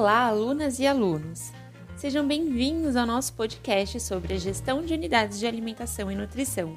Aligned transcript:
Olá, 0.00 0.28
alunas 0.28 0.78
e 0.78 0.86
alunos! 0.86 1.52
Sejam 1.94 2.26
bem-vindos 2.26 2.96
ao 2.96 3.04
nosso 3.04 3.34
podcast 3.34 4.00
sobre 4.00 4.32
a 4.32 4.38
gestão 4.38 4.82
de 4.82 4.94
unidades 4.94 5.38
de 5.38 5.46
alimentação 5.46 6.10
e 6.10 6.14
nutrição. 6.14 6.74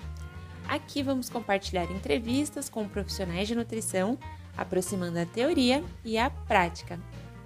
Aqui 0.68 1.02
vamos 1.02 1.30
compartilhar 1.30 1.90
entrevistas 1.90 2.70
com 2.70 2.86
profissionais 2.86 3.48
de 3.48 3.56
nutrição, 3.56 4.20
aproximando 4.58 5.20
a 5.20 5.26
teoria 5.26 5.82
e 6.04 6.18
a 6.18 6.30
prática. 6.30 7.00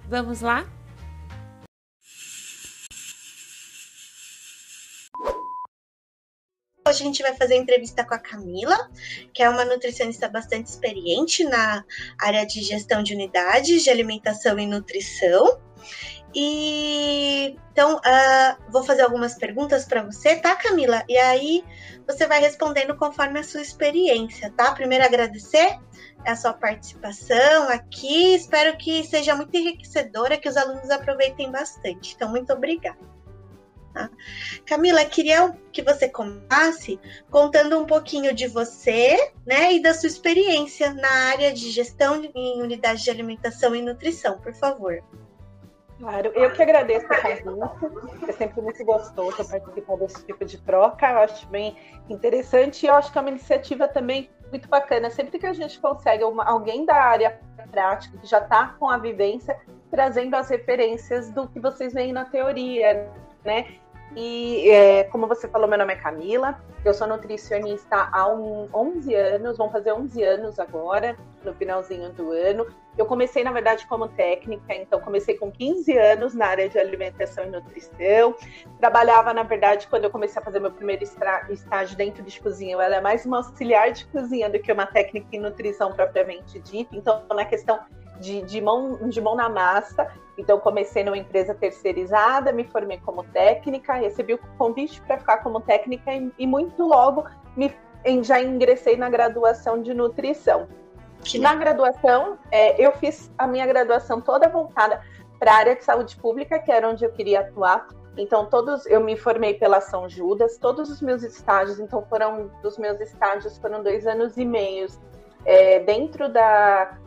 Vamos 0.08 0.40
lá? 0.40 0.66
Hoje 6.88 7.02
a 7.02 7.06
gente 7.06 7.22
vai 7.22 7.34
fazer 7.34 7.56
entrevista 7.56 8.02
com 8.02 8.14
a 8.14 8.18
Camila, 8.18 8.88
que 9.34 9.42
é 9.42 9.50
uma 9.50 9.62
nutricionista 9.62 10.26
bastante 10.26 10.68
experiente 10.68 11.44
na 11.44 11.84
área 12.18 12.46
de 12.46 12.62
gestão 12.62 13.02
de 13.02 13.12
unidades 13.12 13.84
de 13.84 13.90
alimentação 13.90 14.58
e 14.58 14.66
nutrição. 14.66 15.60
E 16.34 17.54
então 17.72 17.96
uh, 17.96 18.72
vou 18.72 18.82
fazer 18.82 19.02
algumas 19.02 19.34
perguntas 19.34 19.84
para 19.84 20.02
você, 20.02 20.36
tá, 20.36 20.56
Camila? 20.56 21.04
E 21.06 21.18
aí 21.18 21.62
você 22.06 22.26
vai 22.26 22.40
respondendo 22.40 22.96
conforme 22.96 23.38
a 23.38 23.44
sua 23.44 23.60
experiência, 23.60 24.50
tá? 24.56 24.72
Primeiro 24.72 25.04
agradecer 25.04 25.78
a 26.24 26.34
sua 26.34 26.54
participação 26.54 27.68
aqui. 27.68 28.34
Espero 28.34 28.78
que 28.78 29.04
seja 29.04 29.34
muito 29.34 29.54
enriquecedora, 29.54 30.38
que 30.38 30.48
os 30.48 30.56
alunos 30.56 30.88
aproveitem 30.88 31.52
bastante. 31.52 32.14
Então, 32.14 32.30
muito 32.30 32.50
obrigada. 32.50 33.17
Camila, 34.64 35.04
queria 35.04 35.56
que 35.72 35.82
você 35.82 36.08
começasse 36.08 37.00
contando 37.30 37.78
um 37.78 37.84
pouquinho 37.84 38.34
de 38.34 38.46
você, 38.46 39.32
né, 39.46 39.74
e 39.74 39.82
da 39.82 39.94
sua 39.94 40.08
experiência 40.08 40.92
na 40.94 41.10
área 41.30 41.52
de 41.52 41.70
gestão 41.70 42.22
em 42.34 42.62
unidades 42.62 43.02
de 43.02 43.10
alimentação 43.10 43.74
e 43.74 43.82
nutrição, 43.82 44.38
por 44.38 44.54
favor. 44.54 45.02
Claro, 45.98 46.30
eu 46.34 46.52
que 46.52 46.62
agradeço 46.62 47.06
o 47.06 47.68
convite. 47.68 48.30
É 48.30 48.32
sempre 48.32 48.60
muito 48.60 48.84
gostoso 48.84 49.36
participar 49.36 49.96
desse 49.96 50.24
tipo 50.24 50.44
de 50.44 50.58
troca. 50.58 51.10
Eu 51.10 51.18
acho 51.18 51.46
bem 51.48 51.76
interessante 52.08 52.84
e 52.84 52.88
eu 52.88 52.94
acho 52.94 53.10
que 53.10 53.18
é 53.18 53.20
uma 53.20 53.30
iniciativa 53.30 53.88
também 53.88 54.30
muito 54.48 54.68
bacana. 54.68 55.10
Sempre 55.10 55.40
que 55.40 55.46
a 55.46 55.52
gente 55.52 55.80
consegue 55.80 56.22
uma, 56.22 56.44
alguém 56.44 56.86
da 56.86 56.94
área 56.94 57.40
prática 57.72 58.16
que 58.16 58.26
já 58.28 58.38
está 58.38 58.76
com 58.78 58.88
a 58.88 58.96
vivência, 58.96 59.58
trazendo 59.90 60.36
as 60.36 60.48
referências 60.48 61.30
do 61.32 61.48
que 61.48 61.58
vocês 61.58 61.92
veem 61.92 62.12
na 62.12 62.24
teoria, 62.24 63.10
né? 63.44 63.78
E 64.16 64.70
é, 64.70 65.04
como 65.04 65.26
você 65.26 65.46
falou, 65.46 65.68
meu 65.68 65.78
nome 65.78 65.92
é 65.92 65.96
Camila, 65.96 66.58
eu 66.84 66.94
sou 66.94 67.06
nutricionista 67.06 68.08
há 68.10 68.28
um, 68.28 68.68
11 68.72 69.14
anos, 69.14 69.58
vão 69.58 69.70
fazer 69.70 69.92
11 69.92 70.22
anos 70.22 70.58
agora, 70.58 71.16
no 71.44 71.54
finalzinho 71.54 72.10
do 72.12 72.32
ano. 72.32 72.66
Eu 72.96 73.06
comecei, 73.06 73.44
na 73.44 73.52
verdade, 73.52 73.86
como 73.86 74.08
técnica, 74.08 74.74
então 74.74 74.98
comecei 75.00 75.36
com 75.36 75.52
15 75.52 75.96
anos 75.96 76.34
na 76.34 76.46
área 76.46 76.68
de 76.68 76.78
alimentação 76.78 77.44
e 77.44 77.50
nutrição. 77.50 78.34
Trabalhava, 78.80 79.32
na 79.32 79.44
verdade, 79.44 79.86
quando 79.86 80.04
eu 80.04 80.10
comecei 80.10 80.40
a 80.40 80.44
fazer 80.44 80.58
meu 80.58 80.72
primeiro 80.72 81.04
estágio 81.50 81.96
dentro 81.96 82.22
de 82.24 82.40
cozinha, 82.40 82.74
eu 82.74 82.80
era 82.80 83.00
mais 83.00 83.24
uma 83.24 83.36
auxiliar 83.36 83.92
de 83.92 84.04
cozinha 84.06 84.50
do 84.50 84.58
que 84.58 84.72
uma 84.72 84.86
técnica 84.86 85.28
em 85.32 85.38
nutrição 85.38 85.92
propriamente 85.92 86.58
dita. 86.58 86.96
Então, 86.96 87.22
na 87.32 87.44
questão 87.44 87.78
de, 88.18 88.42
de, 88.42 88.60
mão, 88.60 89.08
de 89.08 89.20
mão 89.20 89.34
na 89.34 89.48
massa. 89.48 90.10
Então, 90.36 90.58
comecei 90.58 91.02
numa 91.02 91.18
empresa 91.18 91.54
terceirizada, 91.54 92.52
me 92.52 92.64
formei 92.64 92.98
como 92.98 93.24
técnica, 93.24 93.94
recebi 93.94 94.34
o 94.34 94.38
convite 94.56 95.00
para 95.02 95.18
ficar 95.18 95.38
como 95.38 95.60
técnica 95.60 96.14
e, 96.14 96.32
e 96.38 96.46
muito 96.46 96.84
logo 96.84 97.24
me, 97.56 97.74
já 98.22 98.40
ingressei 98.40 98.96
na 98.96 99.10
graduação 99.10 99.82
de 99.82 99.92
nutrição. 99.92 100.68
Que 101.24 101.38
na 101.38 101.54
graduação, 101.54 102.38
é, 102.50 102.80
eu 102.80 102.92
fiz 102.92 103.30
a 103.36 103.46
minha 103.46 103.66
graduação 103.66 104.20
toda 104.20 104.48
voltada 104.48 105.02
para 105.38 105.52
a 105.52 105.56
área 105.56 105.76
de 105.76 105.84
saúde 105.84 106.16
pública, 106.16 106.58
que 106.58 106.70
era 106.70 106.88
onde 106.88 107.04
eu 107.04 107.10
queria 107.10 107.40
atuar. 107.40 107.88
Então, 108.16 108.46
todos, 108.46 108.86
eu 108.86 109.00
me 109.00 109.16
formei 109.16 109.54
pela 109.54 109.80
São 109.80 110.08
Judas, 110.08 110.58
todos 110.58 110.90
os 110.90 111.00
meus 111.02 111.22
estágios, 111.22 111.78
então 111.78 112.04
foram, 112.08 112.50
dos 112.62 112.78
meus 112.78 113.00
estágios 113.00 113.58
foram 113.58 113.82
dois 113.82 114.06
anos 114.06 114.36
e 114.36 114.44
meios 114.44 114.98
é, 115.44 115.80
dentro 115.80 116.28
da, 116.28 116.98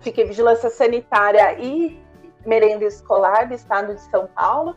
fiquei 0.00 0.24
vigilância 0.24 0.70
sanitária 0.70 1.58
e 1.58 2.00
merenda 2.46 2.84
escolar 2.84 3.46
do 3.46 3.54
estado 3.54 3.94
de 3.94 4.00
São 4.10 4.26
Paulo. 4.28 4.76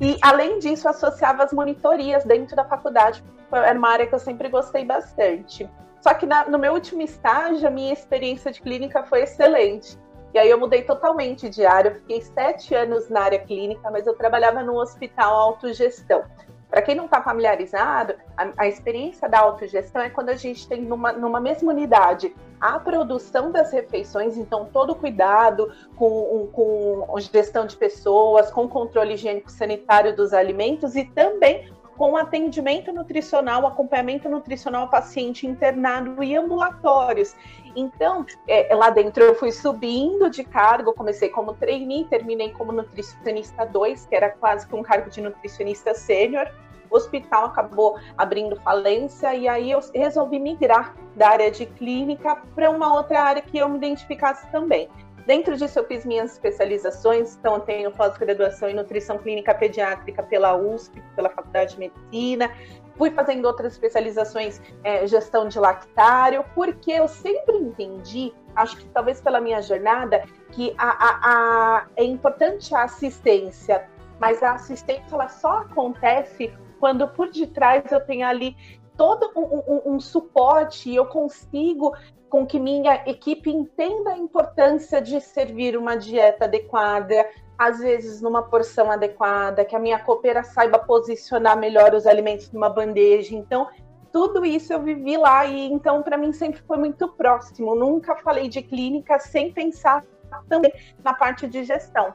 E, 0.00 0.16
além 0.22 0.58
disso, 0.58 0.88
associava 0.88 1.44
as 1.44 1.52
monitorias 1.52 2.24
dentro 2.24 2.56
da 2.56 2.64
faculdade, 2.64 3.22
era 3.52 3.78
uma 3.78 3.88
área 3.88 4.06
que 4.06 4.14
eu 4.14 4.18
sempre 4.18 4.48
gostei 4.48 4.84
bastante. 4.84 5.68
Só 6.00 6.12
que 6.14 6.26
na, 6.26 6.48
no 6.48 6.58
meu 6.58 6.72
último 6.72 7.02
estágio, 7.02 7.66
a 7.66 7.70
minha 7.70 7.92
experiência 7.92 8.52
de 8.52 8.60
clínica 8.60 9.04
foi 9.04 9.22
excelente. 9.22 9.98
E 10.34 10.38
aí 10.38 10.50
eu 10.50 10.58
mudei 10.58 10.82
totalmente 10.82 11.48
de 11.48 11.64
área, 11.64 11.88
eu 11.88 11.94
fiquei 11.94 12.20
sete 12.20 12.74
anos 12.74 13.08
na 13.08 13.22
área 13.22 13.38
clínica, 13.38 13.90
mas 13.90 14.06
eu 14.06 14.14
trabalhava 14.14 14.62
no 14.62 14.74
hospital 14.74 15.34
autogestão. 15.34 16.24
Para 16.70 16.82
quem 16.82 16.94
não 16.94 17.04
está 17.04 17.22
familiarizado, 17.22 18.14
a, 18.36 18.48
a, 18.58 18.68
experiência 18.68 19.28
da 19.28 19.38
autogestão 19.38 20.02
é 20.02 20.10
quando 20.10 20.30
a 20.30 20.34
gente 20.34 20.68
tem 20.68 20.82
numa, 20.82 21.12
numa 21.12 21.40
mesma 21.40 21.72
unidade 21.72 22.34
a 22.60 22.78
produção 22.78 23.52
das 23.52 23.72
refeições, 23.72 24.36
então 24.36 24.68
todo 24.72 24.94
cuidado 24.94 25.72
com, 25.94 26.48
com 26.52 27.14
gestão 27.32 27.66
de 27.66 27.76
pessoas, 27.76 28.50
com 28.50 28.66
controle 28.68 29.14
higiênico 29.14 29.50
sanitário 29.50 30.16
dos 30.16 30.32
alimentos 30.32 30.96
e 30.96 31.04
também 31.04 31.70
com 31.96 32.16
atendimento 32.16 32.92
nutricional, 32.92 33.66
acompanhamento 33.66 34.28
nutricional 34.28 34.82
ao 34.82 34.88
paciente 34.88 35.46
internado 35.46 36.22
e 36.22 36.36
ambulatórios. 36.36 37.34
Então, 37.74 38.24
é, 38.48 38.74
lá 38.74 38.90
dentro 38.90 39.22
eu 39.22 39.34
fui 39.34 39.52
subindo 39.52 40.30
de 40.30 40.44
cargo, 40.44 40.92
comecei 40.92 41.28
como 41.28 41.54
trainee, 41.54 42.04
terminei 42.04 42.50
como 42.50 42.72
nutricionista 42.72 43.66
2, 43.66 44.06
que 44.06 44.14
era 44.14 44.30
quase 44.30 44.66
que 44.66 44.74
um 44.74 44.82
cargo 44.82 45.10
de 45.10 45.20
nutricionista 45.20 45.94
sênior. 45.94 46.50
O 46.90 46.96
hospital 46.96 47.46
acabou 47.46 47.98
abrindo 48.16 48.56
falência 48.56 49.34
e 49.34 49.48
aí 49.48 49.70
eu 49.70 49.80
resolvi 49.92 50.38
migrar 50.38 50.94
da 51.16 51.30
área 51.30 51.50
de 51.50 51.66
clínica 51.66 52.36
para 52.54 52.70
uma 52.70 52.94
outra 52.94 53.20
área 53.20 53.42
que 53.42 53.58
eu 53.58 53.68
me 53.68 53.76
identificasse 53.76 54.46
também. 54.52 54.88
Dentro 55.26 55.56
disso, 55.56 55.76
eu 55.80 55.84
fiz 55.84 56.06
minhas 56.06 56.34
especializações, 56.34 57.36
então 57.36 57.54
eu 57.54 57.60
tenho 57.60 57.90
pós-graduação 57.90 58.68
em 58.68 58.74
nutrição 58.74 59.18
clínica 59.18 59.52
pediátrica 59.52 60.22
pela 60.22 60.56
USP, 60.56 61.02
pela 61.16 61.28
Faculdade 61.28 61.72
de 61.72 61.80
Medicina. 61.80 62.48
Fui 62.96 63.10
fazendo 63.10 63.44
outras 63.44 63.72
especializações, 63.72 64.60
é, 64.84 65.04
gestão 65.04 65.48
de 65.48 65.58
lactário, 65.58 66.44
porque 66.54 66.92
eu 66.92 67.08
sempre 67.08 67.56
entendi, 67.56 68.32
acho 68.54 68.76
que 68.76 68.86
talvez 68.90 69.20
pela 69.20 69.40
minha 69.40 69.60
jornada, 69.60 70.24
que 70.52 70.72
a, 70.78 70.90
a, 70.90 71.18
a, 71.24 71.86
é 71.96 72.04
importante 72.04 72.72
a 72.72 72.84
assistência, 72.84 73.84
mas 74.20 74.40
a 74.44 74.52
assistência 74.52 75.12
ela 75.12 75.28
só 75.28 75.58
acontece 75.58 76.54
quando 76.78 77.08
por 77.08 77.30
detrás 77.30 77.90
eu 77.90 78.00
tenho 78.00 78.26
ali 78.26 78.56
todo 78.96 79.30
um, 79.36 79.90
um, 79.90 79.94
um 79.94 80.00
suporte 80.00 80.88
e 80.88 80.96
eu 80.96 81.06
consigo 81.06 81.94
com 82.28 82.46
que 82.46 82.58
minha 82.58 83.02
equipe 83.06 83.50
entenda 83.50 84.10
a 84.10 84.18
importância 84.18 85.00
de 85.00 85.20
servir 85.20 85.76
uma 85.76 85.96
dieta 85.96 86.44
adequada, 86.44 87.28
às 87.58 87.78
vezes 87.78 88.20
numa 88.20 88.42
porção 88.42 88.90
adequada, 88.90 89.64
que 89.64 89.74
a 89.74 89.78
minha 89.78 89.98
copeira 89.98 90.42
saiba 90.42 90.78
posicionar 90.78 91.56
melhor 91.56 91.94
os 91.94 92.06
alimentos 92.06 92.50
numa 92.52 92.68
bandeja. 92.68 93.34
Então, 93.34 93.68
tudo 94.12 94.44
isso 94.44 94.72
eu 94.72 94.82
vivi 94.82 95.16
lá 95.16 95.44
e 95.44 95.70
então 95.70 96.02
para 96.02 96.16
mim 96.16 96.32
sempre 96.32 96.60
foi 96.62 96.78
muito 96.78 97.08
próximo. 97.08 97.74
Nunca 97.74 98.16
falei 98.16 98.48
de 98.48 98.62
clínica 98.62 99.18
sem 99.18 99.52
pensar 99.52 100.04
também 100.48 100.72
na 101.04 101.14
parte 101.14 101.46
de 101.46 101.64
gestão. 101.64 102.14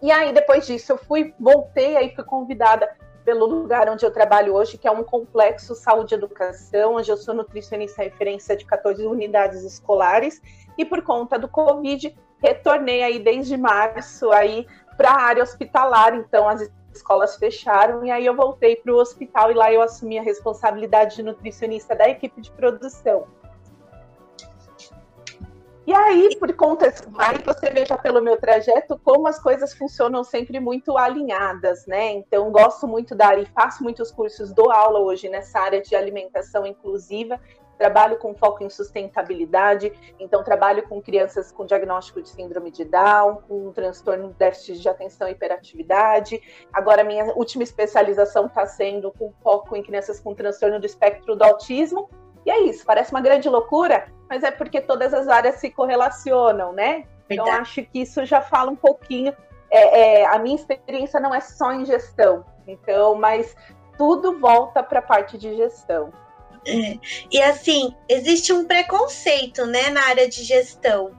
E 0.00 0.10
aí 0.10 0.32
depois 0.32 0.66
disso 0.66 0.92
eu 0.92 0.98
fui, 0.98 1.34
voltei 1.38 1.96
aí 1.96 2.14
fui 2.14 2.24
convidada 2.24 2.88
pelo 3.24 3.46
lugar 3.46 3.88
onde 3.88 4.04
eu 4.04 4.10
trabalho 4.10 4.54
hoje, 4.54 4.78
que 4.78 4.86
é 4.86 4.90
um 4.90 5.02
complexo 5.02 5.74
saúde 5.74 6.14
e 6.14 6.16
educação, 6.16 6.96
onde 6.96 7.10
eu 7.10 7.16
sou 7.16 7.34
nutricionista 7.34 8.02
referência 8.02 8.56
de 8.56 8.64
14 8.64 9.04
unidades 9.06 9.62
escolares, 9.62 10.40
e 10.76 10.84
por 10.84 11.02
conta 11.02 11.38
do 11.38 11.48
Covid, 11.48 12.16
retornei 12.42 13.02
aí 13.02 13.18
desde 13.18 13.56
março 13.56 14.30
aí 14.30 14.66
para 14.96 15.10
a 15.10 15.22
área 15.22 15.42
hospitalar, 15.42 16.14
então 16.14 16.48
as 16.48 16.68
escolas 16.92 17.36
fecharam, 17.36 18.04
e 18.04 18.10
aí 18.10 18.26
eu 18.26 18.34
voltei 18.34 18.76
para 18.76 18.92
o 18.92 18.98
hospital 18.98 19.50
e 19.50 19.54
lá 19.54 19.72
eu 19.72 19.80
assumi 19.80 20.18
a 20.18 20.22
responsabilidade 20.22 21.16
de 21.16 21.22
nutricionista 21.22 21.94
da 21.94 22.08
equipe 22.08 22.40
de 22.40 22.50
produção. 22.50 23.26
E 25.92 25.94
aí, 25.94 26.36
por 26.38 26.50
conta, 26.54 26.86
aí 27.18 27.36
você 27.44 27.68
veja 27.68 27.98
pelo 27.98 28.22
meu 28.22 28.38
trajeto 28.38 28.98
como 29.04 29.28
as 29.28 29.38
coisas 29.38 29.74
funcionam 29.74 30.24
sempre 30.24 30.58
muito 30.58 30.96
alinhadas, 30.96 31.86
né? 31.86 32.12
Então, 32.12 32.50
gosto 32.50 32.88
muito 32.88 33.14
da 33.14 33.26
área 33.26 33.42
e 33.42 33.46
faço 33.46 33.82
muitos 33.82 34.10
cursos, 34.10 34.54
dou 34.54 34.72
aula 34.72 35.00
hoje 35.00 35.28
nessa 35.28 35.60
área 35.60 35.82
de 35.82 35.94
alimentação 35.94 36.64
inclusiva. 36.64 37.38
Trabalho 37.76 38.16
com 38.16 38.34
foco 38.34 38.64
em 38.64 38.70
sustentabilidade, 38.70 39.92
então 40.18 40.42
trabalho 40.42 40.82
com 40.88 41.02
crianças 41.02 41.52
com 41.52 41.66
diagnóstico 41.66 42.22
de 42.22 42.30
síndrome 42.30 42.70
de 42.70 42.86
Down, 42.86 43.42
com 43.46 43.70
transtorno 43.72 44.28
de 44.28 44.34
déficit 44.34 44.80
de 44.80 44.88
atenção 44.88 45.28
e 45.28 45.32
hiperatividade. 45.32 46.40
Agora, 46.72 47.04
minha 47.04 47.34
última 47.34 47.64
especialização 47.64 48.46
está 48.46 48.64
sendo 48.64 49.12
com 49.12 49.30
foco 49.42 49.76
em 49.76 49.82
crianças 49.82 50.18
com 50.18 50.34
transtorno 50.34 50.80
do 50.80 50.86
espectro 50.86 51.36
do 51.36 51.42
autismo, 51.42 52.08
e 52.44 52.50
é 52.50 52.60
isso, 52.62 52.84
parece 52.84 53.12
uma 53.12 53.20
grande 53.20 53.48
loucura, 53.48 54.06
mas 54.28 54.42
é 54.42 54.50
porque 54.50 54.80
todas 54.80 55.14
as 55.14 55.28
áreas 55.28 55.56
se 55.56 55.70
correlacionam, 55.70 56.72
né? 56.72 57.04
Então 57.30 57.46
acho 57.46 57.82
que 57.84 58.00
isso 58.00 58.24
já 58.24 58.40
fala 58.40 58.70
um 58.70 58.76
pouquinho 58.76 59.34
é, 59.72 60.20
é, 60.20 60.26
a 60.26 60.38
minha 60.38 60.54
experiência 60.54 61.18
não 61.18 61.34
é 61.34 61.40
só 61.40 61.72
em 61.72 61.86
gestão, 61.86 62.44
então, 62.66 63.14
mas 63.14 63.56
tudo 63.96 64.38
volta 64.38 64.82
para 64.82 64.98
a 64.98 65.02
parte 65.02 65.38
de 65.38 65.56
gestão. 65.56 66.12
É. 66.66 66.98
E 67.30 67.40
assim, 67.42 67.96
existe 68.06 68.52
um 68.52 68.66
preconceito, 68.66 69.64
né, 69.64 69.88
na 69.88 70.04
área 70.04 70.28
de 70.28 70.44
gestão. 70.44 71.12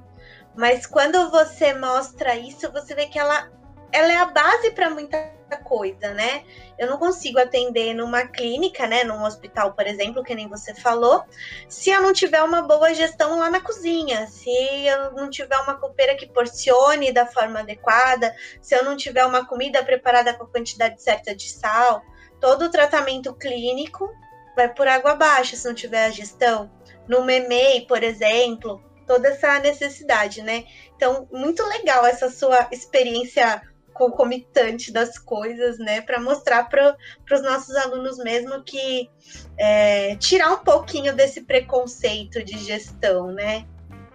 Mas 0.56 0.86
quando 0.86 1.31
você 1.31 1.74
mostra 1.74 2.36
isso, 2.36 2.72
você 2.72 2.94
vê 2.94 3.08
que 3.08 3.18
ela, 3.18 3.50
ela 3.92 4.14
é 4.14 4.18
a 4.18 4.25
base 4.25 4.70
para 4.72 4.92
muita 4.92 5.18
coisa, 5.57 6.13
né? 6.13 6.44
Eu 6.77 6.88
não 6.88 6.97
consigo 6.97 7.39
atender 7.39 7.94
numa 7.94 8.25
clínica, 8.27 8.88
né, 8.88 9.03
num 9.03 9.23
hospital, 9.23 9.73
por 9.73 9.85
exemplo, 9.85 10.23
que 10.23 10.35
nem 10.35 10.47
você 10.47 10.73
falou, 10.73 11.23
se 11.67 11.89
eu 11.89 12.01
não 12.01 12.13
tiver 12.13 12.41
uma 12.44 12.61
boa 12.61 12.94
gestão 12.94 13.39
lá 13.39 13.50
na 13.50 13.59
cozinha, 13.59 14.27
se 14.27 14.51
eu 14.85 15.11
não 15.13 15.29
tiver 15.29 15.57
uma 15.57 15.75
copeira 15.75 16.15
que 16.15 16.27
porcione 16.27 17.11
da 17.11 17.25
forma 17.25 17.59
adequada, 17.59 18.35
se 18.61 18.75
eu 18.75 18.83
não 18.83 18.95
tiver 18.95 19.25
uma 19.25 19.45
comida 19.45 19.83
preparada 19.83 20.33
com 20.33 20.44
a 20.44 20.50
quantidade 20.50 21.01
certa 21.01 21.35
de 21.35 21.50
sal, 21.50 22.01
todo 22.39 22.65
o 22.65 22.71
tratamento 22.71 23.33
clínico 23.35 24.09
vai 24.55 24.73
por 24.73 24.88
água 24.88 25.11
abaixo 25.11 25.55
se 25.55 25.67
não 25.67 25.73
tiver 25.73 26.05
a 26.05 26.11
gestão. 26.11 26.71
No 27.07 27.23
MEMEI, 27.23 27.85
por 27.88 28.03
exemplo, 28.03 28.81
toda 29.05 29.29
essa 29.29 29.59
necessidade, 29.59 30.41
né? 30.41 30.65
Então, 30.95 31.27
muito 31.31 31.63
legal 31.65 32.05
essa 32.05 32.29
sua 32.29 32.67
experiência 32.71 33.61
concomitante 33.94 34.92
das 34.92 35.18
coisas, 35.18 35.78
né? 35.80 36.01
Para 36.01 36.19
mostrar 36.19 36.68
para 36.69 36.95
os 37.31 37.42
nossos 37.42 37.75
alunos 37.75 38.18
mesmo 38.18 38.63
que 38.63 39.10
é, 39.57 40.16
tirar 40.18 40.51
um 40.51 40.60
pouquinho 40.60 41.16
desse 41.16 41.42
preconceito 41.42 42.44
de 42.44 42.57
gestão, 42.57 43.31
né? 43.31 43.66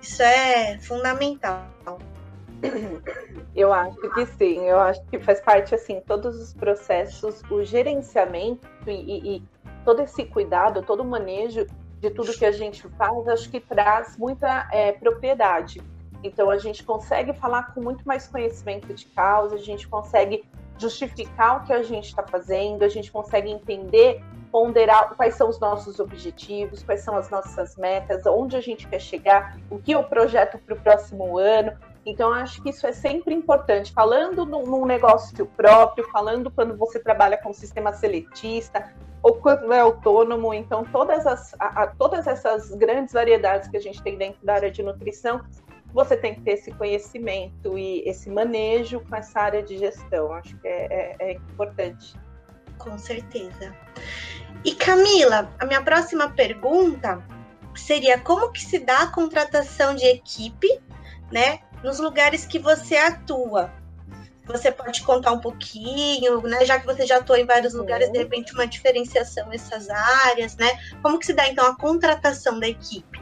Isso 0.00 0.22
é 0.22 0.78
fundamental. 0.78 1.66
Eu 3.54 3.72
acho 3.72 3.96
que 4.14 4.26
sim, 4.26 4.64
eu 4.66 4.78
acho 4.78 5.04
que 5.06 5.18
faz 5.20 5.40
parte 5.40 5.74
assim, 5.74 6.00
todos 6.06 6.40
os 6.40 6.52
processos, 6.52 7.42
o 7.50 7.64
gerenciamento 7.64 8.66
e, 8.86 9.36
e 9.36 9.42
todo 9.84 10.02
esse 10.02 10.24
cuidado, 10.24 10.82
todo 10.82 11.00
o 11.00 11.04
manejo 11.04 11.66
de 12.00 12.10
tudo 12.10 12.36
que 12.36 12.44
a 12.44 12.52
gente 12.52 12.86
faz, 12.90 13.28
acho 13.28 13.50
que 13.50 13.60
traz 13.60 14.16
muita 14.16 14.68
é, 14.72 14.92
propriedade. 14.92 15.80
Então 16.22 16.50
a 16.50 16.58
gente 16.58 16.82
consegue 16.82 17.32
falar 17.32 17.74
com 17.74 17.80
muito 17.80 18.06
mais 18.06 18.26
conhecimento 18.26 18.92
de 18.92 19.06
causa, 19.06 19.54
a 19.54 19.58
gente 19.58 19.86
consegue 19.86 20.44
justificar 20.78 21.58
o 21.58 21.66
que 21.66 21.72
a 21.72 21.82
gente 21.82 22.06
está 22.06 22.22
fazendo, 22.22 22.84
a 22.84 22.88
gente 22.88 23.10
consegue 23.10 23.50
entender, 23.50 24.22
ponderar 24.50 25.14
quais 25.16 25.34
são 25.34 25.48
os 25.48 25.58
nossos 25.58 25.98
objetivos, 25.98 26.82
quais 26.82 27.00
são 27.00 27.16
as 27.16 27.28
nossas 27.30 27.76
metas, 27.76 28.24
onde 28.26 28.56
a 28.56 28.60
gente 28.60 28.86
quer 28.86 29.00
chegar, 29.00 29.58
o 29.70 29.78
que 29.78 29.94
o 29.94 30.04
projeto 30.04 30.58
para 30.58 30.74
o 30.74 30.80
próximo 30.80 31.36
ano. 31.36 31.72
Então, 32.06 32.32
acho 32.32 32.62
que 32.62 32.70
isso 32.70 32.86
é 32.86 32.92
sempre 32.92 33.34
importante. 33.34 33.92
Falando 33.92 34.46
num 34.46 34.86
negócio 34.86 35.44
próprio, 35.44 36.08
falando 36.10 36.50
quando 36.50 36.76
você 36.76 36.98
trabalha 36.98 37.36
com 37.36 37.52
sistema 37.52 37.92
seletista, 37.92 38.92
ou 39.22 39.34
quando 39.34 39.72
é 39.72 39.80
autônomo. 39.80 40.54
Então, 40.54 40.84
todas, 40.84 41.26
as, 41.26 41.54
a, 41.58 41.82
a, 41.82 41.86
todas 41.88 42.26
essas 42.26 42.70
grandes 42.74 43.12
variedades 43.12 43.68
que 43.68 43.76
a 43.76 43.80
gente 43.80 44.02
tem 44.02 44.16
dentro 44.16 44.44
da 44.44 44.54
área 44.54 44.70
de 44.70 44.82
nutrição, 44.82 45.40
você 45.92 46.16
tem 46.16 46.34
que 46.34 46.42
ter 46.42 46.52
esse 46.52 46.70
conhecimento 46.72 47.78
e 47.78 48.02
esse 48.06 48.30
manejo 48.30 49.00
com 49.00 49.16
essa 49.16 49.40
área 49.40 49.62
de 49.62 49.78
gestão. 49.78 50.32
Acho 50.32 50.56
que 50.58 50.68
é, 50.68 50.86
é, 50.90 51.16
é 51.18 51.32
importante. 51.32 52.14
Com 52.78 52.98
certeza. 52.98 53.74
E 54.64 54.74
Camila, 54.74 55.52
a 55.58 55.66
minha 55.66 55.82
próxima 55.82 56.30
pergunta 56.30 57.22
seria 57.74 58.18
como 58.18 58.52
que 58.52 58.60
se 58.60 58.78
dá 58.78 59.02
a 59.02 59.06
contratação 59.12 59.94
de 59.94 60.04
equipe, 60.04 60.68
né, 61.30 61.60
nos 61.82 61.98
lugares 61.98 62.44
que 62.44 62.58
você 62.58 62.96
atua? 62.96 63.72
Você 64.46 64.72
pode 64.72 65.02
contar 65.02 65.32
um 65.32 65.40
pouquinho, 65.40 66.40
né? 66.40 66.64
Já 66.64 66.80
que 66.80 66.86
você 66.86 67.04
já 67.04 67.18
atua 67.18 67.38
em 67.38 67.44
vários 67.44 67.74
lugares, 67.74 68.10
de 68.10 68.18
repente 68.18 68.54
uma 68.54 68.66
diferenciação 68.66 69.46
nessas 69.48 69.90
áreas, 69.90 70.56
né? 70.56 70.70
Como 71.02 71.18
que 71.18 71.26
se 71.26 71.34
dá 71.34 71.46
então 71.46 71.66
a 71.66 71.76
contratação 71.76 72.58
da 72.58 72.66
equipe? 72.66 73.17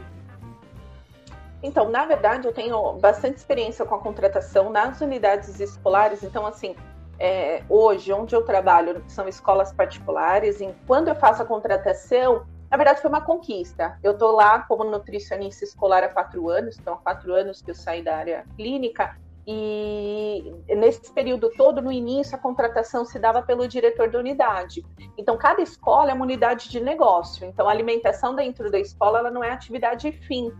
Então, 1.61 1.89
na 1.89 2.05
verdade, 2.05 2.47
eu 2.47 2.53
tenho 2.53 2.93
bastante 2.93 3.37
experiência 3.37 3.85
com 3.85 3.95
a 3.95 3.99
contratação 3.99 4.69
nas 4.69 5.01
unidades 5.01 5.59
escolares. 5.59 6.23
Então, 6.23 6.45
assim, 6.45 6.75
é, 7.19 7.63
hoje, 7.67 8.13
onde 8.13 8.35
eu 8.35 8.43
trabalho, 8.43 9.03
são 9.07 9.27
escolas 9.27 9.73
particulares. 9.73 10.61
E 10.61 10.73
quando 10.85 11.07
eu 11.07 11.15
faço 11.15 11.41
a 11.41 11.45
contratação, 11.45 12.45
na 12.69 12.77
verdade, 12.77 13.01
foi 13.01 13.09
uma 13.09 13.21
conquista. 13.21 13.97
Eu 14.03 14.11
estou 14.11 14.31
lá 14.31 14.59
como 14.59 14.83
nutricionista 14.83 15.63
escolar 15.63 16.03
há 16.03 16.09
quatro 16.09 16.47
anos, 16.49 16.77
então 16.77 16.93
há 16.93 16.97
quatro 16.97 17.33
anos 17.33 17.61
que 17.61 17.71
eu 17.71 17.75
saí 17.75 18.03
da 18.03 18.15
área 18.15 18.45
clínica. 18.55 19.17
E 19.49 20.53
nesse 20.67 21.11
período 21.13 21.49
todo, 21.51 21.81
no 21.81 21.89
início, 21.89 22.35
a 22.35 22.39
contratação 22.39 23.05
se 23.05 23.17
dava 23.17 23.41
pelo 23.41 23.65
diretor 23.65 24.09
da 24.09 24.19
unidade. 24.19 24.85
Então, 25.17 25.37
cada 25.37 25.61
escola 25.61 26.11
é 26.11 26.13
uma 26.13 26.25
unidade 26.25 26.69
de 26.69 26.81
negócio. 26.81 27.45
Então, 27.47 27.67
a 27.67 27.71
alimentação 27.71 28.35
dentro 28.35 28.69
da 28.69 28.77
escola 28.77 29.19
ela 29.19 29.31
não 29.31 29.41
é 29.41 29.49
atividade 29.49 30.11
fim, 30.11 30.51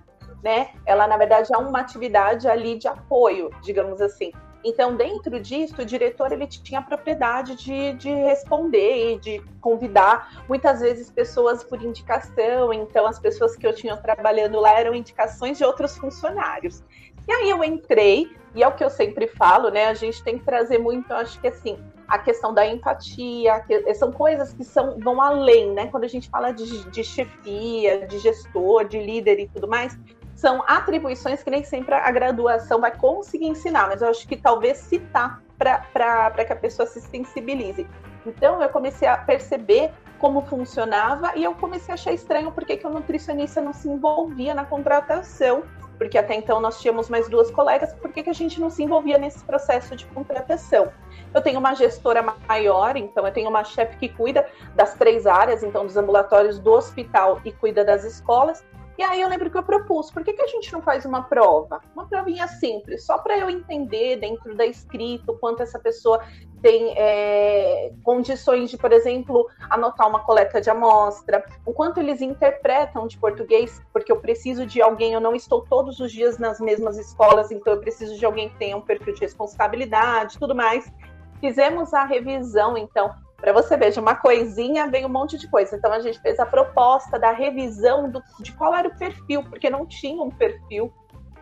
né? 0.44 0.70
Ela, 0.86 1.08
na 1.08 1.18
verdade, 1.18 1.54
é 1.54 1.58
uma 1.58 1.80
atividade 1.80 2.48
ali 2.48 2.78
de 2.78 2.88
apoio, 2.88 3.50
digamos 3.62 4.02
assim. 4.02 4.32
Então, 4.64 4.96
dentro 4.96 5.40
disso, 5.40 5.82
o 5.82 5.86
diretor 5.86 6.32
ele 6.32 6.48
tinha 6.48 6.80
a 6.80 6.84
propriedade 6.84 7.56
de, 7.56 7.94
de 7.94 8.10
responder 8.10 9.14
e 9.14 9.20
de 9.20 9.42
convidar, 9.62 10.44
muitas 10.48 10.82
vezes, 10.82 11.10
pessoas 11.10 11.64
por 11.64 11.82
indicação. 11.82 12.74
Então, 12.74 13.06
as 13.06 13.20
pessoas 13.20 13.56
que 13.56 13.66
eu 13.66 13.74
tinha 13.74 13.96
trabalhando 13.96 14.60
lá 14.60 14.78
eram 14.78 14.94
indicações 14.94 15.58
de 15.58 15.64
outros 15.64 15.98
funcionários. 15.98 16.84
E 17.28 17.32
aí 17.32 17.50
eu 17.50 17.64
entrei, 17.64 18.32
e 18.56 18.64
é 18.64 18.68
o 18.68 18.74
que 18.74 18.84
eu 18.84 18.90
sempre 18.90 19.28
falo, 19.28 19.70
né? 19.70 19.88
A 19.88 19.94
gente 19.94 20.24
tem 20.24 20.38
que 20.38 20.46
trazer 20.46 20.78
muito, 20.78 21.14
acho 21.14 21.40
que 21.40 21.48
assim, 21.48 21.78
a 22.08 22.18
questão 22.18 22.54
da 22.54 22.66
empatia, 22.66 23.60
que, 23.62 23.94
são 23.94 24.12
coisas 24.12 24.54
que 24.54 24.64
são, 24.64 24.98
vão 25.00 25.22
além, 25.22 25.74
né? 25.74 25.88
Quando 25.88 26.06
a 26.06 26.08
gente 26.08 26.30
fala 26.30 26.52
de, 26.52 26.90
de 26.90 27.04
chefia, 27.04 28.08
de 28.08 28.18
gestor, 28.20 28.86
de 28.86 29.00
líder 29.00 29.40
e 29.40 29.48
tudo 29.50 29.68
mais, 29.68 29.98
são 30.38 30.64
atribuições 30.68 31.42
que 31.42 31.50
nem 31.50 31.64
sempre 31.64 31.96
a 31.96 32.12
graduação 32.12 32.80
vai 32.80 32.96
conseguir 32.96 33.48
ensinar, 33.48 33.88
mas 33.88 34.04
eu 34.04 34.08
acho 34.08 34.28
que 34.28 34.38
talvez 34.38 34.78
citar 34.78 35.42
para 35.58 36.46
que 36.46 36.54
a 36.54 36.56
pessoa 36.56 36.86
se 36.86 37.02
sensibilize. 37.02 37.88
Então 38.24 38.62
eu 38.62 38.70
comecei 38.70 39.08
a 39.08 39.18
perceber 39.18 39.92
como 40.20 40.46
funcionava 40.46 41.32
e 41.36 41.44
eu 41.44 41.56
comecei 41.56 41.92
a 41.92 41.96
achar 41.96 42.14
estranho 42.14 42.52
porque 42.52 42.78
que 42.78 42.86
o 42.86 42.90
nutricionista 42.90 43.60
não 43.60 43.74
se 43.74 43.90
envolvia 43.90 44.54
na 44.54 44.64
contratação 44.64 45.64
porque 45.98 46.16
até 46.16 46.36
então 46.36 46.60
nós 46.60 46.80
tínhamos 46.80 47.10
mais 47.10 47.28
duas 47.28 47.50
colegas, 47.50 47.92
por 47.94 48.12
que, 48.12 48.30
a 48.30 48.34
gente 48.34 48.62
não 48.62 48.70
se 48.70 48.84
envolvia 48.84 49.18
nesse 49.18 49.44
processo 49.44 49.96
de 49.96 50.06
contratação? 50.06 50.92
Eu 51.34 51.42
tenho 51.42 51.60
uma 51.60 51.74
gestora 51.74 52.22
maior, 52.48 52.96
então 52.96 53.26
eu 53.26 53.34
tenho 53.34 53.50
uma 53.50 53.64
chefe 53.64 53.98
que 53.98 54.10
cuida 54.10 54.48
das 54.76 54.94
três 54.94 55.26
áreas, 55.26 55.64
então 55.64 55.88
dos 55.88 55.98
ambulatórios 55.98 56.60
do 56.60 56.72
hospital 56.72 57.42
e 57.44 57.52
cuida 57.52 57.84
das 57.84 58.04
escolas, 58.04 58.64
e 58.98 59.04
aí 59.04 59.22
eu 59.22 59.30
lembro 59.30 59.50
que 59.50 59.58
eu 59.58 59.64
propus, 59.64 60.10
por 60.10 60.24
que, 60.24 60.34
que 60.34 60.42
a 60.42 60.48
gente 60.48 60.74
não 60.74 60.82
faz 60.82 61.06
uma 61.06 61.24
prova? 61.24 61.82
Uma 61.94 62.08
provinha 62.08 62.48
simples, 62.48 63.06
só 63.06 63.18
para 63.18 63.38
eu 63.38 63.50
entender 63.50 64.18
dentro 64.18 64.56
da 64.56 64.66
escrita 64.66 65.32
o 65.32 65.38
quanto 65.38 65.62
essa 65.62 65.78
pessoa 65.78 66.22
tem 66.62 66.94
é, 66.98 67.94
condições 68.04 68.72
de, 68.72 68.78
por 68.78 68.92
exemplo, 68.92 69.48
anotar 69.70 70.08
uma 70.08 70.22
coleta 70.22 70.60
de 70.60 70.70
amostra, 70.70 71.46
o 71.66 71.72
quanto 71.72 72.00
eles 72.00 72.22
interpretam 72.22 73.06
de 73.06 73.18
português, 73.18 73.82
porque 73.94 74.12
eu 74.12 74.20
preciso 74.20 74.66
de 74.66 74.82
alguém, 74.82 75.14
eu 75.14 75.22
não 75.22 75.36
estou 75.36 75.62
todos 75.62 76.00
os 76.00 76.12
dias 76.12 76.40
nas 76.40 76.60
mesmas 76.60 76.98
escolas, 76.98 77.52
então 77.52 77.74
eu 77.74 77.80
preciso 77.80 78.18
de 78.18 78.26
alguém 78.26 78.50
que 78.50 78.58
tenha 78.58 78.76
um 78.76 78.82
perfil 78.82 79.14
de 79.14 79.22
responsabilidade, 79.22 80.40
tudo 80.40 80.56
mais. 80.56 80.92
Fizemos 81.40 81.94
a 81.94 82.04
revisão, 82.04 82.76
então, 82.76 83.14
para 83.38 83.54
você 83.54 83.78
ver, 83.78 83.92
de 83.92 84.00
uma 84.00 84.16
coisinha 84.16 84.88
veio 84.88 85.08
um 85.08 85.12
monte 85.12 85.38
de 85.38 85.48
coisa. 85.48 85.76
Então 85.76 85.94
a 85.94 86.00
gente 86.00 86.20
fez 86.20 86.40
a 86.40 86.46
proposta 86.46 87.20
da 87.20 87.32
revisão 87.32 88.10
do, 88.10 88.22
de 88.40 88.52
qual 88.52 88.74
era 88.74 88.88
o 88.88 88.98
perfil, 88.98 89.44
porque 89.44 89.70
não 89.70 89.86
tinha 89.86 90.22
um 90.22 90.32
perfil. 90.32 90.92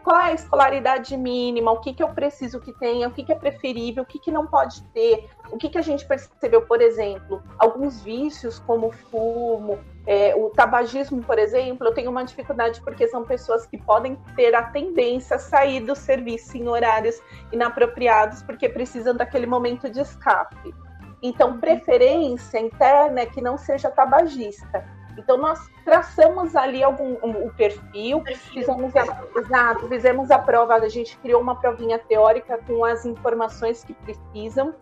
Qual 0.04 0.20
é 0.20 0.26
a 0.26 0.34
escolaridade 0.34 1.18
mínima? 1.18 1.72
O 1.72 1.80
que, 1.80 1.92
que 1.92 2.04
eu 2.04 2.10
preciso 2.10 2.60
que 2.60 2.72
tenha? 2.74 3.08
O 3.08 3.12
que, 3.12 3.24
que 3.24 3.32
é 3.32 3.36
preferível? 3.36 4.04
O 4.04 4.06
que, 4.06 4.20
que 4.20 4.30
não 4.30 4.46
pode 4.46 4.84
ter? 4.94 5.28
O 5.50 5.58
que, 5.58 5.68
que 5.68 5.80
a 5.80 5.82
gente 5.82 6.06
percebeu, 6.06 6.62
por 6.62 6.80
exemplo, 6.80 7.42
alguns 7.58 8.04
vícios 8.04 8.60
como 8.60 8.92
fumo, 8.92 9.80
é, 10.06 10.36
o 10.36 10.52
tabagismo, 10.52 11.24
por 11.24 11.40
exemplo, 11.40 11.88
eu 11.88 11.94
tenho 11.94 12.12
uma 12.12 12.24
dificuldade 12.24 12.82
porque 12.82 13.08
são 13.08 13.24
pessoas 13.24 13.66
que 13.66 13.80
podem 13.80 14.16
ter 14.36 14.54
a 14.54 14.62
tendência 14.62 15.38
a 15.38 15.40
sair 15.40 15.80
do 15.80 15.96
serviço 15.96 16.56
em 16.56 16.68
horários 16.68 17.20
inapropriados 17.52 18.44
porque 18.44 18.70
precisam 18.70 19.16
daquele 19.16 19.48
momento 19.48 19.90
de 19.90 20.02
escape. 20.02 20.72
Então, 21.28 21.60
preferência 21.60 22.60
interna 22.60 23.22
é 23.22 23.26
que 23.26 23.42
não 23.42 23.58
seja 23.58 23.90
tabagista. 23.90 24.86
Então, 25.18 25.38
nós 25.38 25.60
traçamos 25.84 26.56
ali 26.56 26.84
algum 26.84 27.16
um, 27.24 27.46
um 27.46 27.50
perfil, 27.50 28.22
fizemos 28.54 28.96
a, 28.96 29.24
exato, 29.36 29.88
fizemos 29.88 30.30
a 30.30 30.38
prova, 30.38 30.76
a 30.76 30.88
gente 30.88 31.18
criou 31.18 31.42
uma 31.42 31.56
provinha 31.56 31.98
teórica 31.98 32.60
com 32.68 32.86
as 32.86 33.08
informações 33.08 33.84
que 33.84 33.96
precisam. 33.96 34.76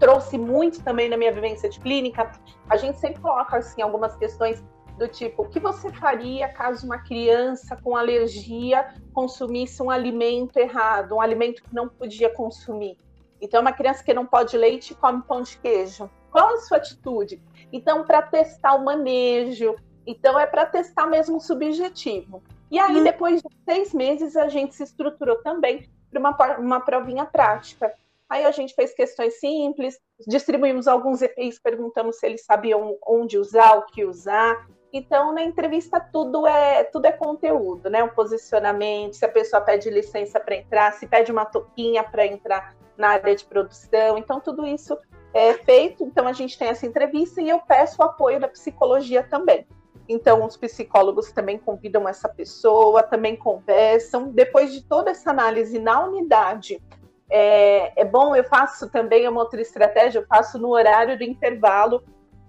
Trouxe 0.00 0.38
muito 0.38 0.82
também 0.82 1.10
na 1.10 1.18
minha 1.18 1.32
vivência 1.32 1.68
de 1.68 1.78
clínica. 1.80 2.32
A 2.70 2.78
gente 2.78 2.98
sempre 2.98 3.20
coloca 3.20 3.58
assim 3.58 3.82
algumas 3.82 4.16
questões 4.16 4.64
do 4.96 5.06
tipo, 5.06 5.42
o 5.42 5.48
que 5.50 5.60
você 5.60 5.92
faria 5.92 6.48
caso 6.48 6.86
uma 6.86 6.98
criança 6.98 7.76
com 7.76 7.94
alergia 7.94 8.94
consumisse 9.12 9.82
um 9.82 9.90
alimento 9.90 10.56
errado, 10.56 11.16
um 11.16 11.20
alimento 11.20 11.62
que 11.62 11.74
não 11.74 11.90
podia 11.90 12.30
consumir? 12.30 12.96
Então, 13.44 13.60
uma 13.60 13.74
criança 13.74 14.02
que 14.02 14.14
não 14.14 14.24
pode 14.24 14.56
leite 14.56 14.94
come 14.94 15.22
pão 15.22 15.42
de 15.42 15.58
queijo. 15.58 16.10
Qual 16.30 16.54
a 16.54 16.60
sua 16.60 16.78
atitude? 16.78 17.42
Então, 17.70 18.02
para 18.02 18.22
testar 18.22 18.74
o 18.74 18.82
manejo, 18.82 19.76
então 20.06 20.40
é 20.40 20.46
para 20.46 20.64
testar 20.64 21.06
mesmo 21.06 21.36
o 21.36 21.40
subjetivo. 21.40 22.42
E 22.70 22.78
aí, 22.78 22.96
hum. 22.96 23.04
depois 23.04 23.42
de 23.42 23.48
seis 23.62 23.92
meses, 23.92 24.34
a 24.34 24.48
gente 24.48 24.74
se 24.74 24.82
estruturou 24.82 25.36
também 25.42 25.90
para 26.10 26.18
uma, 26.18 26.58
uma 26.58 26.80
provinha 26.80 27.26
prática. 27.26 27.92
Aí 28.30 28.46
a 28.46 28.50
gente 28.50 28.74
fez 28.74 28.94
questões 28.94 29.38
simples, 29.38 30.00
distribuímos 30.26 30.88
alguns 30.88 31.20
EPIs, 31.20 31.58
perguntamos 31.58 32.18
se 32.18 32.24
eles 32.24 32.46
sabiam 32.46 32.96
onde 33.06 33.36
usar, 33.36 33.76
o 33.76 33.84
que 33.84 34.06
usar. 34.06 34.66
Então, 34.96 35.32
na 35.32 35.42
entrevista, 35.42 35.98
tudo 35.98 36.46
é 36.46 36.84
tudo 36.84 37.06
é 37.06 37.10
conteúdo, 37.10 37.90
né? 37.90 38.04
O 38.04 38.14
posicionamento, 38.14 39.14
se 39.14 39.24
a 39.24 39.28
pessoa 39.28 39.60
pede 39.60 39.90
licença 39.90 40.38
para 40.38 40.54
entrar, 40.54 40.92
se 40.92 41.04
pede 41.04 41.32
uma 41.32 41.44
toquinha 41.44 42.04
para 42.04 42.24
entrar 42.24 42.76
na 42.96 43.08
área 43.08 43.34
de 43.34 43.44
produção. 43.44 44.16
Então, 44.16 44.38
tudo 44.38 44.64
isso 44.64 44.96
é 45.34 45.54
feito. 45.54 46.04
Então, 46.04 46.28
a 46.28 46.32
gente 46.32 46.56
tem 46.56 46.68
essa 46.68 46.86
entrevista 46.86 47.42
e 47.42 47.48
eu 47.48 47.58
peço 47.58 48.00
o 48.00 48.04
apoio 48.04 48.38
da 48.38 48.46
psicologia 48.46 49.24
também. 49.24 49.66
Então, 50.08 50.46
os 50.46 50.56
psicólogos 50.56 51.32
também 51.32 51.58
convidam 51.58 52.08
essa 52.08 52.28
pessoa, 52.28 53.02
também 53.02 53.34
conversam. 53.34 54.30
Depois 54.30 54.72
de 54.72 54.84
toda 54.84 55.10
essa 55.10 55.30
análise 55.30 55.76
na 55.76 56.04
unidade, 56.04 56.80
é, 57.28 58.00
é 58.00 58.04
bom, 58.04 58.36
eu 58.36 58.44
faço 58.44 58.88
também 58.90 59.26
uma 59.26 59.40
outra 59.40 59.60
estratégia, 59.60 60.20
eu 60.20 60.26
faço 60.28 60.56
no 60.56 60.68
horário 60.68 61.18
do 61.18 61.24
intervalo, 61.24 62.04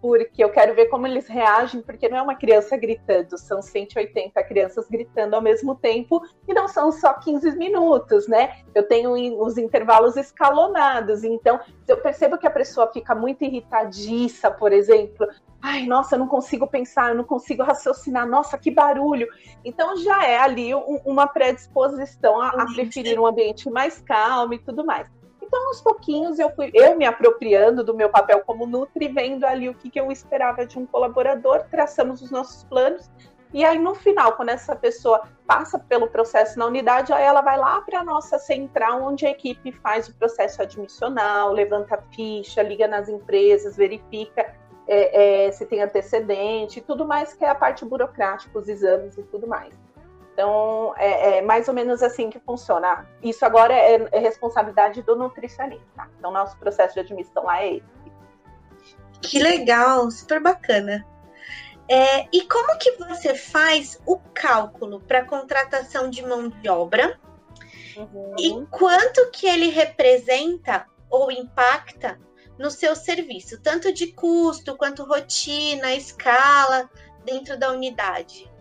porque 0.06 0.44
eu 0.44 0.52
quero 0.52 0.76
ver 0.76 0.86
como 0.86 1.08
eles 1.08 1.28
reagem, 1.28 1.82
porque 1.82 2.08
não 2.08 2.18
é 2.18 2.22
uma 2.22 2.36
criança 2.36 2.78
gritando, 2.78 3.40
são 3.40 3.60
180 3.60 4.44
crianças 4.44 4.88
gritando 4.88 5.34
ao 5.34 5.42
mesmo 5.42 5.74
tempo, 5.74 6.22
e 6.48 6.54
não 6.54 6.68
são 6.68 6.92
só 6.92 7.14
15 7.14 7.58
minutos, 7.58 8.28
né? 8.28 8.58
Eu 8.76 8.88
tenho 8.88 9.14
os 9.44 9.58
intervalos 9.58 10.16
escalonados, 10.16 11.24
então 11.24 11.60
eu 11.88 11.98
percebo 11.98 12.38
que 12.38 12.46
a 12.46 12.52
pessoa 12.52 12.92
fica 12.94 13.16
muito 13.16 13.44
irritadiça, 13.44 14.52
por 14.52 14.72
exemplo, 14.72 15.28
ai, 15.60 15.88
nossa, 15.88 16.14
eu 16.14 16.20
não 16.20 16.28
consigo 16.28 16.68
pensar, 16.68 17.10
eu 17.10 17.16
não 17.16 17.24
consigo 17.24 17.64
raciocinar, 17.64 18.30
nossa, 18.30 18.60
que 18.60 18.70
barulho. 18.70 19.28
Então 19.64 19.98
já 19.98 20.24
é 20.24 20.38
ali 20.38 20.76
um, 20.76 21.02
uma 21.04 21.26
predisposição 21.26 22.40
a, 22.40 22.50
a 22.50 22.66
preferir 22.76 23.20
um 23.20 23.26
ambiente 23.26 23.68
mais 23.72 24.00
calmo 24.02 24.54
e 24.54 24.60
tudo 24.60 24.86
mais. 24.86 25.10
Então, 25.46 25.68
aos 25.68 25.82
pouquinhos, 25.82 26.40
eu 26.40 26.50
fui 26.50 26.72
eu 26.74 26.98
me 26.98 27.06
apropriando 27.06 27.84
do 27.84 27.94
meu 27.94 28.10
papel 28.10 28.42
como 28.46 28.66
Nutri, 28.66 29.08
vendo 29.08 29.46
ali 29.46 29.70
o 29.70 29.76
que, 29.76 29.90
que 29.90 30.00
eu 30.00 30.12
esperava 30.12 30.66
de 30.66 30.80
um 30.80 30.86
colaborador, 30.86 31.66
traçamos 31.70 32.22
os 32.22 32.32
nossos 32.32 32.64
planos. 32.64 33.10
E 33.54 33.64
aí, 33.64 33.78
no 33.78 33.94
final, 33.94 34.34
quando 34.34 34.50
essa 34.50 34.76
pessoa 34.76 35.22
passa 35.46 35.78
pelo 35.78 36.08
processo 36.08 36.58
na 36.58 36.66
unidade, 36.66 37.14
aí 37.14 37.24
ela 37.24 37.42
vai 37.42 37.58
lá 37.58 37.80
para 37.82 38.00
a 38.00 38.04
nossa 38.04 38.40
central, 38.40 39.04
onde 39.04 39.26
a 39.26 39.30
equipe 39.30 39.72
faz 39.72 40.10
o 40.10 40.16
processo 40.16 40.62
admissional, 40.62 41.52
levanta 41.52 42.04
ficha, 42.14 42.62
liga 42.64 42.88
nas 42.88 43.08
empresas, 43.08 43.78
verifica 43.78 44.54
é, 44.88 45.46
é, 45.48 45.52
se 45.52 45.66
tem 45.66 45.82
antecedente, 45.82 46.82
tudo 46.82 47.06
mais 47.06 47.34
que 47.34 47.46
é 47.46 47.50
a 47.50 47.56
parte 47.56 47.86
burocrática, 47.86 48.58
os 48.58 48.68
exames 48.68 49.18
e 49.18 49.24
tudo 49.24 49.48
mais. 49.48 49.74
Então, 50.36 50.94
é, 50.98 51.38
é, 51.38 51.42
mais 51.42 51.70
ou 51.70 51.74
menos 51.74 52.04
assim 52.04 52.30
que 52.30 52.40
funciona. 52.40 53.08
Isso 53.24 53.46
agora 53.46 53.74
é, 53.74 54.06
é, 54.12 54.20
responsabilidade 54.20 55.02
do 55.02 55.16
nutricionista. 55.16 56.10
Então, 56.20 56.30
nosso 56.30 56.58
processo 56.58 56.94
de 56.94 57.00
admissão 57.00 57.46
lá 57.46 57.64
é 57.64 57.76
esse. 57.76 57.86
Que 59.22 59.42
legal, 59.42 60.12
super 60.12 60.42
bacana. 60.42 61.08
É, 61.88 62.28
e 62.34 62.42
como 62.50 62.78
que 62.78 62.92
você 62.98 63.34
faz 63.34 63.98
o 64.06 64.18
cálculo 64.34 65.00
para 65.00 65.24
contratação 65.24 66.10
de 66.10 66.22
mão 66.22 66.50
de 66.50 66.68
obra? 66.68 67.18
Uhum. 67.96 68.36
E 68.38 68.66
quanto 68.70 69.32
que 69.32 69.48
ele 69.48 69.70
representa 69.70 70.86
ou 71.10 71.32
impacta 71.32 72.20
no 72.60 72.70
seu 72.70 72.94
serviço, 72.94 73.62
tanto 73.62 73.94
de 73.94 74.08
custo 74.08 74.76
quanto 74.76 75.06
rotina, 75.06 75.94
escala 75.94 76.90
dentro 77.24 77.58
da 77.58 77.72
unidade? 77.72 78.54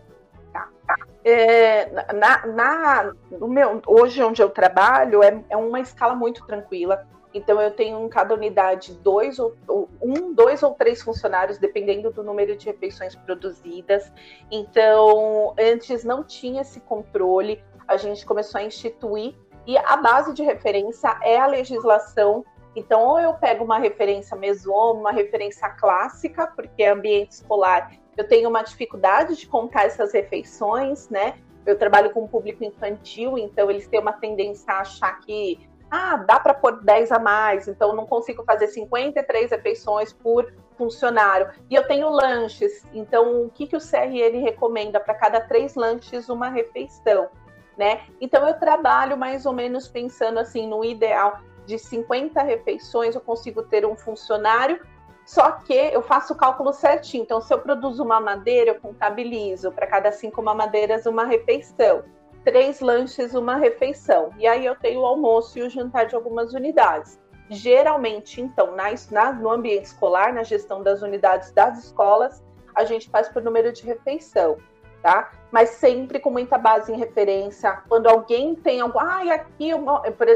É, 1.23 1.89
na, 2.13 2.45
na, 2.45 3.13
no 3.31 3.47
meu, 3.47 3.81
hoje, 3.87 4.21
onde 4.23 4.41
eu 4.41 4.49
trabalho, 4.49 5.23
é, 5.23 5.43
é 5.49 5.57
uma 5.57 5.79
escala 5.79 6.15
muito 6.15 6.45
tranquila. 6.45 7.07
Então, 7.33 7.59
eu 7.59 7.71
tenho 7.71 8.05
em 8.05 8.07
cada 8.07 8.33
unidade 8.33 8.93
dois 8.99 9.39
ou, 9.39 9.53
um, 10.01 10.33
dois 10.33 10.63
ou 10.63 10.73
três 10.73 11.01
funcionários, 11.01 11.57
dependendo 11.57 12.09
do 12.09 12.23
número 12.23 12.55
de 12.55 12.65
refeições 12.65 13.13
produzidas. 13.13 14.09
Então, 14.49 15.53
antes 15.59 16.05
não 16.05 16.23
tinha 16.23 16.61
esse 16.61 16.79
controle, 16.79 17.61
a 17.87 17.97
gente 17.97 18.25
começou 18.25 18.61
a 18.61 18.63
instituir, 18.63 19.35
e 19.67 19.77
a 19.77 19.97
base 19.97 20.33
de 20.33 20.43
referência 20.43 21.17
é 21.21 21.37
a 21.37 21.47
legislação. 21.47 22.45
Então, 22.75 23.01
ou 23.01 23.19
eu 23.19 23.33
pego 23.33 23.65
uma 23.65 23.79
referência 23.79 24.37
meson, 24.37 24.93
uma 24.93 25.11
referência 25.11 25.67
clássica, 25.69 26.47
porque 26.47 26.83
é 26.83 26.91
ambiente 26.91 27.31
escolar 27.31 27.91
eu 28.17 28.27
tenho 28.27 28.49
uma 28.49 28.63
dificuldade 28.63 29.35
de 29.35 29.47
contar 29.47 29.85
essas 29.85 30.13
refeições, 30.13 31.09
né? 31.09 31.37
Eu 31.65 31.77
trabalho 31.77 32.11
com 32.11 32.23
um 32.23 32.27
público 32.27 32.63
infantil, 32.63 33.37
então 33.37 33.69
eles 33.69 33.87
têm 33.87 33.99
uma 33.99 34.13
tendência 34.13 34.71
a 34.71 34.81
achar 34.81 35.19
que 35.21 35.67
ah, 35.89 36.17
dá 36.17 36.39
para 36.39 36.53
pôr 36.53 36.83
10 36.83 37.11
a 37.11 37.19
mais, 37.19 37.67
então 37.67 37.95
não 37.95 38.05
consigo 38.05 38.43
fazer 38.43 38.67
53 38.67 39.51
refeições 39.51 40.13
por 40.13 40.51
funcionário. 40.77 41.49
E 41.69 41.75
eu 41.75 41.87
tenho 41.87 42.09
lanches, 42.09 42.85
então 42.93 43.45
o 43.45 43.49
que, 43.49 43.67
que 43.67 43.75
o 43.75 43.79
CRN 43.79 44.41
recomenda 44.41 44.99
para 44.99 45.13
cada 45.13 45.41
três 45.41 45.75
lanches 45.75 46.29
uma 46.29 46.49
refeição, 46.49 47.29
né? 47.77 48.01
Então 48.19 48.47
eu 48.47 48.59
trabalho 48.59 49.17
mais 49.17 49.45
ou 49.45 49.53
menos 49.53 49.87
pensando 49.87 50.39
assim 50.39 50.67
no 50.67 50.83
ideal 50.83 51.39
de 51.65 51.79
50 51.79 52.41
refeições 52.43 53.15
eu 53.15 53.21
consigo 53.21 53.63
ter 53.63 53.85
um 53.85 53.95
funcionário 53.95 54.79
só 55.25 55.51
que 55.51 55.73
eu 55.73 56.01
faço 56.03 56.33
o 56.33 56.35
cálculo 56.37 56.71
certinho. 56.71 57.23
Então, 57.23 57.41
se 57.41 57.51
eu 57.53 57.59
produzo 57.59 58.03
uma 58.03 58.19
madeira, 58.19 58.71
eu 58.71 58.79
contabilizo 58.79 59.71
para 59.71 59.87
cada 59.87 60.11
cinco 60.11 60.41
mamadeiras 60.41 61.05
uma 61.05 61.25
refeição. 61.25 62.03
Três 62.43 62.79
lanches, 62.79 63.33
uma 63.33 63.55
refeição. 63.55 64.29
E 64.37 64.45
aí 64.45 64.63
eu 64.65 64.75
tenho 64.75 65.01
o 65.01 65.05
almoço 65.05 65.57
e 65.57 65.63
o 65.63 65.69
jantar 65.69 66.05
de 66.05 66.15
algumas 66.15 66.53
unidades. 66.53 67.19
Geralmente, 67.49 68.39
então, 68.39 68.75
na, 68.75 69.33
no 69.33 69.51
ambiente 69.51 69.85
escolar, 69.85 70.31
na 70.31 70.43
gestão 70.43 70.83
das 70.83 71.01
unidades 71.01 71.51
das 71.51 71.83
escolas, 71.83 72.43
a 72.75 72.85
gente 72.85 73.09
faz 73.09 73.27
por 73.27 73.41
número 73.41 73.71
de 73.71 73.83
refeição 73.83 74.57
tá? 75.05 75.31
Mas 75.51 75.69
sempre 75.69 76.19
com 76.19 76.31
muita 76.31 76.57
base 76.57 76.91
em 76.91 76.97
referência. 76.97 77.83
Quando 77.87 78.07
alguém 78.07 78.55
tem 78.55 78.81
algo, 78.81 78.97
ah, 78.97 79.21
aqui 79.35 79.69
eu, 79.69 79.85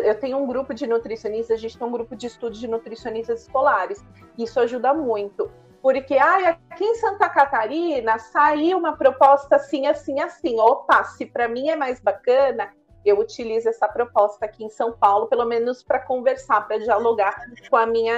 eu 0.03 0.19
tenho 0.19 0.37
um 0.37 0.45
grupo 0.45 0.75
de 0.75 0.85
nutricionistas, 0.85 1.57
a 1.57 1.59
gente 1.59 1.75
tem 1.75 1.87
um 1.87 1.91
grupo 1.91 2.15
de 2.15 2.27
estudos 2.27 2.59
de 2.59 2.67
nutricionistas 2.67 3.41
escolares. 3.41 4.05
Isso 4.37 4.59
ajuda 4.59 4.93
muito. 4.93 5.49
Porque, 5.81 6.19
ah, 6.19 6.55
aqui 6.69 6.83
em 6.83 6.93
Santa 6.95 7.27
Catarina 7.27 8.19
saiu 8.19 8.77
uma 8.77 8.95
proposta 8.95 9.55
assim, 9.55 9.87
assim, 9.87 10.19
assim. 10.21 10.59
Opa, 10.59 11.03
se 11.03 11.25
para 11.25 11.47
mim 11.47 11.69
é 11.69 11.75
mais 11.75 11.99
bacana, 11.99 12.69
eu 13.03 13.17
utilizo 13.17 13.69
essa 13.69 13.87
proposta 13.87 14.45
aqui 14.45 14.63
em 14.63 14.69
São 14.69 14.91
Paulo, 14.91 15.25
pelo 15.25 15.45
menos 15.45 15.81
para 15.81 15.97
conversar, 15.97 16.67
para 16.67 16.77
dialogar 16.77 17.43
com 17.67 17.75
a 17.75 17.87
minha 17.87 18.17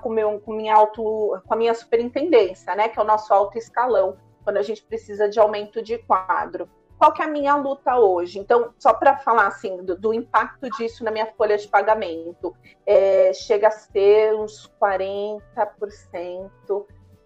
com, 0.00 0.10
meu, 0.10 0.38
com 0.38 0.52
minha 0.52 0.76
auto, 0.76 1.02
com 1.44 1.54
a 1.54 1.56
minha 1.56 1.74
superintendência, 1.74 2.72
né, 2.76 2.88
que 2.88 3.00
é 3.00 3.02
o 3.02 3.06
nosso 3.06 3.34
alto 3.34 3.58
escalão 3.58 4.16
quando 4.44 4.56
a 4.56 4.62
gente 4.62 4.82
precisa 4.82 5.28
de 5.28 5.38
aumento 5.38 5.82
de 5.82 5.98
quadro. 5.98 6.68
Qual 6.98 7.12
que 7.12 7.20
é 7.20 7.24
a 7.24 7.28
minha 7.28 7.56
luta 7.56 7.96
hoje? 7.96 8.38
Então, 8.38 8.72
só 8.78 8.94
para 8.94 9.16
falar 9.16 9.48
assim 9.48 9.82
do, 9.82 9.96
do, 9.96 10.14
impacto 10.14 10.70
disso 10.70 11.02
na 11.02 11.10
minha 11.10 11.26
folha 11.26 11.58
de 11.58 11.66
pagamento, 11.66 12.54
é, 12.86 13.32
chega 13.32 13.68
a 13.68 13.72
ser 13.72 14.34
uns 14.34 14.72
40%. 14.80 15.40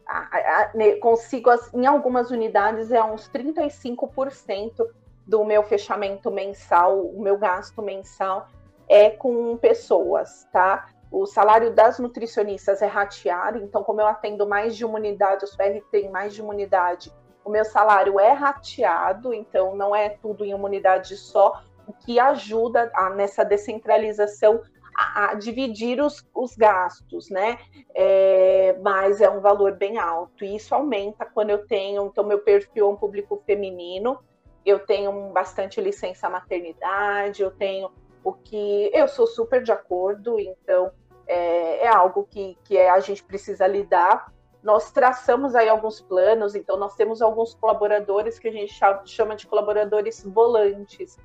A, 0.07 0.19
a, 0.19 0.63
a, 0.63 1.01
consigo, 1.01 1.51
em 1.75 1.85
algumas 1.85 2.31
unidades, 2.31 2.91
é 2.91 3.03
uns 3.05 3.29
35% 3.29 4.87
do 5.27 5.45
meu 5.45 5.63
fechamento 5.63 6.31
mensal, 6.31 6.99
o 6.99 7.21
meu 7.21 7.37
gasto 7.37 7.83
mensal 7.83 8.49
é 8.89 9.11
com 9.11 9.57
pessoas, 9.57 10.49
tá? 10.53 10.89
O 11.19 11.25
salário 11.25 11.73
das 11.73 11.99
nutricionistas 11.99 12.83
é 12.83 12.87
rateado, 12.87 13.57
então, 13.57 13.83
como 13.83 14.03
eu 14.03 14.07
atendo 14.07 14.47
mais 14.47 14.77
de 14.77 14.85
uma 14.85 14.99
unidade, 14.99 15.47
tem 15.91 16.11
mais 16.11 16.35
de 16.35 16.43
uma 16.43 16.53
unidade, 16.53 17.11
o 17.43 17.49
meu 17.49 17.65
salário 17.65 18.21
é 18.21 18.33
rateado, 18.33 19.33
então 19.33 19.75
não 19.75 19.97
é 19.97 20.11
tudo 20.11 20.45
em 20.45 20.53
uma 20.53 20.67
unidade 20.67 21.17
só, 21.17 21.63
o 21.87 21.93
que 21.95 22.21
ajuda 22.21 22.91
a, 22.95 23.09
nessa 23.09 23.47
descentralização 23.47 24.61
a, 24.95 25.31
a 25.31 25.35
dividir 25.37 26.03
os, 26.03 26.23
os, 26.35 26.55
gastos, 26.55 27.31
né? 27.31 27.61
É, 27.95 28.77
mas 28.83 29.23
é 29.23 29.31
um 29.31 29.41
valor 29.41 29.73
bem 29.73 29.97
alto, 29.97 30.45
e 30.45 30.55
isso 30.55 30.75
aumenta 30.75 31.25
quando 31.25 31.49
eu 31.49 31.67
tenho, 31.67 32.09
então, 32.09 32.25
meu 32.25 32.41
perfil 32.41 32.89
é 32.89 32.91
um 32.91 32.97
público 32.97 33.43
feminino, 33.47 34.19
eu 34.67 34.81
tenho 34.81 35.31
bastante 35.33 35.81
licença 35.81 36.29
maternidade, 36.29 37.41
eu 37.41 37.51
tenho 37.53 37.91
o 38.23 38.35
que 38.35 38.91
eu 38.93 39.09
sou 39.09 39.27
super 39.27 39.63
de 39.63 39.73
acordo, 39.73 40.39
então 40.39 40.93
é, 41.27 41.85
é 41.85 41.89
algo 41.89 42.27
que, 42.31 42.57
que 42.65 42.77
é, 42.77 42.91
a 42.91 43.01
gente 43.01 43.23
precisa 43.23 43.67
lidar. 43.67 44.33
Nós 44.63 44.91
traçamos 44.91 45.55
aí 45.55 45.69
alguns 45.69 46.01
planos, 46.01 46.55
então 46.55 46.77
nós 46.77 46.95
temos 46.95 47.23
alguns 47.23 47.55
colaboradores 47.55 48.39
que 48.39 48.49
a 48.49 48.53
gente 48.53 48.75
chama 49.05 49.37
de 49.37 49.47
colaboradores 49.47 50.25
volantes. 50.25 51.19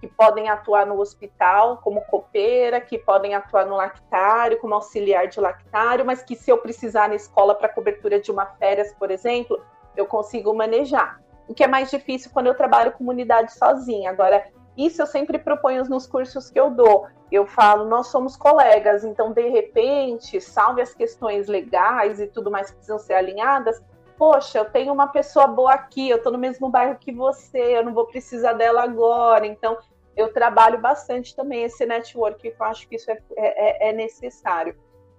que 0.00 0.06
podem 0.06 0.48
atuar 0.48 0.86
no 0.86 1.00
hospital 1.00 1.78
como 1.78 2.00
copeira, 2.02 2.80
que 2.80 2.96
podem 2.96 3.34
atuar 3.34 3.66
no 3.66 3.74
lactário 3.74 4.56
como 4.60 4.74
auxiliar 4.74 5.26
de 5.26 5.40
lactário, 5.40 6.06
mas 6.06 6.22
que 6.22 6.36
se 6.36 6.50
eu 6.50 6.58
precisar 6.58 7.08
na 7.08 7.16
escola 7.16 7.52
para 7.52 7.68
cobertura 7.68 8.20
de 8.20 8.30
uma 8.30 8.46
férias, 8.46 8.94
por 8.94 9.10
exemplo, 9.10 9.60
eu 9.96 10.06
consigo 10.06 10.54
manejar. 10.54 11.20
O 11.48 11.54
que 11.54 11.64
é 11.64 11.66
mais 11.66 11.90
difícil 11.90 12.30
quando 12.32 12.46
eu 12.46 12.54
trabalho 12.54 12.92
comunidade 12.92 13.52
sozinha. 13.54 14.10
Agora, 14.10 14.44
isso 14.78 15.02
eu 15.02 15.06
sempre 15.06 15.38
proponho 15.38 15.84
nos 15.84 16.06
cursos 16.06 16.50
que 16.50 16.58
eu 16.58 16.70
dou. 16.70 17.08
Eu 17.32 17.46
falo, 17.46 17.84
nós 17.84 18.06
somos 18.06 18.36
colegas, 18.36 19.04
então 19.04 19.32
de 19.32 19.48
repente, 19.48 20.40
salve 20.40 20.80
as 20.80 20.94
questões 20.94 21.48
legais 21.48 22.20
e 22.20 22.28
tudo 22.28 22.50
mais 22.50 22.70
que 22.70 22.76
precisam 22.76 22.98
ser 22.98 23.14
alinhadas. 23.14 23.82
Poxa, 24.16 24.58
eu 24.58 24.64
tenho 24.64 24.92
uma 24.92 25.08
pessoa 25.08 25.48
boa 25.48 25.74
aqui, 25.74 26.08
eu 26.08 26.18
estou 26.18 26.32
no 26.32 26.38
mesmo 26.38 26.70
bairro 26.70 26.96
que 26.98 27.12
você, 27.12 27.78
eu 27.78 27.84
não 27.84 27.92
vou 27.92 28.06
precisar 28.06 28.52
dela 28.52 28.82
agora. 28.84 29.46
Então, 29.46 29.76
eu 30.16 30.32
trabalho 30.32 30.80
bastante 30.80 31.34
também 31.34 31.64
esse 31.64 31.84
network, 31.84 32.46
eu 32.46 32.66
acho 32.66 32.88
que 32.88 32.96
isso 32.96 33.10
é, 33.10 33.18
é, 33.36 33.90
é 33.90 33.92
necessário. 33.92 34.76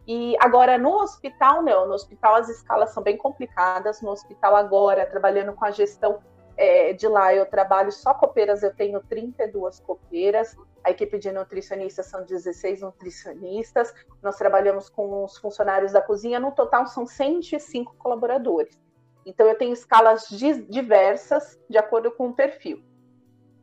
E 0.07 0.35
agora 0.39 0.75
no 0.77 1.03
hospital, 1.03 1.61
não. 1.61 1.85
No 1.85 1.93
hospital 1.93 2.33
as 2.33 2.49
escalas 2.49 2.91
são 2.91 3.03
bem 3.03 3.15
complicadas. 3.15 4.01
No 4.01 4.09
hospital 4.09 4.55
agora, 4.55 5.05
trabalhando 5.05 5.53
com 5.53 5.63
a 5.63 5.69
gestão 5.69 6.19
é, 6.59 6.91
de 6.91 7.07
lá 7.07 7.33
eu 7.33 7.45
trabalho 7.45 7.89
só 7.89 8.13
copeiras, 8.13 8.61
eu 8.61 8.75
tenho 8.75 8.99
32 8.99 9.79
copeiras, 9.79 10.57
a 10.83 10.91
equipe 10.91 11.17
de 11.17 11.31
nutricionistas 11.31 12.07
são 12.07 12.25
16 12.25 12.81
nutricionistas, 12.81 13.93
nós 14.21 14.35
trabalhamos 14.35 14.89
com 14.89 15.23
os 15.23 15.37
funcionários 15.37 15.93
da 15.93 16.01
cozinha, 16.01 16.37
no 16.37 16.51
total 16.51 16.85
são 16.85 17.07
105 17.07 17.95
colaboradores. 17.97 18.77
Então 19.25 19.47
eu 19.47 19.57
tenho 19.57 19.71
escalas 19.71 20.27
diversas 20.67 21.57
de 21.69 21.77
acordo 21.77 22.11
com 22.11 22.27
o 22.27 22.33
perfil. 22.33 22.83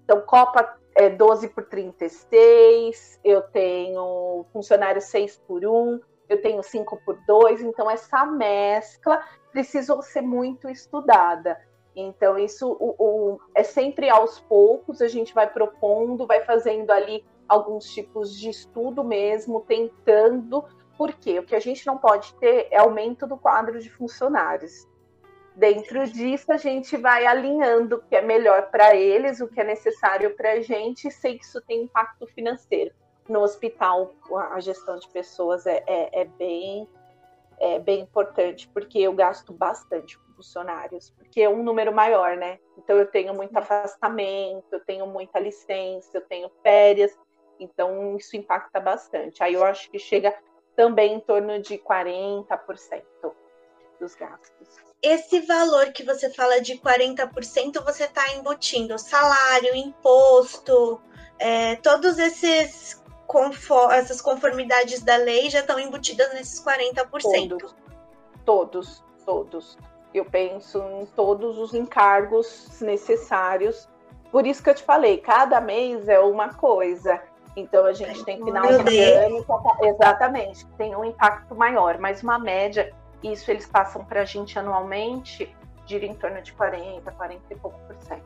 Então, 0.05 0.23
Copa 0.23 0.79
é 0.95 1.11
12 1.11 1.49
por 1.49 1.65
36, 1.65 3.21
eu 3.23 3.43
tenho 3.43 4.47
funcionário 4.53 5.03
6 5.03 5.37
por 5.47 5.67
1, 5.67 6.01
eu 6.31 6.41
tenho 6.41 6.63
5 6.63 6.99
por 7.05 7.19
2, 7.27 7.61
então 7.61 7.91
essa 7.91 8.25
mescla 8.25 9.23
precisa 9.53 10.01
ser 10.01 10.23
muito 10.23 10.71
estudada. 10.71 11.61
Então, 11.97 12.39
isso 12.39 12.77
o, 12.79 12.95
o, 12.99 13.41
é 13.55 13.63
sempre 13.63 14.11
aos 14.11 14.39
poucos, 14.39 15.01
a 15.01 15.09
gente 15.09 15.33
vai 15.33 15.51
propondo, 15.51 16.27
vai 16.27 16.45
fazendo 16.45 16.91
ali 16.91 17.25
alguns 17.49 17.87
tipos 17.87 18.39
de 18.39 18.51
estudo 18.51 19.03
mesmo, 19.03 19.63
tentando, 19.63 20.63
porque 20.99 21.39
o 21.39 21.43
que 21.43 21.57
a 21.57 21.61
gente 21.61 21.87
não 21.87 21.97
pode 21.97 22.35
ter 22.35 22.69
é 22.71 22.77
aumento 22.77 23.27
do 23.27 23.39
quadro 23.39 23.81
de 23.81 23.89
funcionários. 23.89 24.87
Dentro 25.55 26.07
disso, 26.07 26.53
a 26.53 26.59
gente 26.59 26.99
vai 26.99 27.25
alinhando 27.25 27.97
o 27.97 28.03
que 28.03 28.15
é 28.15 28.21
melhor 28.21 28.71
para 28.71 28.95
eles, 28.95 29.41
o 29.41 29.49
que 29.49 29.59
é 29.59 29.65
necessário 29.65 30.37
para 30.37 30.53
a 30.53 30.61
gente, 30.61 31.11
sem 31.11 31.39
que 31.39 31.45
isso 31.47 31.63
tenha 31.63 31.83
impacto 31.83 32.27
financeiro. 32.27 32.95
No 33.27 33.41
hospital, 33.41 34.13
a 34.53 34.61
gestão 34.61 34.97
de 34.99 35.09
pessoas 35.09 35.67
é, 35.67 35.83
é, 35.87 36.21
é 36.21 36.25
bem, 36.27 36.87
é 37.59 37.79
bem 37.79 38.01
importante, 38.01 38.69
porque 38.69 38.99
eu 38.99 39.15
gasto 39.15 39.51
bastante 39.51 40.19
funcionários, 40.37 41.11
porque 41.11 41.41
é 41.41 41.49
um 41.49 41.63
número 41.63 41.93
maior, 41.93 42.37
né? 42.37 42.59
Então 42.77 42.97
eu 42.97 43.07
tenho 43.07 43.35
muito 43.35 43.57
afastamento, 43.57 44.67
eu 44.71 44.81
tenho 44.85 45.07
muita 45.07 45.41
licença, 45.41 46.11
eu 46.15 46.21
tenho 46.21 46.51
férias, 46.63 47.19
então 47.59 48.17
isso 48.17 48.37
impacta 48.37 48.79
bastante. 48.79 49.43
Aí 49.43 49.55
eu 49.55 49.65
acho 49.65 49.91
que 49.91 49.99
chega 49.99 50.35
também 50.77 51.15
em 51.15 51.21
torno 51.21 51.59
de 51.61 51.79
40% 51.79 53.03
dos 53.99 54.15
gastos. 54.15 54.69
Esse 55.03 55.41
valor 55.41 55.93
que 55.93 56.05
você 56.05 56.31
fala 56.31 56.61
de 56.61 56.79
40%, 56.79 57.83
você 57.85 58.05
está 58.05 58.35
embutindo 58.35 58.99
salário, 58.99 59.75
imposto, 59.75 61.01
é, 61.39 61.77
todos 61.77 62.19
esses 62.19 63.03
essas 63.93 64.21
conformidades 64.21 65.03
da 65.03 65.17
lei 65.17 65.51
já 65.51 65.59
estão 65.61 65.79
embutidas 65.81 66.33
nesses 66.33 66.63
40%. 66.63 67.11
Todos, 67.49 67.75
todos, 68.45 69.05
todos. 69.25 69.79
Eu 70.19 70.25
penso 70.25 70.83
em 71.01 71.07
todos 71.07 71.59
os 71.59 71.75
encargos 71.75 72.81
necessários. 72.81 73.89
Por 74.31 74.47
isso 74.47 74.63
que 74.63 74.71
eu 74.71 74.75
te 74.75 74.83
falei, 74.83 75.19
cada 75.19 75.61
mês 75.61 76.09
é 76.09 76.19
uma 76.19 76.55
coisa. 76.55 77.21
Então 77.57 77.85
a 77.85 77.93
gente 77.93 78.25
tem 78.25 78.43
final 78.43 78.67
de 78.85 79.01
ano, 79.01 79.45
exatamente, 79.81 80.67
tem 80.77 80.95
um 80.95 81.05
impacto 81.05 81.55
maior, 81.55 81.99
mas 81.99 82.23
uma 82.23 82.39
média, 82.39 82.93
isso 83.23 83.51
eles 83.51 83.67
passam 83.67 84.05
para 84.05 84.21
a 84.21 84.25
gente 84.27 84.59
anualmente, 84.59 85.55
gira 85.87 86.05
em 86.05 86.15
torno 86.15 86.43
de 86.43 86.53
40, 86.53 87.11
40 87.13 87.43
e 87.51 87.57
pouco 87.57 87.79
por 87.87 87.97
cento. 88.03 88.25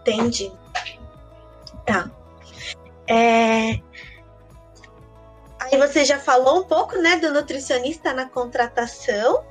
Entendi. 0.00 0.52
Tá. 1.86 2.10
É... 3.06 3.80
Aí 5.60 5.76
você 5.78 6.04
já 6.04 6.18
falou 6.18 6.60
um 6.60 6.64
pouco, 6.64 6.96
né, 6.96 7.16
do 7.16 7.32
nutricionista 7.32 8.12
na 8.12 8.28
contratação. 8.28 9.44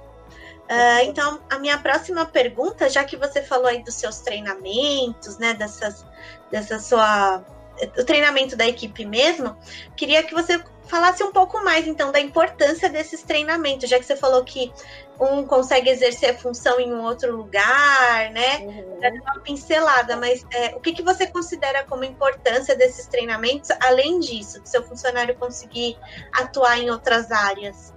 Uh, 0.69 1.05
então, 1.05 1.39
a 1.49 1.57
minha 1.59 1.77
próxima 1.77 2.25
pergunta, 2.25 2.89
já 2.89 3.03
que 3.03 3.15
você 3.15 3.41
falou 3.41 3.67
aí 3.67 3.81
dos 3.83 3.95
seus 3.95 4.19
treinamentos, 4.19 5.37
né, 5.37 5.53
dessas, 5.53 6.05
dessa 6.51 6.77
sua, 6.77 7.41
o 7.97 8.03
treinamento 8.03 8.57
da 8.57 8.67
equipe 8.67 9.05
mesmo, 9.05 9.57
queria 9.95 10.21
que 10.23 10.33
você 10.33 10.61
falasse 10.87 11.23
um 11.23 11.31
pouco 11.31 11.63
mais, 11.63 11.87
então, 11.87 12.11
da 12.11 12.19
importância 12.19 12.89
desses 12.89 13.23
treinamentos, 13.23 13.89
já 13.89 13.97
que 13.97 14.05
você 14.05 14.17
falou 14.17 14.43
que 14.43 14.71
um 15.19 15.45
consegue 15.45 15.89
exercer 15.89 16.31
a 16.31 16.37
função 16.37 16.79
em 16.79 16.93
um 16.93 17.01
outro 17.01 17.35
lugar, 17.35 18.29
né, 18.31 18.59
uhum. 18.59 19.21
uma 19.21 19.39
pincelada, 19.39 20.17
mas 20.17 20.45
é, 20.53 20.75
o 20.75 20.81
que, 20.81 20.91
que 20.91 21.01
você 21.01 21.27
considera 21.27 21.85
como 21.85 22.03
importância 22.03 22.75
desses 22.75 23.07
treinamentos, 23.07 23.69
além 23.79 24.19
disso, 24.19 24.61
do 24.61 24.67
seu 24.67 24.83
funcionário 24.83 25.35
conseguir 25.35 25.97
atuar 26.33 26.77
em 26.77 26.89
outras 26.91 27.31
áreas? 27.31 27.96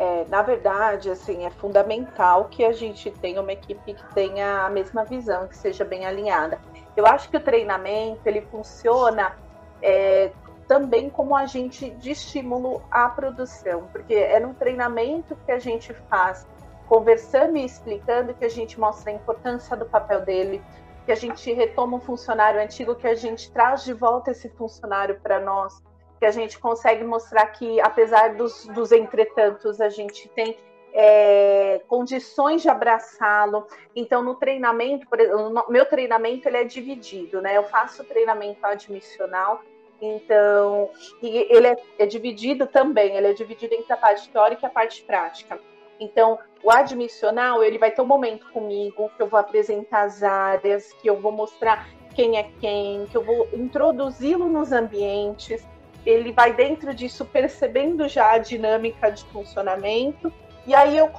É, 0.00 0.24
na 0.28 0.42
verdade, 0.42 1.10
assim, 1.10 1.44
é 1.44 1.50
fundamental 1.50 2.44
que 2.44 2.64
a 2.64 2.72
gente 2.72 3.10
tenha 3.10 3.40
uma 3.40 3.52
equipe 3.52 3.94
que 3.94 4.14
tenha 4.14 4.64
a 4.64 4.70
mesma 4.70 5.04
visão, 5.04 5.48
que 5.48 5.56
seja 5.56 5.84
bem 5.84 6.06
alinhada. 6.06 6.60
Eu 6.96 7.04
acho 7.04 7.28
que 7.28 7.36
o 7.36 7.40
treinamento 7.40 8.20
ele 8.24 8.42
funciona 8.42 9.36
é, 9.82 10.30
também 10.68 11.10
como 11.10 11.34
agente 11.34 11.90
de 11.90 12.12
estímulo 12.12 12.80
à 12.92 13.08
produção, 13.08 13.88
porque 13.90 14.14
é 14.14 14.38
no 14.38 14.54
treinamento 14.54 15.36
que 15.44 15.50
a 15.50 15.58
gente 15.58 15.92
faz, 16.08 16.46
conversando 16.86 17.56
e 17.56 17.64
explicando, 17.64 18.34
que 18.34 18.44
a 18.44 18.48
gente 18.48 18.78
mostra 18.78 19.10
a 19.10 19.14
importância 19.16 19.76
do 19.76 19.84
papel 19.84 20.20
dele, 20.20 20.62
que 21.06 21.10
a 21.10 21.16
gente 21.16 21.52
retoma 21.52 21.96
um 21.96 22.00
funcionário 22.00 22.60
antigo, 22.60 22.94
que 22.94 23.08
a 23.08 23.16
gente 23.16 23.50
traz 23.50 23.82
de 23.82 23.92
volta 23.92 24.30
esse 24.30 24.48
funcionário 24.50 25.18
para 25.20 25.40
nós, 25.40 25.82
que 26.18 26.26
a 26.26 26.30
gente 26.30 26.58
consegue 26.58 27.04
mostrar 27.04 27.46
que, 27.46 27.80
apesar 27.80 28.34
dos, 28.34 28.66
dos 28.66 28.92
entretantos, 28.92 29.80
a 29.80 29.88
gente 29.88 30.28
tem 30.30 30.56
é, 30.92 31.80
condições 31.86 32.62
de 32.62 32.68
abraçá-lo. 32.68 33.66
Então, 33.94 34.22
no 34.22 34.34
treinamento, 34.34 35.06
por 35.06 35.20
exemplo, 35.20 35.50
no 35.50 35.64
meu 35.68 35.86
treinamento 35.86 36.48
ele 36.48 36.56
é 36.56 36.64
dividido, 36.64 37.40
né? 37.40 37.56
Eu 37.56 37.64
faço 37.64 38.02
treinamento 38.04 38.64
admissional, 38.66 39.62
então 40.00 40.90
ele 41.22 41.66
é, 41.66 41.76
é, 41.98 42.06
dividido 42.06 42.66
também. 42.66 43.16
Ele 43.16 43.28
é 43.28 43.32
dividido 43.32 43.74
entre 43.74 43.92
a 43.92 43.96
parte 43.96 44.28
teórica 44.28 44.66
e 44.66 44.66
a 44.66 44.70
parte 44.70 45.02
prática. 45.02 45.60
Então, 46.00 46.38
o 46.62 46.70
admissional 46.70 47.62
ele 47.62 47.78
vai 47.78 47.90
ter 47.90 48.02
um 48.02 48.06
momento 48.06 48.50
comigo 48.52 49.10
que 49.16 49.22
eu 49.22 49.26
vou 49.26 49.38
apresentar 49.38 50.02
as 50.02 50.22
áreas, 50.22 50.92
que 50.94 51.08
eu 51.08 51.20
vou 51.20 51.32
mostrar 51.32 51.88
quem 52.14 52.38
é 52.38 52.50
quem, 52.60 53.06
que 53.06 53.16
eu 53.16 53.22
vou 53.22 53.48
introduzi-lo 53.52 54.48
nos 54.48 54.72
ambientes 54.72 55.64
ele 56.04 56.32
vai 56.32 56.52
dentro 56.52 56.94
disso 56.94 57.24
percebendo 57.24 58.08
já 58.08 58.32
a 58.32 58.38
dinâmica 58.38 59.10
de 59.10 59.24
funcionamento. 59.26 60.32
E 60.66 60.74
aí 60.74 60.98
eu 60.98 61.10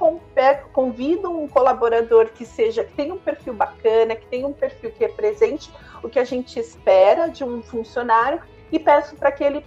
convido 0.72 1.30
um 1.30 1.48
colaborador 1.48 2.28
que 2.28 2.46
seja, 2.46 2.84
que 2.84 2.92
tenha 2.92 3.12
um 3.12 3.18
perfil 3.18 3.52
bacana, 3.52 4.14
que 4.14 4.26
tenha 4.26 4.46
um 4.46 4.52
perfil 4.52 4.92
que 4.92 5.00
represente 5.00 5.72
o 6.02 6.08
que 6.08 6.18
a 6.18 6.24
gente 6.24 6.58
espera 6.58 7.28
de 7.28 7.42
um 7.42 7.62
funcionário 7.62 8.40
e 8.70 8.78
peço 8.78 9.16
para 9.16 9.32
que 9.32 9.42
ele 9.42 9.64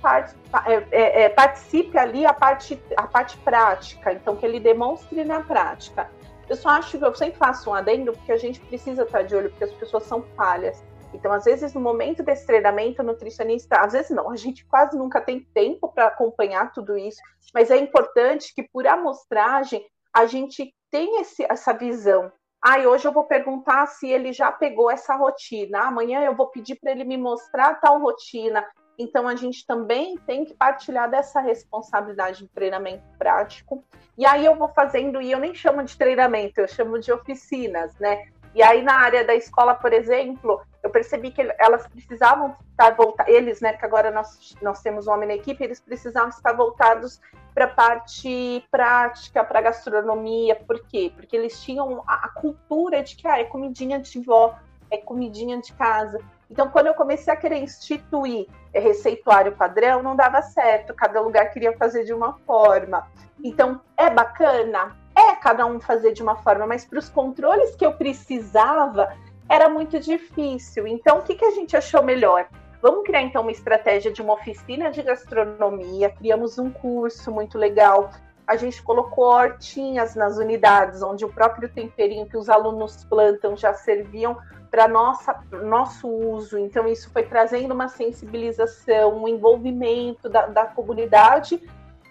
é, 0.65 0.73
é, 0.91 1.23
é, 1.23 1.29
participe 1.29 1.97
ali 1.97 2.25
a 2.25 2.33
parte, 2.33 2.81
a 2.95 3.05
parte 3.05 3.37
prática, 3.37 4.13
então 4.13 4.35
que 4.35 4.45
ele 4.45 4.59
demonstre 4.59 5.23
na 5.25 5.41
prática. 5.41 6.09
Eu 6.49 6.55
só 6.55 6.69
acho 6.69 6.97
que 6.97 7.03
eu 7.03 7.13
sempre 7.15 7.37
faço 7.37 7.69
um 7.69 7.73
adendo 7.73 8.13
porque 8.13 8.31
a 8.31 8.37
gente 8.37 8.59
precisa 8.61 9.03
estar 9.03 9.23
de 9.23 9.35
olho, 9.35 9.49
porque 9.49 9.63
as 9.65 9.71
pessoas 9.73 10.03
são 10.03 10.23
falhas. 10.35 10.83
Então, 11.13 11.31
às 11.31 11.45
vezes, 11.45 11.73
no 11.73 11.81
momento 11.81 12.23
desse 12.23 12.45
treinamento, 12.45 13.01
o 13.01 13.05
nutricionista, 13.05 13.77
às 13.79 13.93
vezes 13.93 14.11
não, 14.11 14.29
a 14.29 14.35
gente 14.35 14.65
quase 14.65 14.97
nunca 14.97 15.21
tem 15.21 15.41
tempo 15.53 15.87
para 15.87 16.07
acompanhar 16.07 16.71
tudo 16.71 16.97
isso, 16.97 17.21
mas 17.53 17.69
é 17.69 17.77
importante 17.77 18.53
que 18.53 18.63
por 18.63 18.87
amostragem 18.87 19.85
a 20.13 20.25
gente 20.25 20.73
tenha 20.91 21.21
esse, 21.21 21.45
essa 21.49 21.73
visão. 21.73 22.31
Ah, 22.61 22.77
hoje 22.79 23.05
eu 23.05 23.11
vou 23.11 23.25
perguntar 23.25 23.85
se 23.87 24.07
ele 24.07 24.31
já 24.31 24.51
pegou 24.51 24.89
essa 24.89 25.15
rotina. 25.15 25.79
Amanhã 25.79 26.21
eu 26.21 26.35
vou 26.35 26.47
pedir 26.47 26.75
para 26.75 26.91
ele 26.91 27.03
me 27.03 27.17
mostrar 27.17 27.75
tal 27.81 27.99
rotina. 27.99 28.65
Então, 28.97 29.27
a 29.27 29.35
gente 29.35 29.65
também 29.65 30.17
tem 30.19 30.45
que 30.45 30.53
partilhar 30.53 31.09
dessa 31.09 31.41
responsabilidade 31.41 32.43
de 32.43 32.47
treinamento 32.49 33.03
prático. 33.17 33.83
E 34.17 34.25
aí 34.25 34.45
eu 34.45 34.55
vou 34.55 34.69
fazendo, 34.69 35.21
e 35.21 35.31
eu 35.31 35.39
nem 35.39 35.53
chamo 35.53 35.83
de 35.83 35.97
treinamento, 35.97 36.61
eu 36.61 36.67
chamo 36.67 36.99
de 36.99 37.11
oficinas, 37.11 37.97
né? 37.99 38.27
E 38.55 38.61
aí, 38.61 38.83
na 38.83 38.95
área 38.95 39.25
da 39.25 39.33
escola, 39.33 39.73
por 39.73 39.91
exemplo, 39.91 40.61
eu 40.83 40.89
percebi 40.89 41.31
que 41.31 41.41
elas 41.57 41.87
precisavam 41.87 42.55
estar 42.69 42.91
voltadas, 42.95 43.33
eles, 43.33 43.61
né, 43.61 43.73
que 43.73 43.85
agora 43.85 44.11
nós, 44.11 44.55
nós 44.61 44.81
temos 44.81 45.07
um 45.07 45.11
homem 45.11 45.27
na 45.27 45.35
equipe, 45.35 45.63
eles 45.63 45.79
precisavam 45.79 46.29
estar 46.29 46.53
voltados 46.53 47.19
para 47.53 47.65
a 47.65 47.69
parte 47.69 48.63
prática, 48.69 49.43
para 49.43 49.61
gastronomia. 49.61 50.55
Por 50.55 50.85
quê? 50.87 51.11
Porque 51.15 51.35
eles 51.35 51.61
tinham 51.61 52.03
a, 52.07 52.25
a 52.25 52.29
cultura 52.29 53.01
de 53.01 53.15
que 53.15 53.27
ah, 53.27 53.39
é 53.39 53.45
comidinha 53.45 53.99
de 53.99 54.19
vó, 54.21 54.55
é 54.91 54.97
comidinha 54.97 55.59
de 55.59 55.73
casa. 55.73 56.19
Então, 56.49 56.69
quando 56.69 56.87
eu 56.87 56.93
comecei 56.93 57.33
a 57.33 57.37
querer 57.37 57.57
instituir 57.57 58.47
receituário 58.71 59.55
padrão, 59.55 60.03
não 60.03 60.15
dava 60.15 60.41
certo, 60.41 60.93
cada 60.93 61.19
lugar 61.19 61.51
queria 61.51 61.75
fazer 61.77 62.03
de 62.03 62.13
uma 62.13 62.33
forma. 62.45 63.07
Então, 63.43 63.81
é 63.97 64.09
bacana? 64.09 64.95
Cada 65.43 65.65
um 65.65 65.77
fazer 65.77 66.13
de 66.13 66.23
uma 66.23 66.37
forma, 66.37 66.65
mas 66.65 66.85
para 66.85 66.97
os 66.97 67.09
controles 67.09 67.75
que 67.75 67.85
eu 67.85 67.91
precisava, 67.91 69.13
era 69.49 69.67
muito 69.67 69.99
difícil. 69.99 70.87
Então, 70.87 71.17
o 71.17 71.21
que, 71.21 71.35
que 71.35 71.43
a 71.43 71.51
gente 71.51 71.75
achou 71.75 72.01
melhor? 72.01 72.47
Vamos 72.81 73.03
criar 73.03 73.23
então 73.23 73.41
uma 73.41 73.51
estratégia 73.51 74.09
de 74.09 74.21
uma 74.21 74.35
oficina 74.35 74.89
de 74.89 75.03
gastronomia, 75.03 76.09
criamos 76.09 76.57
um 76.57 76.71
curso 76.71 77.29
muito 77.29 77.57
legal. 77.57 78.09
A 78.47 78.55
gente 78.55 78.81
colocou 78.81 79.25
hortinhas 79.25 80.15
nas 80.15 80.37
unidades, 80.37 81.01
onde 81.01 81.25
o 81.25 81.29
próprio 81.29 81.67
temperinho 81.67 82.25
que 82.25 82.37
os 82.37 82.47
alunos 82.47 83.03
plantam 83.03 83.57
já 83.57 83.73
serviam 83.73 84.37
para 84.71 84.87
nosso 84.87 86.07
uso. 86.07 86.57
Então, 86.57 86.87
isso 86.87 87.11
foi 87.11 87.23
trazendo 87.23 87.73
uma 87.73 87.89
sensibilização, 87.89 89.21
um 89.21 89.27
envolvimento 89.27 90.29
da, 90.29 90.45
da 90.45 90.65
comunidade. 90.65 91.61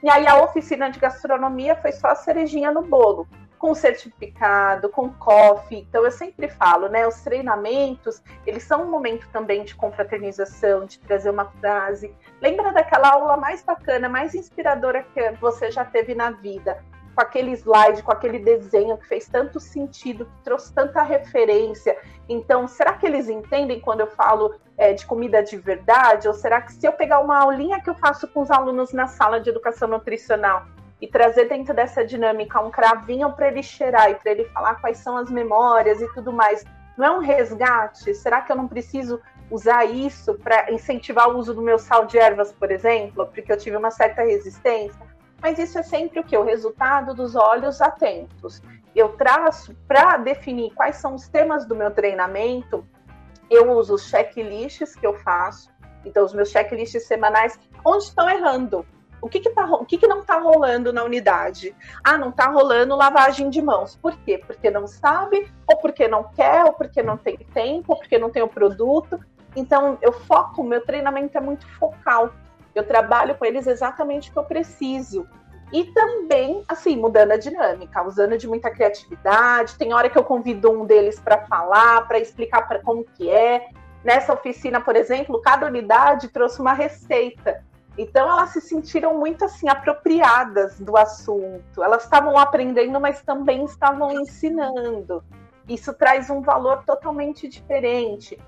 E 0.02 0.10
aí, 0.10 0.26
a 0.26 0.42
oficina 0.42 0.90
de 0.90 0.98
gastronomia 0.98 1.76
foi 1.76 1.92
só 1.92 2.08
a 2.08 2.14
cerejinha 2.14 2.72
no 2.72 2.82
bolo 2.82 3.26
com 3.62 3.76
certificado, 3.76 4.88
com 4.88 5.08
coffee. 5.08 5.86
Então 5.88 6.04
eu 6.04 6.10
sempre 6.10 6.48
falo, 6.48 6.88
né, 6.88 7.06
os 7.06 7.20
treinamentos, 7.20 8.20
eles 8.44 8.64
são 8.64 8.82
um 8.82 8.90
momento 8.90 9.28
também 9.32 9.62
de 9.62 9.72
confraternização, 9.76 10.84
de 10.84 10.98
trazer 10.98 11.30
uma 11.30 11.44
frase. 11.44 12.12
Lembra 12.40 12.72
daquela 12.72 13.12
aula 13.12 13.36
mais 13.36 13.62
bacana, 13.62 14.08
mais 14.08 14.34
inspiradora 14.34 15.04
que 15.04 15.30
você 15.40 15.70
já 15.70 15.84
teve 15.84 16.12
na 16.12 16.32
vida? 16.32 16.82
Com 17.14 17.20
aquele 17.20 17.52
slide, 17.52 18.02
com 18.02 18.12
aquele 18.12 18.38
desenho 18.38 18.96
que 18.96 19.06
fez 19.06 19.28
tanto 19.28 19.60
sentido, 19.60 20.26
que 20.26 20.44
trouxe 20.44 20.72
tanta 20.72 21.02
referência. 21.02 21.96
Então, 22.28 22.66
será 22.66 22.94
que 22.94 23.06
eles 23.06 23.28
entendem 23.28 23.80
quando 23.80 24.00
eu 24.00 24.06
falo 24.06 24.54
é, 24.76 24.92
de 24.92 25.04
comida 25.06 25.42
de 25.42 25.56
verdade? 25.56 26.28
Ou 26.28 26.34
será 26.34 26.60
que 26.60 26.72
se 26.72 26.86
eu 26.86 26.92
pegar 26.92 27.20
uma 27.20 27.38
aulinha 27.38 27.80
que 27.80 27.90
eu 27.90 27.94
faço 27.94 28.26
com 28.28 28.40
os 28.40 28.50
alunos 28.50 28.92
na 28.92 29.06
sala 29.06 29.40
de 29.40 29.50
educação 29.50 29.88
nutricional 29.88 30.64
e 31.00 31.06
trazer 31.08 31.48
dentro 31.48 31.74
dessa 31.74 32.04
dinâmica 32.04 32.60
um 32.60 32.70
cravinho 32.70 33.32
para 33.32 33.48
ele 33.48 33.62
cheirar 33.62 34.10
e 34.10 34.14
para 34.14 34.30
ele 34.30 34.44
falar 34.46 34.76
quais 34.76 34.98
são 34.98 35.16
as 35.16 35.30
memórias 35.30 36.00
e 36.00 36.14
tudo 36.14 36.32
mais, 36.32 36.64
não 36.96 37.06
é 37.06 37.10
um 37.10 37.18
resgate? 37.18 38.14
Será 38.14 38.40
que 38.40 38.52
eu 38.52 38.56
não 38.56 38.68
preciso 38.68 39.20
usar 39.50 39.84
isso 39.84 40.34
para 40.34 40.72
incentivar 40.72 41.28
o 41.28 41.36
uso 41.36 41.52
do 41.52 41.60
meu 41.60 41.78
sal 41.78 42.06
de 42.06 42.18
ervas, 42.18 42.52
por 42.52 42.70
exemplo, 42.70 43.26
porque 43.26 43.52
eu 43.52 43.56
tive 43.56 43.76
uma 43.76 43.90
certa 43.90 44.22
resistência? 44.22 45.11
Mas 45.42 45.58
isso 45.58 45.78
é 45.78 45.82
sempre 45.82 46.20
o 46.20 46.24
que? 46.24 46.36
O 46.36 46.44
resultado 46.44 47.12
dos 47.12 47.34
olhos 47.34 47.80
atentos. 47.80 48.62
Eu 48.94 49.10
traço 49.10 49.74
para 49.88 50.16
definir 50.16 50.72
quais 50.74 50.96
são 50.96 51.14
os 51.14 51.26
temas 51.26 51.66
do 51.66 51.74
meu 51.74 51.90
treinamento, 51.90 52.86
eu 53.50 53.72
uso 53.72 53.94
os 53.94 54.08
checklists 54.08 54.94
que 54.94 55.06
eu 55.06 55.14
faço, 55.18 55.70
então 56.04 56.24
os 56.24 56.32
meus 56.32 56.50
checklists 56.50 57.06
semanais, 57.06 57.58
onde 57.84 58.04
estão 58.04 58.28
errando. 58.30 58.86
O 59.20 59.28
que, 59.28 59.38
que, 59.38 59.50
tá, 59.50 59.64
o 59.66 59.84
que, 59.84 59.98
que 59.98 60.06
não 60.08 60.20
está 60.20 60.38
rolando 60.38 60.92
na 60.92 61.04
unidade? 61.04 61.76
Ah, 62.02 62.18
não 62.18 62.30
está 62.30 62.48
rolando 62.48 62.96
lavagem 62.96 63.50
de 63.50 63.62
mãos. 63.62 63.94
Por 63.94 64.16
quê? 64.18 64.42
Porque 64.44 64.68
não 64.68 64.88
sabe, 64.88 65.48
ou 65.64 65.76
porque 65.76 66.08
não 66.08 66.24
quer, 66.24 66.64
ou 66.64 66.72
porque 66.72 67.02
não 67.04 67.16
tem 67.16 67.36
tempo, 67.54 67.92
ou 67.92 67.98
porque 67.98 68.18
não 68.18 68.30
tem 68.30 68.42
o 68.42 68.48
produto. 68.48 69.20
Então, 69.54 69.96
eu 70.02 70.12
foco, 70.12 70.64
meu 70.64 70.84
treinamento 70.84 71.38
é 71.38 71.40
muito 71.40 71.68
focal. 71.78 72.32
Eu 72.74 72.86
trabalho 72.86 73.34
com 73.36 73.44
eles 73.44 73.66
exatamente 73.66 74.30
o 74.30 74.32
que 74.32 74.38
eu 74.38 74.44
preciso. 74.44 75.26
E 75.72 75.84
também, 75.84 76.62
assim, 76.68 76.96
mudando 76.96 77.32
a 77.32 77.36
dinâmica, 77.36 78.02
usando 78.02 78.36
de 78.36 78.46
muita 78.46 78.70
criatividade. 78.70 79.76
Tem 79.76 79.94
hora 79.94 80.10
que 80.10 80.18
eu 80.18 80.24
convido 80.24 80.70
um 80.70 80.84
deles 80.84 81.18
para 81.18 81.46
falar, 81.46 82.06
para 82.06 82.18
explicar 82.18 82.62
como 82.82 83.04
que 83.04 83.30
é. 83.30 83.70
Nessa 84.04 84.34
oficina, 84.34 84.80
por 84.80 84.96
exemplo, 84.96 85.40
cada 85.40 85.66
unidade 85.66 86.28
trouxe 86.28 86.60
uma 86.60 86.74
receita. 86.74 87.64
Então 87.96 88.28
elas 88.28 88.50
se 88.50 88.60
sentiram 88.60 89.18
muito 89.18 89.44
assim 89.44 89.68
apropriadas 89.68 90.78
do 90.78 90.96
assunto. 90.96 91.82
Elas 91.82 92.04
estavam 92.04 92.38
aprendendo, 92.38 93.00
mas 93.00 93.22
também 93.22 93.64
estavam 93.64 94.12
ensinando. 94.12 95.22
Isso 95.68 95.94
traz 95.94 96.28
um 96.28 96.40
valor 96.40 96.84
totalmente 96.84 97.48
diferente 97.48 98.38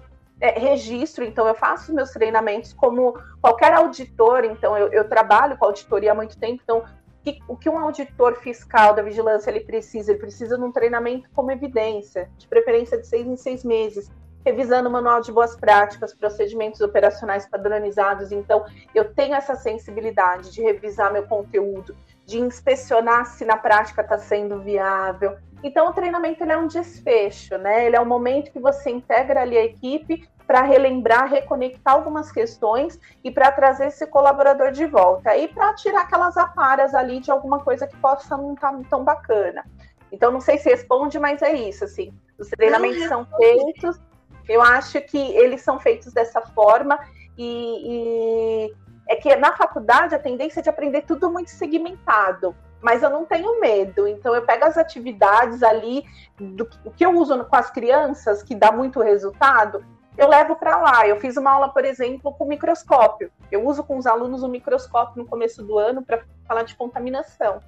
é, 0.44 0.58
registro, 0.58 1.24
então 1.24 1.46
eu 1.46 1.54
faço 1.54 1.94
meus 1.94 2.10
treinamentos 2.10 2.72
como 2.72 3.18
qualquer 3.40 3.72
auditor, 3.72 4.44
então 4.44 4.76
eu, 4.76 4.88
eu 4.92 5.08
trabalho 5.08 5.56
com 5.56 5.64
auditoria 5.64 6.12
há 6.12 6.14
muito 6.14 6.38
tempo, 6.38 6.60
então 6.62 6.84
que, 7.24 7.38
o 7.48 7.56
que 7.56 7.68
um 7.70 7.78
auditor 7.78 8.36
fiscal 8.36 8.94
da 8.94 9.02
vigilância 9.02 9.50
ele 9.50 9.60
precisa? 9.60 10.12
Ele 10.12 10.20
precisa 10.20 10.58
de 10.58 10.62
um 10.62 10.70
treinamento 10.70 11.28
como 11.34 11.50
evidência, 11.50 12.30
de 12.36 12.46
preferência 12.46 12.98
de 12.98 13.06
seis 13.06 13.26
em 13.26 13.36
seis 13.36 13.64
meses, 13.64 14.10
revisando 14.44 14.90
o 14.90 14.92
manual 14.92 15.22
de 15.22 15.32
boas 15.32 15.56
práticas, 15.56 16.12
procedimentos 16.12 16.82
operacionais 16.82 17.46
padronizados. 17.46 18.30
Então, 18.30 18.66
eu 18.94 19.14
tenho 19.14 19.34
essa 19.34 19.54
sensibilidade 19.54 20.52
de 20.52 20.60
revisar 20.60 21.10
meu 21.10 21.26
conteúdo, 21.26 21.96
de 22.26 22.38
inspecionar 22.38 23.24
se 23.24 23.46
na 23.46 23.56
prática 23.56 24.02
está 24.02 24.18
sendo 24.18 24.60
viável. 24.60 25.34
Então, 25.62 25.88
o 25.88 25.94
treinamento 25.94 26.44
ele 26.44 26.52
é 26.52 26.58
um 26.58 26.66
desfecho, 26.66 27.56
né? 27.56 27.86
Ele 27.86 27.96
é 27.96 28.00
um 28.00 28.04
momento 28.04 28.52
que 28.52 28.60
você 28.60 28.90
integra 28.90 29.40
ali 29.40 29.56
a 29.56 29.64
equipe 29.64 30.28
para 30.46 30.62
relembrar, 30.62 31.28
reconectar 31.28 31.94
algumas 31.94 32.30
questões 32.30 32.98
e 33.22 33.30
para 33.30 33.50
trazer 33.50 33.86
esse 33.86 34.06
colaborador 34.06 34.70
de 34.70 34.86
volta. 34.86 35.36
E 35.36 35.48
para 35.48 35.74
tirar 35.74 36.02
aquelas 36.02 36.36
aparas 36.36 36.94
ali 36.94 37.20
de 37.20 37.30
alguma 37.30 37.60
coisa 37.60 37.86
que 37.86 37.96
possa 37.96 38.36
não 38.36 38.54
estar 38.54 38.72
tá 38.72 38.80
tão 38.90 39.04
bacana. 39.04 39.64
Então, 40.12 40.30
não 40.30 40.40
sei 40.40 40.58
se 40.58 40.68
responde, 40.68 41.18
mas 41.18 41.42
é 41.42 41.52
isso, 41.52 41.84
assim. 41.84 42.12
Os 42.38 42.48
treinamentos 42.48 43.00
não, 43.00 43.08
são 43.08 43.26
feitos, 43.36 44.00
eu 44.48 44.60
acho 44.60 45.00
que 45.00 45.18
eles 45.18 45.62
são 45.62 45.80
feitos 45.80 46.12
dessa 46.12 46.40
forma 46.40 46.98
e, 47.38 48.68
e 48.68 48.74
é 49.08 49.16
que 49.16 49.34
na 49.36 49.56
faculdade 49.56 50.14
a 50.14 50.18
tendência 50.18 50.60
é 50.60 50.62
de 50.62 50.68
aprender 50.68 51.02
tudo 51.02 51.30
muito 51.30 51.50
segmentado 51.50 52.54
mas 52.84 53.02
eu 53.02 53.08
não 53.08 53.24
tenho 53.24 53.58
medo. 53.60 54.06
Então 54.06 54.34
eu 54.34 54.42
pego 54.42 54.66
as 54.66 54.76
atividades 54.76 55.62
ali 55.62 56.04
do 56.38 56.66
que 56.94 57.04
eu 57.04 57.18
uso 57.18 57.42
com 57.46 57.56
as 57.56 57.70
crianças, 57.70 58.42
que 58.42 58.54
dá 58.54 58.70
muito 58.70 59.00
resultado, 59.00 59.82
eu 60.16 60.28
levo 60.28 60.56
para 60.56 60.76
lá. 60.76 61.06
Eu 61.06 61.16
fiz 61.16 61.36
uma 61.36 61.52
aula, 61.52 61.68
por 61.68 61.84
exemplo, 61.84 62.32
com 62.32 62.44
microscópio. 62.44 63.30
Eu 63.50 63.66
uso 63.66 63.82
com 63.82 63.96
os 63.96 64.06
alunos 64.06 64.42
o 64.42 64.48
microscópio 64.48 65.22
no 65.22 65.28
começo 65.28 65.62
do 65.62 65.78
ano 65.78 66.02
para 66.02 66.22
falar 66.46 66.62
de 66.62 66.76
contaminação. 66.76 67.60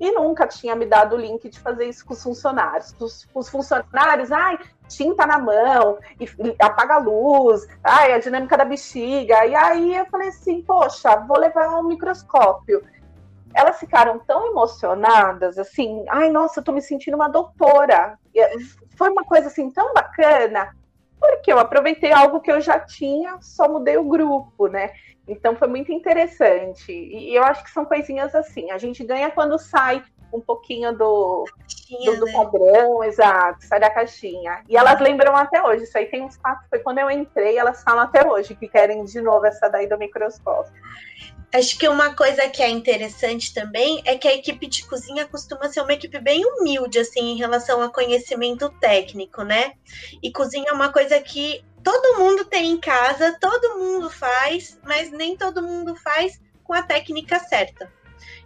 E 0.00 0.10
nunca 0.10 0.46
tinha 0.46 0.74
me 0.74 0.86
dado 0.86 1.14
o 1.14 1.18
link 1.18 1.48
de 1.48 1.58
fazer 1.60 1.86
isso 1.86 2.04
com 2.04 2.12
os 2.12 2.22
funcionários. 2.22 2.94
Os, 3.00 3.28
os 3.32 3.48
funcionários, 3.48 4.32
ai, 4.32 4.58
tinta 4.88 5.24
na 5.26 5.38
mão, 5.38 5.98
e, 6.20 6.24
e, 6.24 6.56
apaga 6.60 6.94
a 6.94 6.98
luz, 6.98 7.66
ai, 7.82 8.12
a 8.12 8.18
dinâmica 8.18 8.56
da 8.56 8.64
bexiga. 8.64 9.46
E 9.46 9.54
aí 9.54 9.96
eu 9.96 10.06
falei 10.06 10.28
assim, 10.28 10.62
poxa, 10.62 11.16
vou 11.16 11.38
levar 11.38 11.78
um 11.78 11.84
microscópio. 11.84 12.82
Elas 13.54 13.78
ficaram 13.78 14.18
tão 14.18 14.48
emocionadas, 14.48 15.58
assim, 15.58 16.04
ai, 16.08 16.28
nossa, 16.28 16.58
eu 16.58 16.64
tô 16.64 16.72
me 16.72 16.82
sentindo 16.82 17.14
uma 17.14 17.28
doutora. 17.28 18.18
E 18.34 18.40
foi 18.96 19.10
uma 19.10 19.24
coisa 19.24 19.46
assim 19.46 19.70
tão 19.70 19.94
bacana 19.94 20.74
porque 21.26 21.52
eu 21.52 21.58
aproveitei 21.58 22.12
algo 22.12 22.40
que 22.40 22.50
eu 22.50 22.60
já 22.60 22.78
tinha, 22.78 23.38
só 23.40 23.68
mudei 23.68 23.96
o 23.96 24.04
grupo, 24.04 24.66
né? 24.66 24.92
Então 25.26 25.56
foi 25.56 25.68
muito 25.68 25.92
interessante. 25.92 26.92
E 26.92 27.34
eu 27.34 27.42
acho 27.42 27.64
que 27.64 27.70
são 27.70 27.84
coisinhas 27.84 28.34
assim. 28.34 28.70
A 28.70 28.78
gente 28.78 29.02
ganha 29.04 29.30
quando 29.30 29.58
sai 29.58 30.02
um 30.32 30.40
pouquinho 30.40 30.96
do, 30.96 31.44
do, 31.90 32.16
do, 32.18 32.26
né? 32.26 32.32
padrão, 32.32 33.04
exato, 33.04 33.64
sai 33.64 33.80
da 33.80 33.90
caixinha. 33.90 34.62
E 34.68 34.76
elas 34.76 35.00
lembram 35.00 35.36
até 35.36 35.62
hoje. 35.62 35.84
Isso 35.84 35.96
aí 35.96 36.06
tem 36.06 36.22
uns 36.22 36.36
quatro. 36.36 36.64
Foi 36.68 36.78
quando 36.78 36.98
eu 36.98 37.10
entrei, 37.10 37.58
elas 37.58 37.82
falam 37.82 38.04
até 38.04 38.26
hoje 38.26 38.54
que 38.54 38.68
querem 38.68 39.04
de 39.04 39.20
novo 39.20 39.46
essa 39.46 39.68
daí 39.68 39.86
do 39.86 39.98
microscópio. 39.98 40.72
Acho 41.54 41.78
que 41.78 41.88
uma 41.88 42.16
coisa 42.16 42.48
que 42.48 42.62
é 42.62 42.68
interessante 42.68 43.54
também 43.54 44.02
é 44.04 44.18
que 44.18 44.26
a 44.26 44.34
equipe 44.34 44.66
de 44.66 44.84
cozinha 44.88 45.24
costuma 45.24 45.68
ser 45.68 45.82
uma 45.82 45.92
equipe 45.92 46.18
bem 46.18 46.44
humilde, 46.44 46.98
assim, 46.98 47.32
em 47.32 47.36
relação 47.36 47.80
a 47.80 47.88
conhecimento 47.88 48.68
técnico, 48.80 49.44
né? 49.44 49.74
E 50.20 50.32
cozinha 50.32 50.70
é 50.70 50.72
uma 50.72 50.92
coisa 50.92 51.20
que 51.20 51.64
todo 51.84 52.18
mundo 52.18 52.44
tem 52.44 52.72
em 52.72 52.80
casa, 52.80 53.36
todo 53.40 53.78
mundo 53.78 54.10
faz, 54.10 54.80
mas 54.84 55.12
nem 55.12 55.36
todo 55.36 55.62
mundo 55.62 55.94
faz 55.94 56.40
com 56.64 56.72
a 56.72 56.82
técnica 56.82 57.38
certa. 57.38 57.88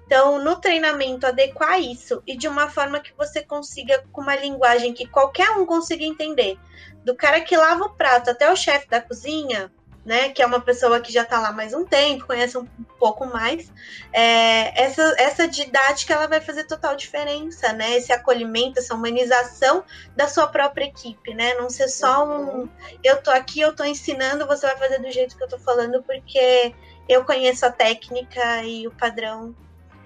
Então, 0.08 0.42
no 0.42 0.56
treinamento, 0.56 1.26
adequar 1.26 1.78
isso 1.78 2.22
e 2.26 2.34
de 2.34 2.48
uma 2.48 2.70
forma 2.70 2.98
que 2.98 3.12
você 3.14 3.42
consiga, 3.42 4.02
com 4.10 4.22
uma 4.22 4.34
linguagem 4.34 4.94
que 4.94 5.06
qualquer 5.06 5.50
um 5.50 5.66
consiga 5.66 6.02
entender, 6.02 6.58
do 7.04 7.14
cara 7.14 7.42
que 7.42 7.54
lava 7.54 7.84
o 7.84 7.90
prato 7.90 8.30
até 8.30 8.50
o 8.50 8.56
chefe 8.56 8.88
da 8.88 9.02
cozinha, 9.02 9.70
né, 10.06 10.30
que 10.30 10.40
é 10.40 10.46
uma 10.46 10.62
pessoa 10.62 10.98
que 10.98 11.12
já 11.12 11.24
está 11.24 11.38
lá 11.38 11.52
mais 11.52 11.74
um 11.74 11.84
tempo, 11.84 12.26
conhece 12.26 12.56
um 12.56 12.64
pouco 12.98 13.26
mais, 13.26 13.70
é, 14.10 14.82
essa, 14.82 15.14
essa 15.18 15.46
didática 15.46 16.14
ela 16.14 16.26
vai 16.26 16.40
fazer 16.40 16.64
total 16.64 16.96
diferença, 16.96 17.74
né? 17.74 17.96
Esse 17.96 18.10
acolhimento, 18.10 18.78
essa 18.78 18.94
humanização 18.94 19.84
da 20.16 20.26
sua 20.26 20.46
própria 20.46 20.86
equipe, 20.86 21.34
né? 21.34 21.52
Não 21.56 21.68
ser 21.68 21.88
só 21.88 22.26
um 22.26 22.66
eu 23.04 23.22
tô 23.22 23.30
aqui, 23.30 23.60
eu 23.60 23.76
tô 23.76 23.84
ensinando, 23.84 24.46
você 24.46 24.66
vai 24.66 24.78
fazer 24.78 25.02
do 25.02 25.10
jeito 25.10 25.36
que 25.36 25.44
eu 25.44 25.48
tô 25.48 25.58
falando, 25.58 26.02
porque 26.02 26.74
eu 27.06 27.22
conheço 27.26 27.66
a 27.66 27.70
técnica 27.70 28.62
e 28.62 28.86
o 28.86 28.90
padrão. 28.90 29.54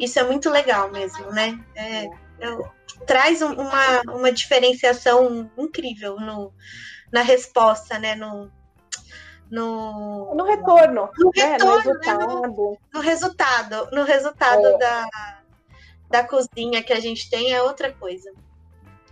Isso 0.02 0.18
é 0.18 0.24
muito 0.24 0.50
legal 0.50 0.90
mesmo, 0.90 1.30
né? 1.30 1.64
É, 1.76 2.10
eu, 2.40 2.68
traz 3.06 3.40
um, 3.40 3.52
uma, 3.52 4.00
uma 4.12 4.32
diferenciação 4.32 5.48
incrível 5.56 6.16
no, 6.16 6.52
na 7.12 7.22
resposta, 7.22 8.00
né? 8.00 8.16
No, 8.16 8.50
no, 9.48 10.34
no 10.34 10.44
retorno, 10.44 11.08
no, 11.16 11.30
né? 11.36 11.52
retorno, 11.52 11.74
no 11.74 11.78
resultado. 11.78 12.18
Né? 12.18 12.48
No, 12.48 12.78
no, 12.92 13.00
resultado, 13.00 13.88
no 13.92 14.02
resultado 14.02 14.66
é. 14.66 14.78
da, 14.78 15.08
da 16.10 16.24
cozinha 16.24 16.82
que 16.82 16.92
a 16.92 16.98
gente 16.98 17.30
tem 17.30 17.52
é 17.52 17.62
outra 17.62 17.92
coisa. 17.92 18.28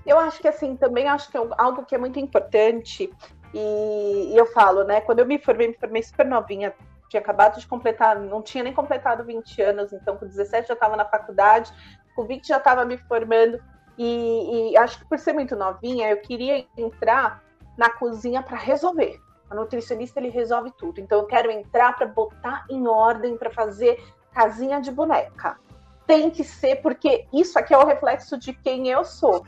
Eu 0.04 0.18
acho 0.18 0.40
que 0.40 0.48
assim, 0.48 0.74
também 0.74 1.06
acho 1.06 1.30
que 1.30 1.36
é 1.36 1.40
algo 1.56 1.84
que 1.84 1.94
é 1.94 1.98
muito 1.98 2.18
importante, 2.18 3.08
e, 3.54 4.32
e 4.32 4.36
eu 4.36 4.46
falo, 4.46 4.82
né? 4.82 5.00
Quando 5.02 5.20
eu 5.20 5.26
me 5.26 5.38
formei, 5.38 5.68
me 5.68 5.74
formei 5.74 6.02
super 6.02 6.26
novinha, 6.26 6.74
tinha 7.10 7.20
acabado 7.20 7.58
de 7.58 7.66
completar, 7.66 8.18
não 8.18 8.40
tinha 8.40 8.62
nem 8.62 8.72
completado 8.72 9.24
20 9.24 9.60
anos, 9.60 9.92
então 9.92 10.16
com 10.16 10.26
17 10.26 10.68
já 10.68 10.74
estava 10.74 10.96
na 10.96 11.04
faculdade, 11.04 11.72
com 12.14 12.24
20 12.24 12.46
já 12.46 12.56
estava 12.56 12.84
me 12.84 12.96
formando, 12.96 13.60
e, 13.98 14.70
e, 14.72 14.76
acho 14.78 14.98
que 14.98 15.04
por 15.04 15.18
ser 15.18 15.34
muito 15.34 15.54
novinha, 15.54 16.08
eu 16.08 16.22
queria 16.22 16.64
entrar 16.76 17.42
na 17.76 17.90
cozinha 17.90 18.42
para 18.42 18.56
resolver. 18.56 19.20
O 19.50 19.54
nutricionista 19.54 20.18
ele 20.18 20.30
resolve 20.30 20.72
tudo. 20.78 21.00
Então 21.00 21.18
eu 21.18 21.26
quero 21.26 21.50
entrar 21.50 21.94
para 21.94 22.06
botar 22.06 22.64
em 22.70 22.86
ordem, 22.86 23.36
para 23.36 23.50
fazer 23.50 24.02
casinha 24.32 24.80
de 24.80 24.90
boneca. 24.90 25.58
Tem 26.06 26.30
que 26.30 26.42
ser, 26.42 26.76
porque 26.76 27.26
isso 27.30 27.58
aqui 27.58 27.74
é 27.74 27.78
o 27.78 27.84
reflexo 27.84 28.38
de 28.38 28.54
quem 28.54 28.88
eu 28.88 29.04
sou. 29.04 29.44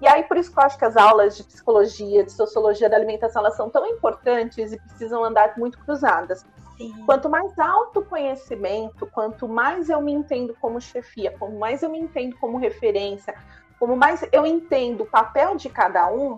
E 0.00 0.06
aí, 0.06 0.22
por 0.24 0.36
isso 0.36 0.52
que 0.52 0.58
eu 0.58 0.62
acho 0.62 0.78
que 0.78 0.84
as 0.84 0.96
aulas 0.96 1.36
de 1.36 1.42
psicologia, 1.42 2.22
de 2.22 2.30
sociologia 2.30 2.88
da 2.88 2.96
alimentação, 2.96 3.40
elas 3.40 3.56
são 3.56 3.70
tão 3.70 3.86
importantes 3.86 4.72
e 4.72 4.78
precisam 4.78 5.24
andar 5.24 5.56
muito 5.56 5.78
cruzadas. 5.78 6.44
Sim. 6.76 6.94
Quanto 7.06 7.28
mais 7.28 7.58
autoconhecimento, 7.58 9.06
quanto 9.06 9.48
mais 9.48 9.88
eu 9.88 10.00
me 10.00 10.12
entendo 10.12 10.54
como 10.60 10.80
chefia, 10.80 11.34
quanto 11.38 11.56
mais 11.56 11.82
eu 11.82 11.90
me 11.90 11.98
entendo 11.98 12.36
como 12.38 12.58
referência, 12.58 13.34
como 13.78 13.96
mais 13.96 14.26
eu 14.32 14.44
entendo 14.44 15.02
o 15.02 15.06
papel 15.06 15.56
de 15.56 15.68
cada 15.70 16.10
um, 16.12 16.36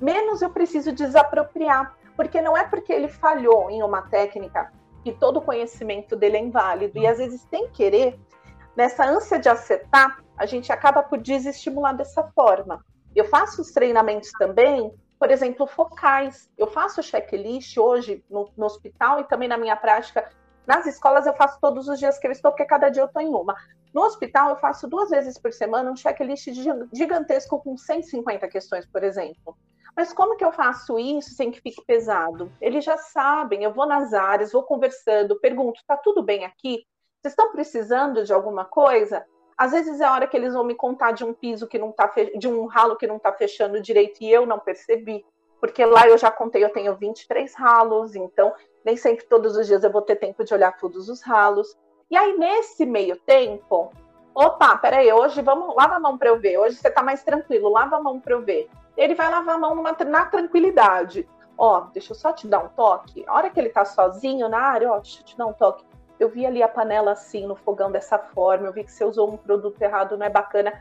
menos 0.00 0.42
eu 0.42 0.50
preciso 0.50 0.92
desapropriar. 0.92 1.96
Porque 2.14 2.42
não 2.42 2.56
é 2.56 2.64
porque 2.64 2.92
ele 2.92 3.08
falhou 3.08 3.70
em 3.70 3.82
uma 3.82 4.02
técnica 4.02 4.70
que 5.02 5.12
todo 5.12 5.38
o 5.38 5.42
conhecimento 5.42 6.14
dele 6.14 6.36
é 6.36 6.40
inválido. 6.40 6.98
E 6.98 7.06
às 7.06 7.18
vezes, 7.18 7.40
sem 7.48 7.68
querer, 7.70 8.18
nessa 8.76 9.04
ânsia 9.04 9.38
de 9.38 9.48
acertar, 9.48 10.22
a 10.36 10.46
gente 10.46 10.70
acaba 10.70 11.02
por 11.02 11.18
desestimular 11.18 11.94
dessa 11.94 12.22
forma. 12.34 12.84
Eu 13.14 13.24
faço 13.24 13.62
os 13.62 13.72
treinamentos 13.72 14.30
também, 14.38 14.92
por 15.22 15.30
exemplo, 15.30 15.68
focais. 15.68 16.50
Eu 16.58 16.66
faço 16.66 17.00
checklist 17.00 17.78
hoje 17.78 18.24
no, 18.28 18.50
no 18.56 18.66
hospital 18.66 19.20
e 19.20 19.24
também 19.24 19.48
na 19.48 19.56
minha 19.56 19.76
prática 19.76 20.28
nas 20.66 20.84
escolas 20.84 21.26
eu 21.26 21.34
faço 21.34 21.60
todos 21.60 21.86
os 21.86 21.96
dias 22.00 22.18
que 22.18 22.26
eu 22.26 22.32
estou, 22.32 22.50
porque 22.50 22.64
cada 22.64 22.88
dia 22.88 23.02
eu 23.02 23.06
estou 23.06 23.22
em 23.22 23.28
uma. 23.28 23.54
No 23.94 24.02
hospital 24.02 24.50
eu 24.50 24.56
faço 24.56 24.88
duas 24.88 25.10
vezes 25.10 25.38
por 25.38 25.52
semana 25.52 25.92
um 25.92 25.94
checklist 25.94 26.48
gigantesco 26.92 27.62
com 27.62 27.76
150 27.76 28.48
questões, 28.48 28.84
por 28.84 29.04
exemplo. 29.04 29.56
Mas 29.96 30.12
como 30.12 30.36
que 30.36 30.44
eu 30.44 30.50
faço 30.50 30.98
isso 30.98 31.36
sem 31.36 31.52
que 31.52 31.60
fique 31.60 31.84
pesado? 31.86 32.50
Eles 32.60 32.84
já 32.84 32.96
sabem, 32.96 33.62
eu 33.62 33.72
vou 33.72 33.86
nas 33.86 34.12
áreas, 34.12 34.50
vou 34.50 34.64
conversando, 34.64 35.38
pergunto, 35.38 35.80
tá 35.86 35.96
tudo 35.96 36.20
bem 36.24 36.44
aqui? 36.44 36.84
Vocês 37.20 37.30
estão 37.30 37.52
precisando 37.52 38.24
de 38.24 38.32
alguma 38.32 38.64
coisa? 38.64 39.24
Às 39.56 39.72
vezes 39.72 40.00
é 40.00 40.04
a 40.04 40.12
hora 40.12 40.26
que 40.26 40.36
eles 40.36 40.54
vão 40.54 40.64
me 40.64 40.74
contar 40.74 41.12
de 41.12 41.24
um 41.24 41.32
piso 41.32 41.66
que 41.66 41.78
não 41.78 41.92
tá 41.92 42.08
fe... 42.08 42.36
de 42.38 42.48
um 42.48 42.66
ralo 42.66 42.96
que 42.96 43.06
não 43.06 43.16
está 43.16 43.32
fechando 43.32 43.80
direito 43.80 44.22
e 44.22 44.30
eu 44.30 44.46
não 44.46 44.58
percebi, 44.58 45.24
porque 45.60 45.84
lá 45.84 46.08
eu 46.08 46.18
já 46.18 46.30
contei, 46.30 46.64
eu 46.64 46.70
tenho 46.70 46.94
23 46.96 47.54
ralos, 47.54 48.14
então 48.14 48.52
nem 48.84 48.96
sempre 48.96 49.24
todos 49.26 49.56
os 49.56 49.66
dias 49.66 49.84
eu 49.84 49.92
vou 49.92 50.02
ter 50.02 50.16
tempo 50.16 50.44
de 50.44 50.52
olhar 50.52 50.76
todos 50.76 51.08
os 51.08 51.22
ralos. 51.22 51.76
E 52.10 52.16
aí 52.16 52.36
nesse 52.36 52.84
meio 52.84 53.16
tempo, 53.20 53.92
opa, 54.34 54.76
peraí, 54.78 55.12
hoje 55.12 55.40
vamos 55.40 55.74
lava 55.76 55.96
a 55.96 56.00
mão 56.00 56.18
para 56.18 56.28
eu 56.28 56.38
ver. 56.38 56.58
Hoje 56.58 56.76
você 56.76 56.88
está 56.88 57.02
mais 57.02 57.22
tranquilo, 57.22 57.70
lava 57.70 57.96
a 57.96 58.02
mão 58.02 58.20
para 58.20 58.34
eu 58.34 58.42
ver 58.42 58.68
ele 58.96 59.14
vai 59.14 59.30
lavar 59.30 59.56
a 59.56 59.58
mão 59.58 59.74
numa, 59.74 59.92
na 59.92 60.26
tranquilidade. 60.26 61.28
Ó, 61.56 61.80
deixa 61.92 62.12
eu 62.12 62.16
só 62.16 62.32
te 62.32 62.46
dar 62.46 62.60
um 62.60 62.68
toque. 62.68 63.24
A 63.26 63.34
hora 63.34 63.50
que 63.50 63.58
ele 63.58 63.68
tá 63.68 63.84
sozinho 63.84 64.48
na 64.48 64.58
área, 64.58 64.90
ó, 64.90 64.98
deixa 64.98 65.20
eu 65.20 65.24
te 65.24 65.36
dar 65.36 65.46
um 65.46 65.52
toque. 65.52 65.84
Eu 66.22 66.28
vi 66.28 66.46
ali 66.46 66.62
a 66.62 66.68
panela 66.68 67.10
assim 67.10 67.44
no 67.48 67.56
fogão 67.56 67.90
dessa 67.90 68.16
forma, 68.16 68.68
eu 68.68 68.72
vi 68.72 68.84
que 68.84 68.92
você 68.92 69.04
usou 69.04 69.28
um 69.28 69.36
produto 69.36 69.82
errado, 69.82 70.16
não 70.16 70.24
é 70.24 70.30
bacana. 70.30 70.72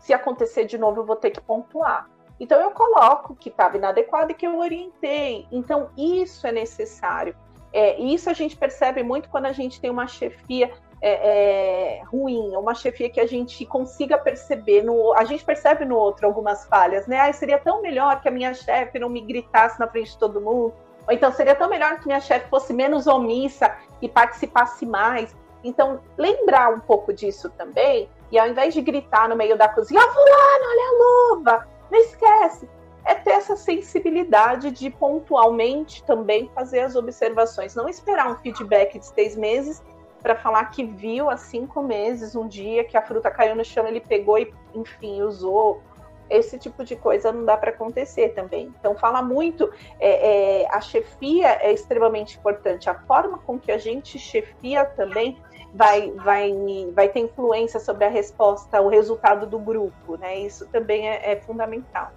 Se 0.00 0.12
acontecer 0.12 0.64
de 0.64 0.76
novo, 0.76 1.02
eu 1.02 1.06
vou 1.06 1.14
ter 1.14 1.30
que 1.30 1.40
pontuar. 1.40 2.10
Então 2.40 2.60
eu 2.60 2.72
coloco 2.72 3.36
que 3.36 3.50
estava 3.50 3.76
inadequado 3.76 4.32
e 4.32 4.34
que 4.34 4.44
eu 4.44 4.58
orientei. 4.58 5.46
Então 5.52 5.90
isso 5.96 6.44
é 6.44 6.50
necessário. 6.50 7.36
É, 7.72 8.00
isso 8.00 8.28
a 8.28 8.32
gente 8.32 8.56
percebe 8.56 9.00
muito 9.04 9.28
quando 9.28 9.46
a 9.46 9.52
gente 9.52 9.80
tem 9.80 9.90
uma 9.90 10.08
chefia 10.08 10.72
é, 11.00 12.00
é, 12.00 12.02
ruim, 12.06 12.56
uma 12.56 12.74
chefia 12.74 13.08
que 13.08 13.20
a 13.20 13.26
gente 13.26 13.64
consiga 13.64 14.18
perceber, 14.18 14.82
no, 14.82 15.14
a 15.14 15.24
gente 15.24 15.44
percebe 15.44 15.84
no 15.84 15.96
outro 15.96 16.26
algumas 16.26 16.66
falhas, 16.66 17.06
né? 17.06 17.20
Ah, 17.20 17.32
seria 17.32 17.58
tão 17.58 17.80
melhor 17.80 18.20
que 18.20 18.28
a 18.28 18.32
minha 18.32 18.52
chefe 18.52 18.98
não 18.98 19.08
me 19.08 19.20
gritasse 19.20 19.78
na 19.78 19.86
frente 19.86 20.10
de 20.10 20.18
todo 20.18 20.40
mundo, 20.40 20.74
ou 21.06 21.14
então 21.14 21.30
seria 21.32 21.54
tão 21.54 21.70
melhor 21.70 22.00
que 22.00 22.06
minha 22.06 22.20
chefe 22.20 22.48
fosse 22.50 22.72
menos 22.72 23.06
omissa 23.06 23.72
e 24.00 24.08
participasse 24.08 24.86
mais. 24.86 25.34
Então, 25.62 26.00
lembrar 26.16 26.72
um 26.72 26.80
pouco 26.80 27.12
disso 27.12 27.50
também, 27.50 28.08
e 28.30 28.38
ao 28.38 28.48
invés 28.48 28.72
de 28.72 28.80
gritar 28.80 29.28
no 29.28 29.36
meio 29.36 29.56
da 29.56 29.68
cozinha, 29.68 30.00
ah, 30.00 30.12
fulano, 30.12 30.64
olha 30.68 30.88
a 30.88 31.34
luva, 31.34 31.68
não 31.90 31.98
esquece, 31.98 32.68
é 33.04 33.14
ter 33.14 33.30
essa 33.30 33.56
sensibilidade 33.56 34.70
de 34.70 34.90
pontualmente 34.90 36.02
também 36.04 36.50
fazer 36.54 36.80
as 36.80 36.94
observações, 36.94 37.74
não 37.74 37.88
esperar 37.88 38.30
um 38.30 38.36
feedback 38.36 38.98
de 38.98 39.06
seis 39.06 39.36
meses 39.36 39.82
para 40.22 40.36
falar 40.36 40.66
que 40.66 40.84
viu 40.84 41.30
há 41.30 41.36
cinco 41.36 41.82
meses, 41.82 42.36
um 42.36 42.46
dia 42.46 42.84
que 42.84 42.96
a 42.96 43.02
fruta 43.02 43.30
caiu 43.30 43.56
no 43.56 43.64
chão, 43.64 43.86
ele 43.86 44.00
pegou 44.00 44.38
e, 44.38 44.52
enfim, 44.74 45.22
usou. 45.22 45.82
Esse 46.30 46.58
tipo 46.58 46.84
de 46.84 46.94
coisa 46.96 47.32
não 47.32 47.44
dá 47.44 47.56
para 47.56 47.70
acontecer 47.70 48.30
também. 48.30 48.72
Então, 48.78 48.96
fala 48.96 49.20
muito. 49.20 49.70
É, 49.98 50.62
é, 50.62 50.68
a 50.70 50.80
chefia 50.80 51.58
é 51.60 51.72
extremamente 51.72 52.38
importante. 52.38 52.88
A 52.88 52.94
forma 52.94 53.38
com 53.38 53.58
que 53.58 53.72
a 53.72 53.78
gente 53.78 54.18
chefia 54.18 54.84
também 54.84 55.36
vai, 55.74 56.10
vai, 56.12 56.52
vai 56.92 57.08
ter 57.08 57.20
influência 57.20 57.80
sobre 57.80 58.04
a 58.04 58.08
resposta, 58.08 58.80
o 58.80 58.88
resultado 58.88 59.46
do 59.46 59.58
grupo, 59.58 60.16
né? 60.16 60.38
Isso 60.38 60.66
também 60.68 61.08
é, 61.08 61.32
é 61.32 61.36
fundamental. 61.40 62.10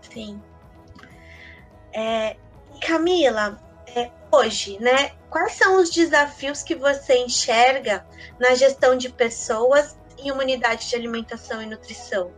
Sim. 0.00 0.40
É, 1.92 2.36
Camila, 2.80 3.58
é, 3.94 4.10
hoje, 4.30 4.78
né? 4.80 5.12
Quais 5.28 5.52
são 5.52 5.80
os 5.80 5.90
desafios 5.90 6.62
que 6.62 6.74
você 6.74 7.18
enxerga 7.18 8.06
na 8.38 8.54
gestão 8.54 8.96
de 8.96 9.10
pessoas 9.10 9.98
em 10.18 10.30
uma 10.30 10.42
unidade 10.42 10.88
de 10.88 10.96
alimentação 10.96 11.62
e 11.62 11.66
nutrição? 11.66 12.30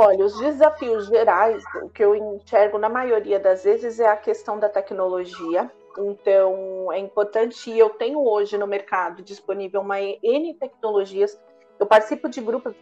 Olha, 0.00 0.24
os 0.26 0.38
desafios 0.38 1.08
gerais, 1.08 1.60
o 1.82 1.88
que 1.88 2.04
eu 2.04 2.14
enxergo 2.14 2.78
na 2.78 2.88
maioria 2.88 3.40
das 3.40 3.64
vezes 3.64 3.98
é 3.98 4.06
a 4.06 4.16
questão 4.16 4.56
da 4.56 4.68
tecnologia. 4.68 5.68
Então, 5.98 6.88
é 6.92 7.00
importante, 7.00 7.76
eu 7.76 7.90
tenho 7.90 8.24
hoje 8.24 8.56
no 8.56 8.64
mercado 8.64 9.24
disponível 9.24 9.80
uma 9.80 10.00
N 10.00 10.54
tecnologias. 10.54 11.36
Eu 11.80 11.84
participo 11.84 12.28
de 12.28 12.40
grupos 12.40 12.76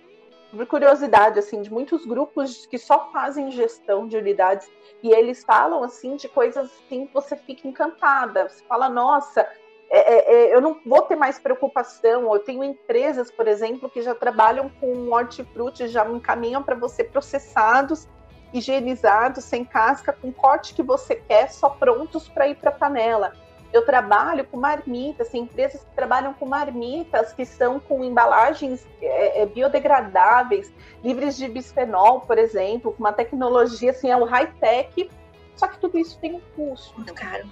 por 0.50 0.66
curiosidade, 0.66 1.38
assim, 1.38 1.62
de 1.62 1.72
muitos 1.72 2.04
grupos 2.04 2.66
que 2.66 2.76
só 2.76 3.10
fazem 3.10 3.50
gestão 3.50 4.06
de 4.06 4.18
unidades 4.18 4.70
e 5.02 5.10
eles 5.10 5.42
falam, 5.42 5.82
assim, 5.82 6.16
de 6.16 6.28
coisas 6.28 6.70
assim 6.70 7.06
que 7.06 7.14
você 7.14 7.34
fica 7.34 7.66
encantada. 7.66 8.46
Você 8.46 8.62
fala, 8.64 8.90
nossa, 8.90 9.48
é, 9.90 9.98
é, 9.98 10.34
é 10.34 10.54
eu 10.54 10.60
não 10.60 10.80
vou 10.84 11.02
ter 11.02 11.16
mais 11.16 11.38
preocupação. 11.38 12.32
Eu 12.32 12.40
tenho 12.40 12.64
empresas, 12.64 13.30
por 13.30 13.46
exemplo, 13.46 13.88
que 13.88 14.02
já 14.02 14.14
trabalham 14.14 14.68
com 14.80 15.10
hortifruti, 15.10 15.88
já 15.88 16.08
encaminham 16.08 16.62
para 16.62 16.74
você 16.74 17.04
processados, 17.04 18.08
higienizados, 18.52 19.44
sem 19.44 19.64
casca, 19.64 20.12
com 20.12 20.32
corte 20.32 20.74
que 20.74 20.82
você 20.82 21.16
quer, 21.16 21.50
só 21.50 21.68
prontos 21.68 22.28
para 22.28 22.48
ir 22.48 22.56
para 22.56 22.70
a 22.70 22.74
panela. 22.74 23.32
Eu 23.72 23.84
trabalho 23.84 24.46
com 24.46 24.56
marmitas, 24.56 25.28
tem 25.28 25.42
empresas 25.42 25.82
que 25.82 25.90
trabalham 25.94 26.32
com 26.32 26.46
marmitas 26.46 27.32
que 27.32 27.44
são 27.44 27.80
com 27.80 28.02
embalagens 28.02 28.86
é, 29.02 29.42
é, 29.42 29.46
biodegradáveis, 29.46 30.72
livres 31.02 31.36
de 31.36 31.48
bisfenol, 31.48 32.20
por 32.20 32.38
exemplo, 32.38 32.92
com 32.92 33.00
uma 33.00 33.12
tecnologia 33.12 33.90
assim, 33.90 34.10
é 34.10 34.16
o 34.16 34.24
high-tech, 34.24 35.10
só 35.56 35.66
que 35.66 35.78
tudo 35.78 35.98
isso 35.98 36.18
tem 36.20 36.36
um 36.36 36.40
custo. 36.54 36.94
Muito 36.96 37.12
caro. 37.12 37.46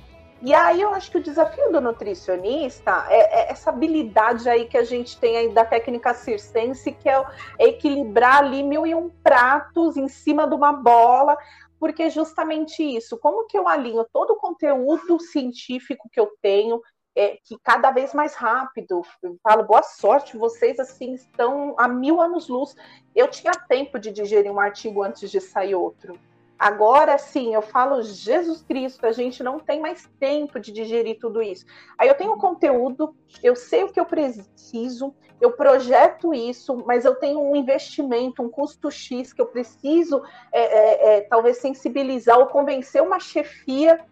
E 0.44 0.52
aí 0.52 0.82
eu 0.82 0.90
acho 0.90 1.10
que 1.10 1.16
o 1.16 1.22
desafio 1.22 1.72
do 1.72 1.80
nutricionista 1.80 3.06
é, 3.08 3.44
é, 3.44 3.50
essa 3.50 3.70
habilidade 3.70 4.46
aí 4.46 4.66
que 4.66 4.76
a 4.76 4.84
gente 4.84 5.18
tem 5.18 5.38
aí 5.38 5.48
da 5.48 5.64
técnica 5.64 6.12
circense, 6.12 6.92
que 6.92 7.08
é, 7.08 7.24
é 7.58 7.68
equilibrar 7.68 8.44
ali 8.44 8.62
mil 8.62 8.86
e 8.86 8.94
um 8.94 9.08
pratos 9.08 9.96
em 9.96 10.06
cima 10.06 10.46
de 10.46 10.54
uma 10.54 10.70
bola, 10.70 11.34
porque 11.80 12.10
justamente 12.10 12.82
isso, 12.82 13.16
como 13.16 13.46
que 13.46 13.56
eu 13.56 13.66
alinho 13.66 14.06
todo 14.12 14.32
o 14.32 14.36
conteúdo 14.36 15.18
científico 15.18 16.10
que 16.12 16.20
eu 16.20 16.30
tenho, 16.42 16.82
é, 17.16 17.38
que 17.42 17.56
cada 17.62 17.90
vez 17.90 18.12
mais 18.12 18.34
rápido. 18.34 19.00
Eu 19.22 19.38
falo, 19.42 19.62
boa 19.64 19.82
sorte, 19.82 20.36
vocês 20.36 20.78
assim 20.78 21.14
estão 21.14 21.74
a 21.78 21.88
mil 21.88 22.20
anos 22.20 22.48
luz. 22.48 22.76
Eu 23.14 23.28
tinha 23.28 23.52
tempo 23.52 23.98
de 23.98 24.12
digerir 24.12 24.52
um 24.52 24.60
artigo 24.60 25.02
antes 25.02 25.30
de 25.30 25.40
sair 25.40 25.74
outro. 25.74 26.18
Agora 26.64 27.18
sim, 27.18 27.52
eu 27.52 27.60
falo, 27.60 28.02
Jesus 28.02 28.62
Cristo, 28.62 29.04
a 29.04 29.12
gente 29.12 29.42
não 29.42 29.60
tem 29.60 29.82
mais 29.82 30.08
tempo 30.18 30.58
de 30.58 30.72
digerir 30.72 31.18
tudo 31.18 31.42
isso. 31.42 31.66
Aí 31.98 32.08
eu 32.08 32.14
tenho 32.14 32.38
conteúdo, 32.38 33.14
eu 33.42 33.54
sei 33.54 33.84
o 33.84 33.92
que 33.92 34.00
eu 34.00 34.06
preciso, 34.06 35.14
eu 35.38 35.52
projeto 35.52 36.32
isso, 36.32 36.82
mas 36.86 37.04
eu 37.04 37.16
tenho 37.16 37.38
um 37.38 37.54
investimento, 37.54 38.42
um 38.42 38.48
custo 38.48 38.90
X 38.90 39.30
que 39.30 39.42
eu 39.42 39.46
preciso 39.46 40.22
é, 40.50 40.62
é, 40.62 41.16
é, 41.18 41.20
talvez 41.20 41.58
sensibilizar 41.58 42.38
ou 42.38 42.46
convencer 42.46 43.02
uma 43.02 43.20
chefia 43.20 44.02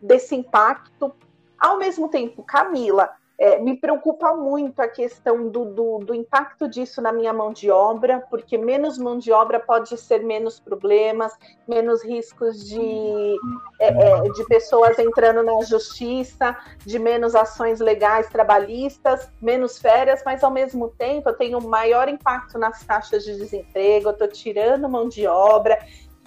desse 0.00 0.36
impacto 0.36 1.12
ao 1.58 1.76
mesmo 1.76 2.08
tempo, 2.08 2.44
Camila, 2.44 3.16
é, 3.38 3.58
me 3.58 3.76
preocupa 3.76 4.34
muito 4.34 4.80
a 4.80 4.88
questão 4.88 5.48
do, 5.48 5.66
do, 5.66 5.98
do, 5.98 6.14
impacto 6.14 6.66
disso 6.66 7.02
na 7.02 7.12
minha 7.12 7.32
mão 7.32 7.52
de 7.52 7.70
obra, 7.70 8.24
porque 8.30 8.56
menos 8.56 8.96
mão 8.96 9.18
de 9.18 9.30
obra 9.30 9.60
pode 9.60 9.96
ser 9.98 10.22
menos 10.22 10.58
problemas, 10.58 11.32
menos 11.68 12.02
riscos 12.02 12.66
de, 12.66 13.36
é, 13.78 13.88
é, 13.88 14.22
de 14.22 14.44
pessoas 14.46 14.98
entrando 14.98 15.42
na 15.42 15.60
justiça, 15.64 16.56
de 16.84 16.98
menos 16.98 17.34
ações 17.34 17.78
legais 17.78 18.28
trabalhistas, 18.30 19.30
menos 19.40 19.78
férias, 19.78 20.22
mas 20.24 20.42
ao 20.42 20.50
mesmo 20.50 20.88
tempo 20.88 21.28
eu 21.28 21.34
tenho 21.34 21.60
maior 21.60 22.08
impacto 22.08 22.58
nas 22.58 22.82
taxas 22.84 23.22
de 23.22 23.36
desemprego, 23.36 24.08
eu 24.08 24.12
estou 24.12 24.28
tirando 24.28 24.88
mão 24.88 25.08
de 25.08 25.26
obra. 25.26 25.78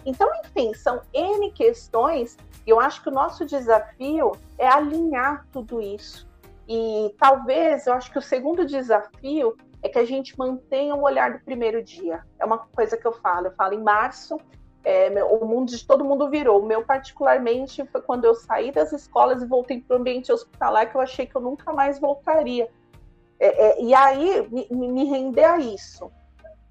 Então, 0.05 0.29
enfim, 0.45 0.73
são 0.75 1.01
N 1.11 1.51
questões 1.51 2.37
e 2.67 2.69
eu 2.69 2.79
acho 2.79 3.01
que 3.01 3.09
o 3.09 3.11
nosso 3.11 3.45
desafio 3.45 4.31
é 4.59 4.67
alinhar 4.67 5.47
tudo 5.51 5.81
isso. 5.81 6.28
E 6.69 7.15
talvez, 7.17 7.87
eu 7.87 7.93
acho 7.93 8.11
que 8.11 8.19
o 8.19 8.21
segundo 8.21 8.63
desafio 8.63 9.57
é 9.81 9.89
que 9.89 9.97
a 9.97 10.05
gente 10.05 10.37
mantenha 10.37 10.93
o 10.93 11.01
olhar 11.01 11.33
do 11.33 11.43
primeiro 11.43 11.81
dia. 11.81 12.23
É 12.37 12.45
uma 12.45 12.59
coisa 12.59 12.95
que 12.95 13.07
eu 13.07 13.11
falo. 13.11 13.47
Eu 13.47 13.53
falo 13.53 13.73
em 13.73 13.81
março, 13.81 14.37
é, 14.83 15.11
o 15.23 15.43
mundo 15.45 15.69
de 15.71 15.83
todo 15.83 16.05
mundo 16.05 16.29
virou. 16.29 16.61
O 16.61 16.65
meu, 16.65 16.85
particularmente, 16.85 17.83
foi 17.87 18.01
quando 18.01 18.25
eu 18.25 18.35
saí 18.35 18.71
das 18.71 18.93
escolas 18.93 19.41
e 19.41 19.47
voltei 19.47 19.81
para 19.81 19.97
o 19.97 19.99
ambiente 19.99 20.31
hospitalar 20.31 20.91
que 20.91 20.95
eu 20.95 21.01
achei 21.01 21.25
que 21.25 21.35
eu 21.35 21.41
nunca 21.41 21.73
mais 21.73 21.99
voltaria. 21.99 22.69
É, 23.39 23.47
é, 23.47 23.81
e 23.81 23.91
aí, 23.95 24.47
me, 24.69 24.87
me 24.89 25.05
render 25.05 25.45
a 25.45 25.57
isso. 25.57 26.11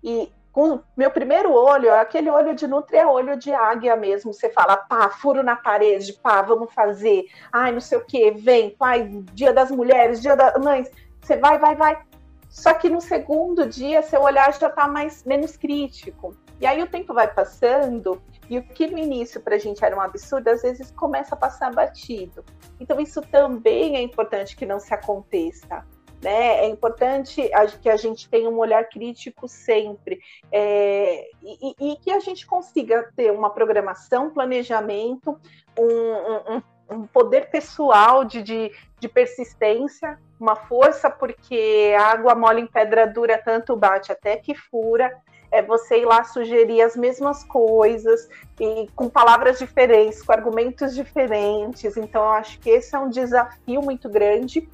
E 0.00 0.30
com 0.58 0.80
meu 0.96 1.08
primeiro 1.08 1.52
olho, 1.52 1.94
aquele 1.94 2.28
olho 2.28 2.52
de 2.52 2.66
nutri 2.66 2.96
é 2.96 3.06
olho 3.06 3.38
de 3.38 3.54
águia 3.54 3.94
mesmo. 3.94 4.34
Você 4.34 4.50
fala, 4.50 4.76
pá, 4.76 5.08
furo 5.08 5.40
na 5.40 5.54
parede, 5.54 6.14
pá, 6.14 6.42
vamos 6.42 6.74
fazer. 6.74 7.26
Ai, 7.52 7.70
não 7.70 7.78
sei 7.80 7.96
o 7.96 8.04
que, 8.04 8.32
vem, 8.32 8.70
pai, 8.70 9.08
dia 9.34 9.52
das 9.52 9.70
mulheres, 9.70 10.20
dia 10.20 10.34
das 10.34 10.60
mães. 10.60 10.90
Você 11.20 11.36
vai, 11.36 11.60
vai, 11.60 11.76
vai. 11.76 12.02
Só 12.50 12.74
que 12.74 12.88
no 12.88 13.00
segundo 13.00 13.68
dia, 13.68 14.02
seu 14.02 14.20
olhar 14.20 14.52
já 14.52 14.66
está 14.66 14.88
mais 14.88 15.22
menos 15.22 15.56
crítico. 15.56 16.34
E 16.60 16.66
aí 16.66 16.82
o 16.82 16.90
tempo 16.90 17.14
vai 17.14 17.32
passando 17.32 18.20
e 18.50 18.58
o 18.58 18.62
que 18.64 18.88
no 18.88 18.98
início 18.98 19.40
para 19.40 19.54
a 19.54 19.58
gente 19.60 19.84
era 19.84 19.94
um 19.94 20.00
absurdo, 20.00 20.48
às 20.48 20.62
vezes 20.62 20.90
começa 20.90 21.36
a 21.36 21.38
passar 21.38 21.72
batido. 21.72 22.44
Então 22.80 23.00
isso 23.00 23.22
também 23.22 23.94
é 23.94 24.02
importante 24.02 24.56
que 24.56 24.66
não 24.66 24.80
se 24.80 24.92
aconteça. 24.92 25.86
Né? 26.22 26.64
É 26.64 26.66
importante 26.66 27.48
que 27.80 27.88
a 27.88 27.96
gente 27.96 28.28
tenha 28.28 28.50
um 28.50 28.58
olhar 28.58 28.88
crítico 28.88 29.46
sempre 29.46 30.20
é, 30.50 31.28
e, 31.40 31.74
e, 31.80 31.96
que 31.96 32.10
a 32.10 32.18
gente 32.18 32.44
consiga 32.44 33.10
ter 33.14 33.30
uma 33.30 33.50
programação, 33.50 34.30
planejamento, 34.30 35.38
um, 35.78 36.56
um, 36.56 36.62
um 36.90 37.06
poder 37.06 37.50
pessoal 37.50 38.24
de, 38.24 38.42
de, 38.42 38.72
de, 38.98 39.08
persistência, 39.08 40.18
uma 40.40 40.56
força, 40.56 41.08
porque 41.08 41.94
água 41.96 42.34
mole 42.34 42.62
em 42.62 42.66
pedra 42.66 43.06
dura 43.06 43.38
tanto 43.38 43.76
bate 43.76 44.10
até 44.10 44.36
que 44.36 44.54
fura. 44.56 45.16
É 45.50 45.62
você 45.62 46.00
ir 46.00 46.04
lá 46.04 46.24
sugerir 46.24 46.82
as 46.82 46.94
mesmas 46.94 47.42
coisas 47.42 48.28
e 48.60 48.86
com 48.94 49.08
palavras 49.08 49.58
diferentes, 49.58 50.20
com 50.22 50.32
argumentos 50.32 50.94
diferentes. 50.94 51.96
Então, 51.96 52.28
acho 52.28 52.58
que 52.58 52.68
esse 52.68 52.94
é 52.94 52.98
um 52.98 53.08
desafio 53.08 53.80
muito 53.80 54.10
grande 54.10 54.68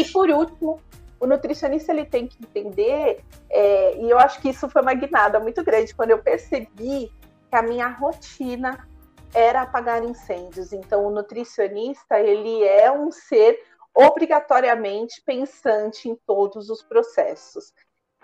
e 0.00 0.04
por 0.12 0.30
último, 0.30 0.80
o 1.20 1.26
nutricionista 1.26 1.92
ele 1.92 2.04
tem 2.04 2.26
que 2.26 2.38
entender, 2.40 3.24
é, 3.50 3.96
e 3.96 4.08
eu 4.08 4.18
acho 4.18 4.40
que 4.40 4.50
isso 4.50 4.68
foi 4.68 4.82
uma 4.82 4.94
guinada 4.94 5.40
muito 5.40 5.64
grande 5.64 5.94
quando 5.94 6.12
eu 6.12 6.18
percebi 6.18 7.12
que 7.50 7.56
a 7.56 7.62
minha 7.62 7.88
rotina 7.88 8.88
era 9.34 9.62
apagar 9.62 10.04
incêndios. 10.04 10.72
Então, 10.72 11.04
o 11.04 11.10
nutricionista 11.10 12.18
ele 12.20 12.62
é 12.64 12.90
um 12.90 13.10
ser 13.10 13.58
obrigatoriamente 13.94 15.20
pensante 15.22 16.08
em 16.08 16.16
todos 16.26 16.70
os 16.70 16.82
processos. 16.82 17.72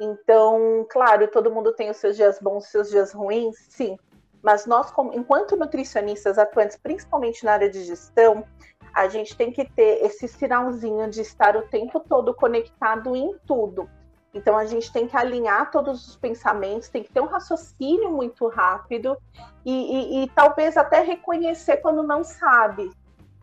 Então, 0.01 0.87
claro, 0.89 1.27
todo 1.29 1.53
mundo 1.53 1.73
tem 1.73 1.91
os 1.91 1.97
seus 1.97 2.17
dias 2.17 2.39
bons, 2.39 2.65
os 2.65 2.71
seus 2.71 2.91
dias 2.91 3.13
ruins, 3.13 3.57
sim. 3.71 3.99
Mas 4.43 4.67
nós, 4.67 4.91
como, 4.91 5.15
enquanto 5.15 5.57
nutricionistas 5.57 6.39
atuantes, 6.39 6.77
principalmente 6.77 7.45
na 7.45 7.53
área 7.53 7.71
de 7.71 7.83
gestão, 7.83 8.45
a 8.95 9.09
gente 9.09 9.37
tem 9.37 9.51
que 9.51 9.65
ter 9.65 10.05
esse 10.05 10.29
sinalzinho 10.29 11.11
de 11.11 11.21
estar 11.21 11.57
o 11.57 11.63
tempo 11.63 12.01
todo 12.01 12.33
conectado 12.33 13.17
em 13.17 13.37
tudo. 13.47 13.89
Então 14.33 14.57
a 14.57 14.67
gente 14.67 14.93
tem 14.93 15.07
que 15.07 15.17
alinhar 15.17 15.71
todos 15.71 16.09
os 16.09 16.17
pensamentos, 16.17 16.89
tem 16.89 17.03
que 17.03 17.13
ter 17.13 17.21
um 17.21 17.27
raciocínio 17.27 18.11
muito 18.11 18.49
rápido 18.49 19.17
e, 19.65 19.73
e, 19.73 20.25
e 20.25 20.29
talvez 20.31 20.77
até 20.77 21.01
reconhecer 21.01 21.79
quando 21.79 22.03
não 22.03 22.25
sabe. 22.25 22.91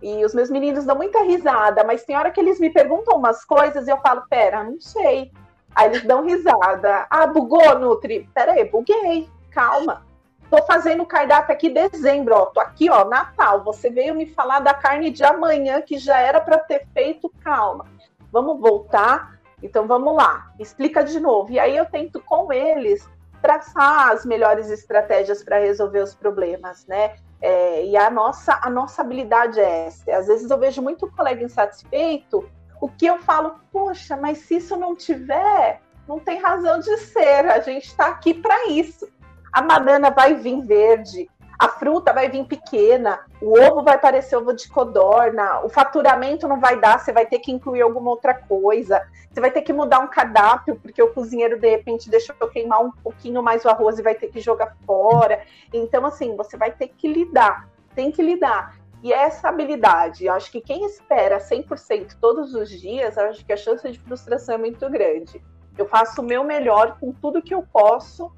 E 0.01 0.25
os 0.25 0.33
meus 0.33 0.49
meninos 0.49 0.85
dão 0.85 0.95
muita 0.95 1.21
risada, 1.21 1.83
mas 1.83 2.03
tem 2.03 2.17
hora 2.17 2.31
que 2.31 2.39
eles 2.39 2.59
me 2.59 2.69
perguntam 2.69 3.17
umas 3.17 3.45
coisas 3.45 3.87
e 3.87 3.91
eu 3.91 3.97
falo, 3.97 4.23
pera, 4.29 4.63
não 4.63 4.81
sei. 4.81 5.31
Aí 5.75 5.87
eles 5.89 6.03
dão 6.03 6.25
risada. 6.25 7.05
Ah, 7.09 7.27
bugou, 7.27 7.77
Nutri? 7.79 8.27
Pera 8.33 8.53
aí, 8.53 8.65
buguei, 8.65 9.29
calma. 9.51 10.03
Tô 10.51 10.61
fazendo 10.63 11.03
o 11.03 11.05
cardápio 11.05 11.53
aqui 11.53 11.69
dezembro, 11.69 12.35
ó. 12.35 12.45
Tô 12.47 12.59
aqui, 12.59 12.89
ó, 12.89 13.05
Natal. 13.05 13.63
Você 13.63 13.89
veio 13.89 14.13
me 14.13 14.25
falar 14.25 14.59
da 14.59 14.73
carne 14.73 15.09
de 15.09 15.23
amanhã 15.23 15.81
que 15.81 15.97
já 15.97 16.19
era 16.19 16.41
para 16.41 16.57
ter 16.57 16.85
feito. 16.93 17.31
Calma. 17.41 17.85
Vamos 18.33 18.59
voltar. 18.59 19.39
Então 19.63 19.87
vamos 19.87 20.13
lá. 20.13 20.51
Explica 20.59 21.05
de 21.05 21.21
novo. 21.21 21.53
E 21.53 21.57
aí 21.57 21.77
eu 21.77 21.85
tento 21.85 22.19
com 22.19 22.51
eles 22.51 23.09
traçar 23.41 24.11
as 24.11 24.25
melhores 24.25 24.69
estratégias 24.69 25.41
para 25.41 25.57
resolver 25.57 26.01
os 26.01 26.13
problemas, 26.13 26.85
né? 26.85 27.15
É, 27.41 27.85
e 27.85 27.95
a 27.95 28.09
nossa, 28.09 28.59
a 28.61 28.69
nossa 28.69 29.01
habilidade 29.01 29.57
é 29.57 29.87
essa. 29.87 30.17
Às 30.17 30.27
vezes 30.27 30.51
eu 30.51 30.57
vejo 30.57 30.81
muito 30.81 31.09
colega 31.11 31.41
insatisfeito, 31.41 32.45
o 32.81 32.89
que 32.89 33.05
eu 33.05 33.19
falo, 33.19 33.55
poxa, 33.71 34.17
mas 34.17 34.39
se 34.39 34.57
isso 34.57 34.75
não 34.75 34.97
tiver, 34.97 35.81
não 36.05 36.19
tem 36.19 36.39
razão 36.39 36.77
de 36.79 36.97
ser, 36.97 37.49
a 37.49 37.59
gente 37.61 37.85
está 37.85 38.07
aqui 38.07 38.33
para 38.33 38.67
isso 38.67 39.10
a 39.51 39.61
banana 39.61 40.09
vai 40.09 40.35
vir 40.35 40.61
verde, 40.61 41.29
a 41.61 41.67
fruta 41.67 42.11
vai 42.11 42.27
vir 42.27 42.43
pequena, 42.45 43.19
o 43.39 43.53
ovo 43.59 43.83
vai 43.83 43.95
parecer 43.95 44.35
ovo 44.35 44.51
de 44.51 44.67
codorna, 44.67 45.63
o 45.63 45.69
faturamento 45.69 46.47
não 46.47 46.59
vai 46.59 46.79
dar, 46.79 46.99
você 46.99 47.11
vai 47.11 47.27
ter 47.27 47.37
que 47.37 47.51
incluir 47.51 47.81
alguma 47.81 48.09
outra 48.09 48.33
coisa, 48.33 48.99
você 49.31 49.39
vai 49.39 49.51
ter 49.51 49.61
que 49.61 49.71
mudar 49.71 49.99
um 49.99 50.07
cardápio, 50.07 50.75
porque 50.77 51.03
o 51.03 51.13
cozinheiro 51.13 51.59
de 51.59 51.69
repente 51.69 52.09
deixou 52.09 52.35
queimar 52.47 52.83
um 52.83 52.91
pouquinho 52.91 53.43
mais 53.43 53.63
o 53.63 53.69
arroz 53.69 53.99
e 53.99 54.01
vai 54.01 54.15
ter 54.15 54.29
que 54.29 54.39
jogar 54.39 54.75
fora. 54.87 55.43
Então, 55.71 56.03
assim, 56.03 56.35
você 56.35 56.57
vai 56.57 56.71
ter 56.71 56.87
que 56.87 57.07
lidar, 57.07 57.69
tem 57.93 58.11
que 58.11 58.23
lidar. 58.23 58.75
E 59.03 59.13
essa 59.13 59.49
habilidade, 59.49 60.25
eu 60.25 60.33
acho 60.33 60.51
que 60.51 60.61
quem 60.61 60.83
espera 60.85 61.37
100% 61.37 62.17
todos 62.19 62.55
os 62.55 62.71
dias, 62.71 63.19
acho 63.19 63.45
que 63.45 63.53
a 63.53 63.57
chance 63.57 63.87
de 63.87 63.99
frustração 63.99 64.55
é 64.55 64.57
muito 64.57 64.89
grande. 64.89 65.39
Eu 65.77 65.87
faço 65.87 66.21
o 66.21 66.25
meu 66.25 66.43
melhor 66.43 66.97
com 66.99 67.11
tudo 67.11 67.41
que 67.41 67.53
eu 67.53 67.63
posso 67.71 68.31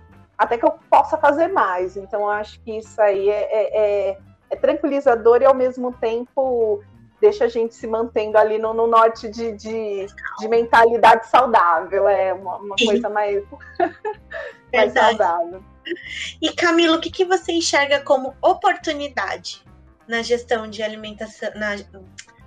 até 0.43 0.57
que 0.57 0.65
eu 0.65 0.71
possa 0.89 1.17
fazer 1.17 1.47
mais. 1.47 1.97
Então, 1.97 2.21
eu 2.21 2.29
acho 2.29 2.59
que 2.61 2.77
isso 2.77 3.01
aí 3.01 3.29
é, 3.29 3.47
é, 3.51 4.09
é, 4.09 4.17
é 4.49 4.55
tranquilizador 4.55 5.41
e, 5.41 5.45
ao 5.45 5.55
mesmo 5.55 5.93
tempo, 5.93 6.83
deixa 7.21 7.45
a 7.45 7.47
gente 7.47 7.73
se 7.73 7.87
mantendo 7.87 8.37
ali 8.37 8.57
no, 8.57 8.73
no 8.73 8.85
norte 8.85 9.29
de, 9.29 9.53
de, 9.53 10.05
de, 10.39 10.47
mentalidade 10.47 11.27
saudável. 11.27 12.07
É 12.07 12.33
uma, 12.33 12.57
uma 12.57 12.75
coisa 12.75 13.09
mais, 13.09 13.43
mais 14.73 14.91
saudável. 14.91 15.63
E, 16.41 16.51
Camilo, 16.53 16.95
o 16.95 17.01
que, 17.01 17.09
que 17.09 17.25
você 17.25 17.53
enxerga 17.53 18.01
como 18.01 18.35
oportunidade 18.41 19.63
na 20.07 20.21
gestão 20.21 20.67
de 20.67 20.83
alimentação? 20.83 21.49
Na, 21.55 21.75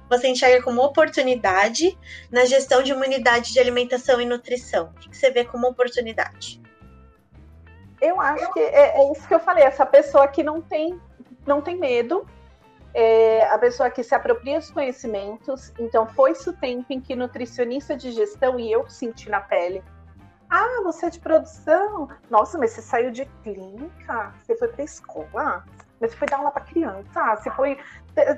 você 0.09 0.29
enxerga 0.29 0.62
como 0.62 0.83
oportunidade 0.83 1.99
na 2.31 2.45
gestão 2.45 2.83
de 2.83 2.93
uma 2.93 3.05
unidade 3.05 3.53
de 3.53 3.59
alimentação 3.59 4.20
e 4.20 4.27
nutrição? 4.27 4.93
O 4.95 5.01
que, 5.01 5.09
que 5.09 5.16
você 5.16 5.31
vê 5.31 5.45
como 5.45 5.66
oportunidade? 5.66 6.61
Eu 8.01 8.20
acho 8.20 8.53
que 8.53 8.61
é, 8.61 9.01
é, 9.01 9.12
isso 9.12 9.26
que 9.26 9.34
eu 9.34 9.40
falei, 9.40 9.64
essa 9.64 9.86
pessoa 9.86 10.28
que 10.28 10.42
não 10.42 10.61
tem, 10.61 11.01
não 11.47 11.62
tem 11.62 11.76
medo, 11.76 12.26
é 12.92 13.47
a 13.49 13.59
pessoa 13.59 13.90
que 13.90 14.03
se 14.03 14.14
apropria 14.14 14.59
dos 14.59 14.70
conhecimentos. 14.70 15.72
Então, 15.78 16.07
foi-se 16.07 16.49
o 16.49 16.53
tempo 16.53 16.86
em 16.90 17.01
que 17.01 17.14
nutricionista 17.14 17.97
de 17.97 18.12
gestão, 18.12 18.59
e 18.59 18.70
eu 18.70 18.88
senti 18.88 19.28
na 19.30 19.40
pele, 19.40 19.82
ah, 20.49 20.80
você 20.84 21.07
é 21.07 21.11
de 21.11 21.20
produção? 21.20 22.09
Nossa, 22.30 22.57
mas 22.57 22.70
você 22.70 22.82
saiu 22.82 23.11
de 23.11 23.24
clínica? 23.42 24.32
Você 24.42 24.57
foi 24.57 24.68
para 24.68 24.84
escola? 24.84 25.64
mas 26.01 26.11
você 26.11 26.16
foi 26.16 26.28
dar 26.28 26.38
aula 26.38 26.51
para 26.51 26.62
criança, 26.62 27.36
você 27.36 27.51
foi, 27.51 27.78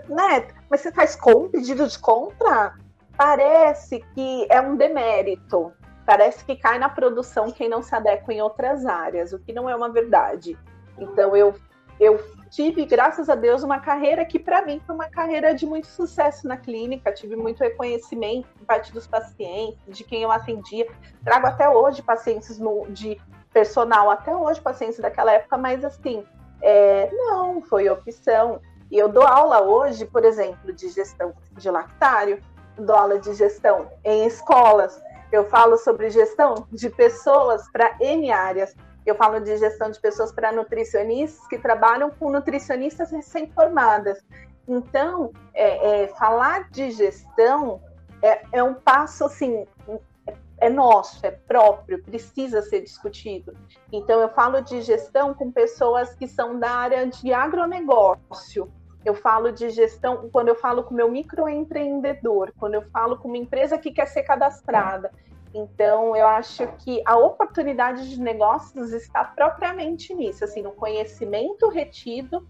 né? 0.09 0.49
Mas 0.71 0.81
você 0.81 0.93
faz 0.93 1.17
com 1.17 1.49
pedido 1.49 1.87
de 1.87 1.99
compra? 1.99 2.75
Parece 3.17 4.01
que 4.15 4.47
é 4.49 4.61
um 4.61 4.77
demérito. 4.77 5.73
Parece 6.09 6.43
que 6.43 6.57
cai 6.57 6.79
na 6.79 6.89
produção 6.89 7.51
quem 7.51 7.69
não 7.69 7.83
se 7.83 7.95
adequa 7.95 8.33
em 8.33 8.41
outras 8.41 8.87
áreas, 8.87 9.35
o 9.35 9.39
que 9.39 9.53
não 9.53 9.69
é 9.69 9.77
uma 9.77 9.91
verdade. 9.91 10.57
Então 10.97 11.37
eu 11.37 11.55
eu 12.01 12.19
tive, 12.49 12.87
graças 12.87 13.29
a 13.29 13.35
Deus, 13.35 13.63
uma 13.63 13.79
carreira 13.79 14.25
que 14.25 14.39
para 14.39 14.65
mim 14.65 14.81
foi 14.87 14.95
uma 14.95 15.11
carreira 15.11 15.55
de 15.55 15.67
muito 15.67 15.87
sucesso 15.87 16.49
na 16.49 16.57
clínica, 16.57 17.13
tive 17.13 17.37
muito 17.37 17.61
reconhecimento 17.61 18.49
por 18.57 18.65
parte 18.65 18.91
dos 18.91 19.07
pacientes, 19.07 19.79
de 19.87 20.03
quem 20.03 20.23
eu 20.23 20.33
atendia. 20.33 20.87
Trago 21.23 21.47
até 21.47 21.69
hoje 21.69 22.01
pacientes 22.01 22.59
no, 22.59 22.87
de 22.89 23.21
personal, 23.53 24.09
até 24.11 24.35
hoje 24.35 24.63
pacientes 24.63 24.99
daquela 24.99 25.33
época, 25.33 25.59
mas 25.59 25.85
assim, 25.85 26.25
é, 26.63 27.11
não, 27.13 27.61
foi 27.61 27.87
opção. 27.91 28.63
E 28.91 28.97
eu 28.97 29.11
dou 29.11 29.27
aula 29.27 29.61
hoje, 29.61 30.07
por 30.07 30.25
exemplo, 30.25 30.73
de 30.73 30.89
gestão 30.89 31.35
de 31.53 31.71
lactário, 31.71 32.41
dou 32.79 32.97
aula 32.97 33.19
de 33.19 33.35
gestão 33.35 33.91
em 34.03 34.25
escolas, 34.27 35.03
eu 35.31 35.45
falo 35.49 35.77
sobre 35.77 36.11
gestão 36.11 36.67
de 36.73 36.89
pessoas 36.89 37.71
para 37.71 37.97
N 38.01 38.31
áreas. 38.31 38.75
Eu 39.05 39.15
falo 39.15 39.41
de 39.41 39.57
gestão 39.57 39.91
de 39.91 40.01
pessoas 40.01 40.33
para 40.33 40.53
nutricionistas 40.53 41.47
que 41.49 41.59
trabalham 41.59 42.11
com 42.11 42.31
nutricionistas 42.31 43.11
recém-formadas. 43.11 44.23
Então, 44.67 45.33
é, 45.55 46.05
é, 46.05 46.09
falar 46.09 46.71
de 46.71 46.91
gestão 46.91 47.81
é, 48.23 48.43
é, 48.53 48.63
um 48.63 48.75
passo 48.75 49.25
assim, 49.25 49.67
é 50.59 50.69
nosso, 50.69 51.25
é 51.25 51.31
próprio, 51.31 52.03
precisa 52.03 52.61
ser 52.63 52.83
discutido. 52.83 53.57
Então, 53.93 54.21
eu 54.21 54.29
falo 54.31 54.61
de 54.61 54.83
gestão 54.83 55.33
com 55.33 55.51
pessoas 55.51 56.15
que 56.15 56.29
são 56.29 56.59
da 56.59 56.71
área 56.71 57.07
de 57.07 57.33
agronegócio. 57.33 58.71
Eu 59.09 59.15
falo 59.15 59.51
de 59.51 59.71
gestão 59.71 60.29
quando 60.31 60.49
eu 60.49 60.55
falo 60.55 60.85
com 60.85 60.93
meu 60.93 61.11
microempreendedor, 61.11 62.53
quando 62.59 62.75
eu 62.75 62.83
falo 62.91 63.17
com 63.17 63.29
uma 63.29 63.39
empresa 63.39 63.79
que 63.79 63.91
quer 63.91 64.07
ser 64.07 64.23
cadastrada. 64.23 65.11
Então, 65.55 66.15
eu 66.15 66.27
acho 66.27 66.67
que 66.81 67.03
a 67.07 67.17
oportunidade 67.17 68.11
de 68.11 68.21
negócios 68.21 68.93
está 68.93 69.25
propriamente 69.25 70.15
nisso, 70.15 70.45
assim, 70.45 70.61
no 70.61 70.73
conhecimento 70.73 71.71
retido 71.71 72.47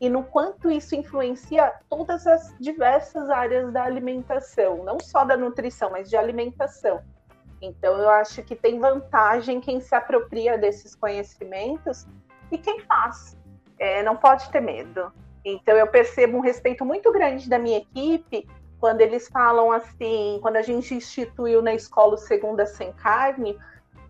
e 0.00 0.08
no 0.08 0.24
quanto 0.24 0.68
isso 0.68 0.96
influencia 0.96 1.72
todas 1.88 2.26
as 2.26 2.52
diversas 2.58 3.30
áreas 3.30 3.72
da 3.72 3.84
alimentação, 3.84 4.82
não 4.82 4.98
só 4.98 5.24
da 5.24 5.36
nutrição, 5.36 5.90
mas 5.90 6.10
de 6.10 6.16
alimentação. 6.16 7.00
Então, 7.62 7.96
eu 7.98 8.08
acho 8.08 8.42
que 8.42 8.56
tem 8.56 8.80
vantagem 8.80 9.60
quem 9.60 9.80
se 9.80 9.94
apropria 9.94 10.58
desses 10.58 10.96
conhecimentos 10.96 12.04
e 12.50 12.58
quem 12.58 12.80
faz. 12.80 13.38
É, 13.78 14.02
não 14.02 14.16
pode 14.16 14.50
ter 14.50 14.60
medo. 14.60 15.12
Então, 15.44 15.76
eu 15.76 15.86
percebo 15.86 16.36
um 16.36 16.40
respeito 16.40 16.84
muito 16.84 17.10
grande 17.12 17.48
da 17.48 17.58
minha 17.58 17.78
equipe 17.78 18.48
quando 18.78 19.02
eles 19.02 19.28
falam 19.28 19.70
assim, 19.70 20.38
quando 20.40 20.56
a 20.56 20.62
gente 20.62 20.94
instituiu 20.94 21.60
na 21.60 21.74
escola 21.74 22.14
o 22.14 22.18
Segunda 22.18 22.64
Sem 22.64 22.92
Carne, 22.94 23.58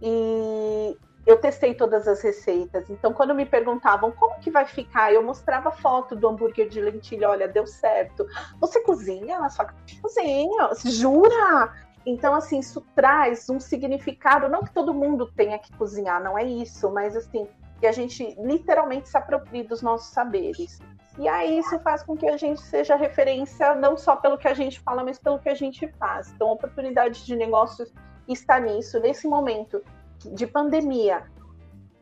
e 0.01 0.97
eu 1.27 1.37
testei 1.39 1.75
todas 1.75 2.09
as 2.09 2.23
receitas. 2.23 2.89
Então, 2.89 3.13
quando 3.13 3.35
me 3.35 3.45
perguntavam 3.45 4.11
como 4.13 4.39
que 4.39 4.51
vai 4.51 4.65
ficar, 4.65 5.13
eu 5.13 5.23
mostrava 5.23 5.71
foto 5.71 6.17
do 6.17 6.29
hambúrguer 6.29 6.69
de 6.69 6.81
lentilha, 6.81 7.29
olha, 7.29 7.49
deu 7.49 7.67
certo. 7.67 8.27
Você 8.61 8.81
cozinha 8.81 9.39
na 9.39 9.51
sua 9.51 9.67
cozinha? 10.01 10.71
Jura? 10.85 11.75
Então, 12.07 12.35
assim, 12.35 12.61
isso 12.61 12.81
traz 12.95 13.51
um 13.51 13.61
significado, 13.61 14.49
não 14.49 14.63
que 14.63 14.73
todo 14.73 14.95
mundo 14.95 15.31
tenha 15.37 15.59
que 15.59 15.71
cozinhar, 15.77 16.23
não 16.23 16.39
é 16.39 16.45
isso, 16.45 16.91
mas 16.91 17.15
assim, 17.15 17.47
que 17.79 17.87
a 17.87 17.93
gente 17.93 18.35
literalmente 18.41 19.09
se 19.09 19.19
aproprie 19.19 19.63
dos 19.63 19.83
nossos 19.83 20.13
saberes. 20.13 20.81
E 21.21 21.29
aí 21.29 21.59
isso 21.59 21.79
faz 21.81 22.03
com 22.03 22.17
que 22.17 22.27
a 22.27 22.39
gente 22.39 22.63
seja 22.63 22.97
referência 22.97 23.75
não 23.75 23.95
só 23.95 24.17
pelo 24.17 24.39
que 24.39 24.49
a 24.49 24.55
gente 24.55 24.81
fala, 24.81 25.05
mas 25.05 25.19
pelo 25.19 25.39
que 25.39 25.51
a 25.51 25.55
gente 25.55 25.87
faz. 25.99 26.33
Então, 26.33 26.49
a 26.49 26.53
oportunidade 26.53 27.27
de 27.27 27.37
negócios 27.37 27.93
está 28.27 28.59
nisso, 28.59 28.99
nesse 28.99 29.29
momento 29.29 29.85
de 30.19 30.47
pandemia, 30.47 31.25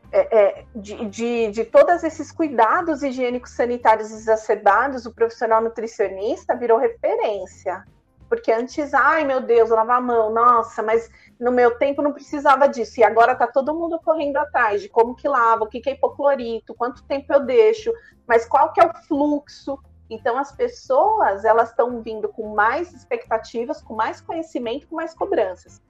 é, 0.09 0.37
é, 0.39 0.65
de, 0.73 1.05
de, 1.07 1.51
de, 1.51 1.65
todos 1.65 2.01
esses 2.01 2.31
cuidados 2.31 3.03
higiênicos 3.03 3.51
sanitários 3.51 4.09
exacerbados, 4.09 5.05
o 5.05 5.13
profissional 5.13 5.61
nutricionista 5.61 6.55
virou 6.55 6.77
referência. 6.79 7.83
Porque 8.29 8.51
antes, 8.51 8.93
ai 8.93 9.25
meu 9.25 9.41
Deus, 9.41 9.71
lavar 9.71 9.97
a 9.97 10.01
mão, 10.01 10.31
nossa, 10.31 10.83
mas 10.83 11.09
no 11.39 11.51
meu 11.51 11.77
tempo 11.77 12.01
não 12.01 12.13
precisava 12.13 12.69
disso. 12.69 12.99
E 12.99 13.03
agora 13.03 13.35
tá 13.35 13.47
todo 13.47 13.73
mundo 13.73 13.99
correndo 13.99 14.37
atrás 14.37 14.81
de 14.81 14.87
como 14.87 15.15
que 15.15 15.27
lava, 15.27 15.63
o 15.63 15.67
que, 15.67 15.81
que 15.81 15.89
é 15.89 15.93
hipoclorito, 15.93 16.75
quanto 16.75 17.03
tempo 17.05 17.33
eu 17.33 17.43
deixo, 17.43 17.91
mas 18.27 18.45
qual 18.45 18.71
que 18.71 18.79
é 18.79 18.85
o 18.85 18.93
fluxo. 19.07 19.79
Então 20.09 20.37
as 20.37 20.51
pessoas 20.51 21.43
elas 21.43 21.69
estão 21.69 22.01
vindo 22.01 22.29
com 22.29 22.53
mais 22.53 22.93
expectativas, 22.93 23.81
com 23.81 23.95
mais 23.95 24.21
conhecimento, 24.21 24.87
com 24.87 24.95
mais 24.95 25.13
cobranças. 25.13 25.81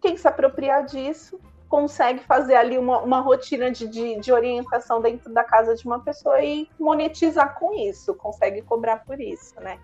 Quem 0.00 0.16
se 0.16 0.26
apropriar 0.26 0.84
disso 0.84 1.40
consegue 1.68 2.20
fazer 2.20 2.54
ali 2.54 2.78
uma, 2.78 3.00
uma 3.02 3.20
rotina 3.20 3.70
de, 3.70 3.86
de, 3.86 4.18
de 4.18 4.32
orientação 4.32 5.00
dentro 5.00 5.32
da 5.32 5.44
casa 5.44 5.74
de 5.74 5.84
uma 5.86 6.00
pessoa 6.00 6.40
e 6.42 6.68
monetizar 6.78 7.58
com 7.58 7.74
isso, 7.74 8.14
consegue 8.14 8.62
cobrar 8.62 9.04
por 9.04 9.20
isso, 9.20 9.60
né? 9.60 9.78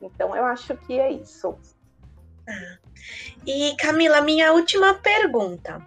Então, 0.00 0.34
eu 0.36 0.44
acho 0.44 0.76
que 0.76 0.98
é 0.98 1.10
isso. 1.10 1.58
Ah. 2.48 2.78
E 3.46 3.76
Camila, 3.76 4.20
minha 4.20 4.52
última 4.52 4.94
pergunta. 4.94 5.80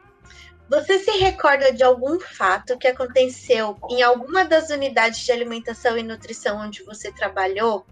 Você 0.69 0.99
se 0.99 1.11
recorda 1.11 1.73
de 1.73 1.83
algum 1.83 2.19
fato 2.19 2.77
que 2.77 2.87
aconteceu 2.87 3.75
em 3.89 4.03
alguma 4.03 4.45
das 4.45 4.69
unidades 4.69 5.25
de 5.25 5.31
alimentação 5.31 5.97
e 5.97 6.03
nutrição 6.03 6.59
onde 6.59 6.83
você 6.83 7.11
trabalhou, 7.11 7.87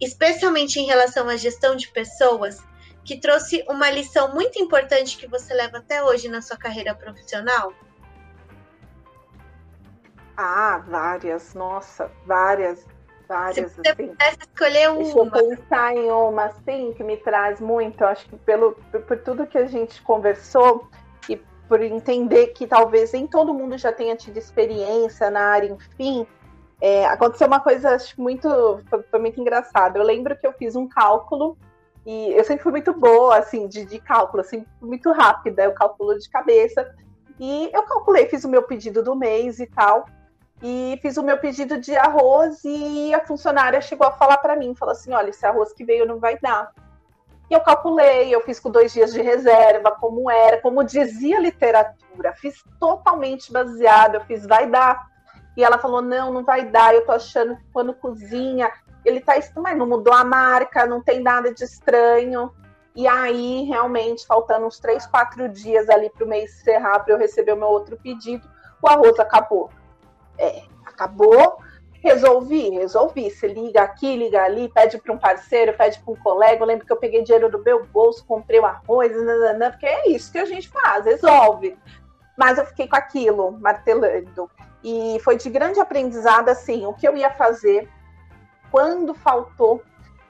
especialmente 0.00 0.80
em 0.80 0.86
relação 0.86 1.28
à 1.28 1.36
gestão 1.36 1.76
de 1.76 1.88
pessoas, 1.88 2.56
que 3.04 3.20
trouxe 3.20 3.62
uma 3.68 3.90
lição 3.90 4.34
muito 4.34 4.58
importante 4.58 5.18
que 5.18 5.28
você 5.28 5.52
leva 5.52 5.78
até 5.78 6.02
hoje 6.02 6.28
na 6.28 6.40
sua 6.40 6.56
carreira 6.56 6.94
profissional? 6.94 7.72
Ah, 10.36 10.82
várias, 10.88 11.54
nossa, 11.54 12.10
várias. 12.24 12.84
Várias, 13.28 13.72
Se 13.72 13.82
você 13.82 13.88
assim. 13.88 14.08
pudesse 14.08 14.38
escolher 14.40 14.90
uma. 14.90 15.02
Deixa 15.02 15.18
eu 15.18 15.30
pensar 15.30 15.96
em 15.96 16.10
uma, 16.10 16.44
assim, 16.44 16.92
que 16.96 17.02
me 17.02 17.16
traz 17.16 17.60
muito, 17.60 18.04
acho 18.04 18.26
que 18.28 18.36
pelo, 18.38 18.72
por, 18.90 19.02
por 19.02 19.18
tudo 19.18 19.46
que 19.46 19.58
a 19.58 19.66
gente 19.66 20.00
conversou 20.02 20.88
e 21.28 21.36
por 21.68 21.82
entender 21.82 22.48
que 22.48 22.66
talvez 22.66 23.12
nem 23.12 23.26
todo 23.26 23.52
mundo 23.52 23.76
já 23.76 23.92
tenha 23.92 24.14
tido 24.14 24.36
experiência 24.36 25.30
na 25.30 25.40
área, 25.40 25.68
enfim, 25.68 26.26
é, 26.80 27.06
aconteceu 27.06 27.48
uma 27.48 27.58
coisa 27.58 27.96
acho, 27.96 28.20
muito, 28.20 28.48
foi, 28.88 29.02
foi, 29.02 29.18
muito 29.18 29.40
engraçada. 29.40 29.98
Eu 29.98 30.04
lembro 30.04 30.36
que 30.36 30.46
eu 30.46 30.52
fiz 30.52 30.76
um 30.76 30.88
cálculo 30.88 31.58
e 32.04 32.32
eu 32.32 32.44
sempre 32.44 32.62
fui 32.62 32.72
muito 32.72 32.92
boa, 32.92 33.38
assim, 33.38 33.66
de, 33.66 33.84
de 33.84 33.98
cálculo, 33.98 34.42
assim, 34.42 34.64
muito 34.80 35.10
rápida, 35.10 35.64
eu 35.64 35.72
calculo 35.72 36.16
de 36.16 36.30
cabeça. 36.30 36.94
E 37.40 37.70
eu 37.74 37.82
calculei, 37.82 38.26
fiz 38.28 38.44
o 38.44 38.48
meu 38.48 38.62
pedido 38.62 39.02
do 39.02 39.16
mês 39.16 39.58
e 39.58 39.66
tal 39.66 40.06
e 40.62 40.98
fiz 41.02 41.16
o 41.16 41.22
meu 41.22 41.38
pedido 41.38 41.78
de 41.78 41.96
arroz 41.96 42.60
e 42.64 43.12
a 43.14 43.20
funcionária 43.26 43.80
chegou 43.80 44.06
a 44.06 44.12
falar 44.12 44.38
para 44.38 44.56
mim, 44.56 44.74
falou 44.74 44.92
assim, 44.92 45.12
olha, 45.12 45.30
esse 45.30 45.44
arroz 45.44 45.72
que 45.72 45.84
veio 45.84 46.06
não 46.06 46.18
vai 46.18 46.38
dar. 46.38 46.72
E 47.48 47.54
eu 47.54 47.60
calculei, 47.60 48.34
eu 48.34 48.40
fiz 48.40 48.58
com 48.58 48.70
dois 48.70 48.92
dias 48.92 49.12
de 49.12 49.22
reserva, 49.22 49.92
como 49.92 50.30
era, 50.30 50.60
como 50.60 50.82
dizia 50.82 51.36
a 51.36 51.40
literatura, 51.40 52.32
fiz 52.34 52.64
totalmente 52.80 53.52
baseado, 53.52 54.16
eu 54.16 54.20
fiz 54.22 54.44
vai 54.46 54.68
dar. 54.68 55.06
E 55.56 55.62
ela 55.62 55.78
falou, 55.78 56.02
não, 56.02 56.32
não 56.32 56.44
vai 56.44 56.66
dar, 56.66 56.94
eu 56.94 57.06
tô 57.06 57.12
achando 57.12 57.56
que 57.56 57.64
quando 57.72 57.94
cozinha, 57.94 58.70
ele 59.04 59.20
tá, 59.20 59.34
mas 59.56 59.78
não 59.78 59.86
mudou 59.86 60.12
a 60.12 60.24
marca, 60.24 60.86
não 60.86 61.00
tem 61.00 61.20
nada 61.20 61.54
de 61.54 61.62
estranho. 61.62 62.52
E 62.96 63.06
aí, 63.06 63.62
realmente, 63.64 64.26
faltando 64.26 64.66
uns 64.66 64.80
três, 64.80 65.06
quatro 65.06 65.48
dias 65.48 65.88
ali 65.88 66.10
para 66.10 66.24
o 66.24 66.28
mês 66.28 66.60
encerrar, 66.60 67.00
para 67.00 67.14
eu 67.14 67.18
receber 67.18 67.52
o 67.52 67.56
meu 67.56 67.68
outro 67.68 67.96
pedido, 67.96 68.48
o 68.82 68.88
arroz 68.88 69.20
acabou. 69.20 69.70
É, 70.38 70.62
acabou, 70.84 71.58
resolvi, 72.06 72.70
resolvi. 72.70 73.30
Você 73.30 73.48
liga 73.48 73.82
aqui, 73.82 74.16
liga 74.16 74.42
ali, 74.42 74.68
pede 74.68 74.98
para 74.98 75.12
um 75.12 75.18
parceiro, 75.18 75.72
pede 75.74 75.98
para 76.00 76.12
um 76.12 76.16
colega. 76.16 76.62
Eu 76.62 76.66
lembro 76.66 76.86
que 76.86 76.92
eu 76.92 76.96
peguei 76.96 77.22
dinheiro 77.22 77.50
do 77.50 77.62
meu 77.62 77.84
bolso, 77.86 78.24
comprei 78.26 78.60
o 78.60 78.66
arroz, 78.66 79.12
nananã, 79.12 79.70
porque 79.70 79.86
é 79.86 80.08
isso 80.08 80.30
que 80.30 80.38
a 80.38 80.44
gente 80.44 80.68
faz, 80.68 81.04
resolve. 81.04 81.76
Mas 82.36 82.58
eu 82.58 82.66
fiquei 82.66 82.86
com 82.86 82.96
aquilo, 82.96 83.52
martelando. 83.52 84.50
E 84.84 85.18
foi 85.24 85.36
de 85.36 85.50
grande 85.50 85.80
aprendizado, 85.80 86.48
assim, 86.48 86.86
o 86.86 86.92
que 86.92 87.08
eu 87.08 87.16
ia 87.16 87.30
fazer 87.30 87.88
quando 88.70 89.14
faltou. 89.14 89.82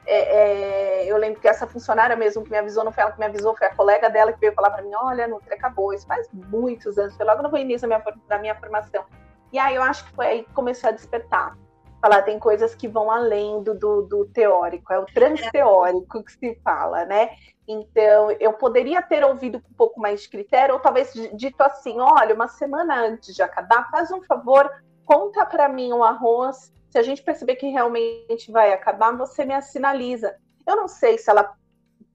É, 0.08 1.02
é, 1.02 1.04
eu 1.06 1.16
lembro 1.16 1.40
que 1.40 1.48
essa 1.48 1.66
funcionária 1.66 2.14
mesmo 2.14 2.44
que 2.44 2.50
me 2.50 2.56
avisou, 2.56 2.84
não 2.84 2.92
foi 2.92 3.02
ela 3.02 3.10
que 3.10 3.18
me 3.18 3.26
avisou, 3.26 3.56
foi 3.56 3.66
a 3.66 3.74
colega 3.74 4.08
dela 4.08 4.32
que 4.32 4.38
veio 4.38 4.54
falar 4.54 4.70
para 4.70 4.82
mim: 4.82 4.94
olha, 4.94 5.26
Nutri 5.26 5.52
acabou. 5.52 5.92
Isso 5.92 6.06
faz 6.06 6.28
muitos 6.32 6.96
anos, 6.96 7.16
foi 7.16 7.26
logo 7.26 7.42
no 7.42 7.58
início 7.58 7.88
da 7.88 7.98
minha, 7.98 8.14
da 8.28 8.38
minha 8.38 8.54
formação. 8.54 9.04
E 9.52 9.58
aí 9.58 9.74
eu 9.74 9.82
acho 9.82 10.04
que 10.04 10.12
foi 10.12 10.26
aí 10.26 10.42
que 10.44 10.52
começou 10.52 10.88
a 10.88 10.92
despertar. 10.92 11.56
Falar, 12.00 12.22
tem 12.22 12.38
coisas 12.38 12.74
que 12.74 12.86
vão 12.86 13.10
além 13.10 13.62
do, 13.62 13.74
do, 13.74 14.02
do 14.02 14.26
teórico, 14.26 14.92
é 14.92 14.98
o 14.98 15.06
transteórico 15.06 16.22
que 16.22 16.32
se 16.32 16.54
fala, 16.62 17.04
né? 17.04 17.30
Então, 17.66 18.30
eu 18.38 18.52
poderia 18.52 19.02
ter 19.02 19.24
ouvido 19.24 19.60
com 19.60 19.70
um 19.70 19.74
pouco 19.74 20.00
mais 20.00 20.22
de 20.22 20.28
critério, 20.28 20.74
ou 20.74 20.80
talvez 20.80 21.12
dito 21.34 21.60
assim: 21.62 21.98
olha, 21.98 22.34
uma 22.34 22.48
semana 22.48 23.06
antes 23.06 23.34
de 23.34 23.42
acabar, 23.42 23.90
faz 23.90 24.10
um 24.12 24.22
favor, 24.22 24.70
conta 25.04 25.44
para 25.44 25.68
mim 25.68 25.92
o 25.92 26.04
arroz. 26.04 26.72
Se 26.90 26.98
a 26.98 27.02
gente 27.02 27.22
perceber 27.22 27.56
que 27.56 27.68
realmente 27.68 28.52
vai 28.52 28.72
acabar, 28.72 29.16
você 29.16 29.44
me 29.44 29.60
sinaliza. 29.60 30.36
Eu 30.66 30.76
não 30.76 30.86
sei 30.88 31.18
se 31.18 31.28
ela 31.28 31.56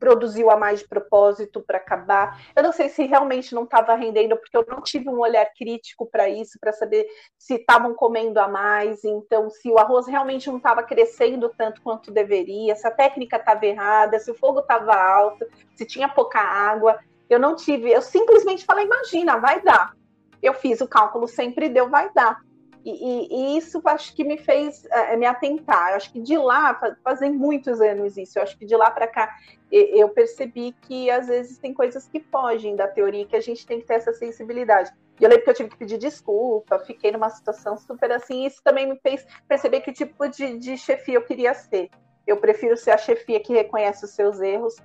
produziu 0.02 0.50
a 0.50 0.58
mais 0.58 0.80
de 0.80 0.88
propósito 0.88 1.62
para 1.62 1.78
acabar. 1.78 2.42
Eu 2.56 2.64
não 2.64 2.72
sei 2.72 2.90
se 2.90 3.06
realmente 3.06 3.54
não 3.54 3.66
estava 3.66 3.94
rendendo, 3.94 4.36
porque 4.36 4.58
eu 4.58 4.66
não 4.68 4.82
tive 4.82 5.08
um 5.08 5.20
olhar 5.20 5.46
crítico 5.56 6.08
para 6.08 6.28
isso, 6.28 6.58
para 6.60 6.74
saber 6.74 7.06
se 7.38 7.54
estavam 7.54 7.94
comendo 7.94 8.40
a 8.40 8.48
mais, 8.48 9.04
então 9.06 9.48
se 9.52 9.70
o 9.70 9.78
arroz 9.78 10.08
realmente 10.08 10.50
não 10.50 10.58
estava 10.58 10.82
crescendo 10.82 11.54
tanto 11.56 11.84
quanto 11.84 12.10
deveria, 12.10 12.76
se 12.76 12.88
a 12.88 12.92
técnica 12.92 13.38
estava 13.38 13.64
errada, 13.64 14.18
se 14.18 14.32
o 14.32 14.36
fogo 14.36 14.62
estava 14.62 14.96
alto, 14.96 15.46
se 15.76 15.86
tinha 15.86 16.10
pouca 16.10 16.40
água. 16.40 16.98
Eu 17.30 17.40
não 17.40 17.56
tive, 17.56 17.92
eu 17.92 18.02
simplesmente 18.02 18.66
falei, 18.66 18.86
imagina, 18.86 19.38
vai 19.38 19.62
dar. 19.62 19.94
Eu 20.42 20.56
fiz 20.56 20.82
o 20.82 20.88
cálculo, 20.88 21.28
sempre 21.28 21.70
deu, 21.70 21.88
vai 21.88 22.12
dar. 22.12 22.42
E, 22.84 22.90
e, 22.90 23.28
e, 23.30 23.58
isso 23.58 23.82
acho 23.86 24.16
que 24.16 24.24
me 24.24 24.38
fez 24.38 24.86
é, 24.86 25.16
me 25.16 25.26
atentar. 25.26 25.94
Acho 25.94 26.12
que 26.12 26.20
de 26.20 26.38
lá, 26.38 26.80
fazem 27.04 27.32
muitos 27.32 27.80
anos 27.80 28.18
isso, 28.18 28.40
acho 28.40 28.58
que 28.58 28.66
de 28.66 28.76
lá 28.76 28.90
para 28.90 29.08
cá 29.08 29.36
eu 29.72 30.10
percebi 30.10 30.76
que 30.82 31.10
às 31.10 31.28
vezes 31.28 31.58
tem 31.58 31.74
coisas 31.74 32.06
que 32.06 32.20
fogem 32.20 32.76
da 32.76 32.90
teoria 32.90 33.26
que 33.26 33.38
a 33.38 33.40
gente 33.40 33.66
tem 33.66 33.80
que 33.80 33.88
ter 33.88 33.94
essa 33.94 34.12
sensibilidade. 34.12 34.92
E 35.18 35.24
eu 35.24 35.30
lembro 35.30 35.46
que 35.46 35.50
eu 35.50 35.54
tive 35.54 35.70
que 35.70 35.78
pedir 35.78 35.98
desculpa, 35.98 36.80
fiquei 36.80 37.12
numa 37.12 37.30
situação 37.30 37.78
super 37.78 38.12
assim, 38.12 38.44
e 38.44 38.48
isso 38.48 38.62
também 38.64 38.86
me 38.86 39.00
fez 39.00 39.26
perceber 39.48 39.82
que 39.82 39.94
tipo 39.94 40.28
de, 40.28 40.58
de 40.58 40.78
chefia 40.78 41.16
eu 41.16 41.22
queria 41.22 41.54
ser. 41.54 41.90
Eu 42.28 42.38
prefiro 42.38 42.76
ser 42.76 42.92
a 42.92 42.98
chefia 42.98 43.40
que 43.40 43.54
reconhece 43.54 44.04
os 44.04 44.12
seus 44.12 44.42
erros 44.42 44.76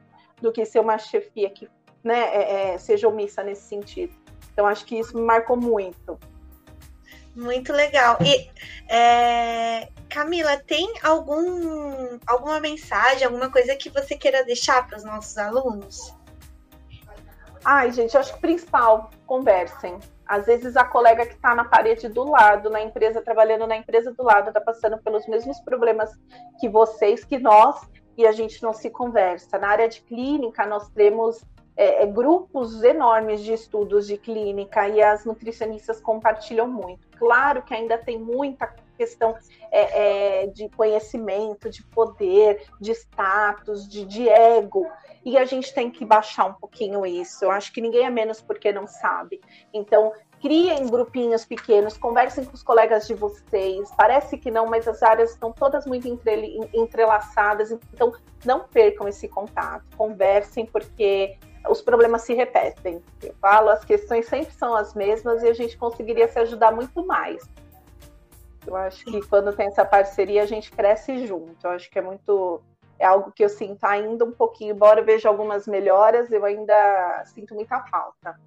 do 0.41 0.53
que 0.53 0.65
ser 0.65 0.79
uma 0.79 0.99
chefia 0.99 1.51
que 1.51 1.69
né, 2.05 2.21
é, 2.21 2.75
é, 2.75 2.79
seja 2.79 3.09
omissa 3.09 3.43
nesse 3.43 3.63
sentido. 3.63 4.15
Então 4.53 4.67
acho 4.67 4.85
que 4.87 4.99
isso 4.99 5.17
me 5.17 5.23
marcou 5.23 5.57
muito. 5.57 6.19
Muito 7.37 7.71
legal. 7.71 8.17
E 8.23 8.51
é, 8.91 9.89
Camila, 10.09 10.57
tem 10.57 10.91
algum, 11.03 12.19
alguma 12.27 12.59
mensagem, 12.61 13.27
alguma 13.27 13.51
coisa 13.51 13.77
que 13.77 13.91
você 13.91 14.17
queira 14.17 14.43
deixar 14.43 14.87
para 14.87 14.97
os 14.97 15.05
nossos 15.05 15.37
alunos? 15.37 16.15
Ai, 17.63 17.93
gente, 17.93 18.15
eu 18.15 18.21
acho 18.21 18.33
que 18.33 18.39
o 18.39 18.41
principal, 18.41 19.11
conversem. 19.27 19.99
Às 20.27 20.47
vezes 20.47 20.77
a 20.77 20.85
colega 20.85 21.27
que 21.27 21.35
está 21.35 21.55
na 21.55 21.65
parede 21.65 22.09
do 22.09 22.25
lado, 22.25 22.71
na 22.71 22.81
empresa, 22.81 23.21
trabalhando 23.21 23.67
na 23.67 23.77
empresa 23.77 24.13
do 24.13 24.23
lado, 24.23 24.49
está 24.49 24.61
passando 24.61 24.99
pelos 24.99 25.27
mesmos 25.27 25.61
problemas 25.61 26.11
que 26.59 26.69
vocês, 26.69 27.23
que 27.23 27.39
nós, 27.39 27.87
e 28.17 28.27
a 28.27 28.33
gente 28.33 28.63
não 28.63 28.73
se 28.73 28.89
conversa. 28.89 29.59
Na 29.59 29.69
área 29.69 29.89
de 29.89 30.01
clínica, 30.01 30.65
nós 30.65 30.89
temos 30.91 31.45
é, 31.77 32.03
é, 32.03 32.07
grupos 32.07 32.83
enormes 32.83 33.43
de 33.43 33.53
estudos 33.53 34.07
de 34.07 34.17
clínica 34.17 34.89
e 34.89 35.03
as 35.03 35.25
nutricionistas 35.25 36.01
compartilham 36.01 36.67
muito. 36.67 37.07
Claro 37.19 37.63
que 37.63 37.75
ainda 37.75 37.99
tem 37.99 38.19
muita 38.19 38.75
questão 38.97 39.37
é, 39.71 40.45
é, 40.45 40.47
de 40.47 40.69
conhecimento, 40.71 41.69
de 41.69 41.83
poder, 41.85 42.63
de 42.81 42.93
status, 42.93 43.87
de, 43.87 44.07
de, 44.07 44.27
ego. 44.27 44.91
E 45.23 45.37
a 45.37 45.45
gente 45.45 45.75
tem 45.75 45.91
que 45.91 46.05
baixar 46.05 46.47
um 46.47 46.55
pouquinho 46.55 47.05
isso. 47.05 47.45
Eu 47.45 47.51
acho 47.51 47.73
que 47.73 47.81
ninguém 47.81 48.07
é 48.07 48.11
menos 48.11 48.41
porque 48.41 48.73
não 48.73 48.87
sabe. 48.87 49.41
Então, 49.75 50.13
criem 50.41 50.87
grupinhos 50.87 51.45
pequenos, 51.45 51.99
conversem 51.99 52.45
com 52.45 52.55
os 52.55 52.63
colegas 52.63 53.07
de 53.07 53.15
vocês. 53.15 53.91
Parece 53.97 54.39
que 54.39 54.51
não, 54.51 54.67
mas 54.67 54.89
as 54.89 55.03
áreas 55.03 55.33
estão 55.33 55.53
todas 55.53 55.85
muito 55.85 56.09
entrelaçadas. 56.73 57.71
Então, 57.71 58.13
não 58.45 58.61
percam 58.61 59.07
esse 59.09 59.29
contato. 59.29 59.85
Conversem, 59.97 60.65
porque 60.65 61.37
os 61.69 61.83
problemas 61.83 62.23
se 62.23 62.35
repetem. 62.35 63.03
Eu 63.23 63.35
falo, 63.41 63.71
as 63.71 63.85
questões 63.85 64.27
sempre 64.27 64.53
são 64.55 64.75
as 64.75 64.95
mesmas 64.95 65.43
e 65.43 65.49
a 65.49 65.53
gente 65.53 65.77
conseguiria 65.77 66.29
se 66.29 66.39
ajudar 66.39 66.73
muito 66.73 67.05
mais. 67.07 67.49
Eu 68.67 68.75
acho 68.75 69.05
que 69.05 69.21
quando 69.29 69.55
tem 69.55 69.69
essa 69.69 69.85
parceria, 69.85 70.43
a 70.43 70.47
gente 70.47 70.71
cresce 70.71 71.27
junto. 71.27 71.65
Eu 71.65 71.71
acho 71.71 71.89
que 71.89 71.99
é 71.99 72.03
muito. 72.03 72.61
É 72.99 73.05
algo 73.05 73.31
que 73.31 73.45
eu 73.45 73.49
sinto 73.49 73.85
ainda 73.85 74.25
um 74.25 74.33
pouquinho, 74.33 74.75
embora 74.75 75.01
eu 75.01 75.05
veja 75.05 75.29
algumas 75.29 75.67
melhoras, 75.67 76.33
eu 76.33 76.45
ainda 76.45 77.25
sinto 77.27 77.55
muita 77.55 77.79
falta. 77.83 78.41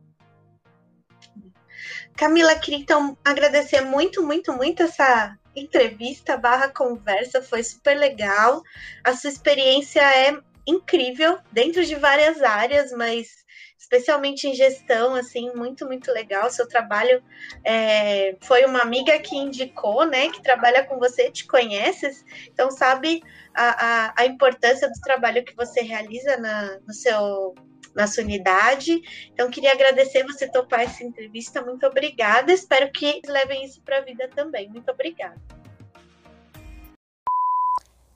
Camila, 2.16 2.56
queria 2.56 2.80
então 2.80 3.16
agradecer 3.24 3.82
muito, 3.82 4.24
muito, 4.24 4.52
muito 4.52 4.84
essa 4.84 5.38
entrevista 5.56 6.36
barra 6.36 6.68
conversa, 6.68 7.42
foi 7.42 7.64
super 7.64 7.96
legal. 7.96 8.62
A 9.04 9.14
sua 9.14 9.30
experiência 9.30 10.02
é 10.02 10.40
incrível 10.70 11.40
dentro 11.52 11.84
de 11.86 11.96
várias 11.96 12.42
áreas, 12.42 12.92
mas 12.92 13.40
especialmente 13.78 14.48
em 14.48 14.54
gestão, 14.54 15.16
assim, 15.16 15.52
muito, 15.56 15.86
muito 15.86 16.12
legal. 16.12 16.52
Seu 16.52 16.68
trabalho 16.68 17.24
é, 17.64 18.36
foi 18.42 18.66
uma 18.66 18.82
amiga 18.82 19.18
que 19.20 19.36
indicou, 19.36 20.06
né, 20.06 20.30
que 20.30 20.44
trabalha 20.44 20.84
com 20.84 21.00
você, 21.00 21.32
te 21.32 21.48
conhece, 21.48 22.24
então 22.52 22.70
sabe 22.70 23.24
a, 23.56 23.86
a, 24.10 24.14
a 24.18 24.26
importância 24.26 24.88
do 24.88 25.02
trabalho 25.02 25.44
que 25.44 25.56
você 25.56 25.82
realiza 25.82 26.38
na, 26.38 26.80
no 26.86 26.94
seu 26.94 27.56
na 27.96 28.06
sua 28.06 28.24
unidade. 28.24 29.02
Então, 29.34 29.50
queria 29.50 29.74
agradecer 29.74 30.24
você 30.24 30.48
topar 30.48 30.82
essa 30.82 31.04
entrevista. 31.04 31.62
Muito 31.62 31.86
obrigada. 31.88 32.54
Espero 32.54 32.92
que 32.92 33.20
levem 33.26 33.66
isso 33.66 33.82
para 33.82 33.98
a 33.98 34.02
vida 34.02 34.30
também. 34.30 34.70
Muito 34.70 34.90
obrigada. 34.92 35.59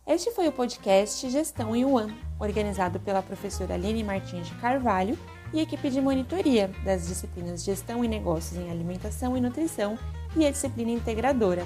Este 0.05 0.31
foi 0.31 0.49
o 0.49 0.51
podcast 0.51 1.29
Gestão 1.29 1.71
One, 1.71 2.13
organizado 2.37 2.99
pela 2.99 3.23
professora 3.23 3.75
Aline 3.75 4.03
Martins 4.03 4.47
de 4.47 4.55
Carvalho 4.55 5.17
e 5.53 5.61
equipe 5.61 5.89
de 5.89 6.01
monitoria 6.01 6.69
das 6.83 7.07
disciplinas 7.07 7.63
Gestão 7.63 8.03
e 8.03 8.07
Negócios 8.09 8.59
em 8.59 8.69
Alimentação 8.69 9.37
e 9.37 9.39
Nutrição 9.39 9.97
e 10.35 10.45
a 10.45 10.51
disciplina 10.51 10.91
integradora, 10.91 11.65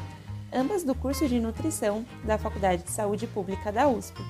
ambas 0.54 0.84
do 0.84 0.94
curso 0.94 1.28
de 1.28 1.40
Nutrição 1.40 2.06
da 2.26 2.38
Faculdade 2.38 2.84
de 2.84 2.92
Saúde 2.92 3.26
Pública 3.26 3.72
da 3.72 3.88
USP. 3.88 4.22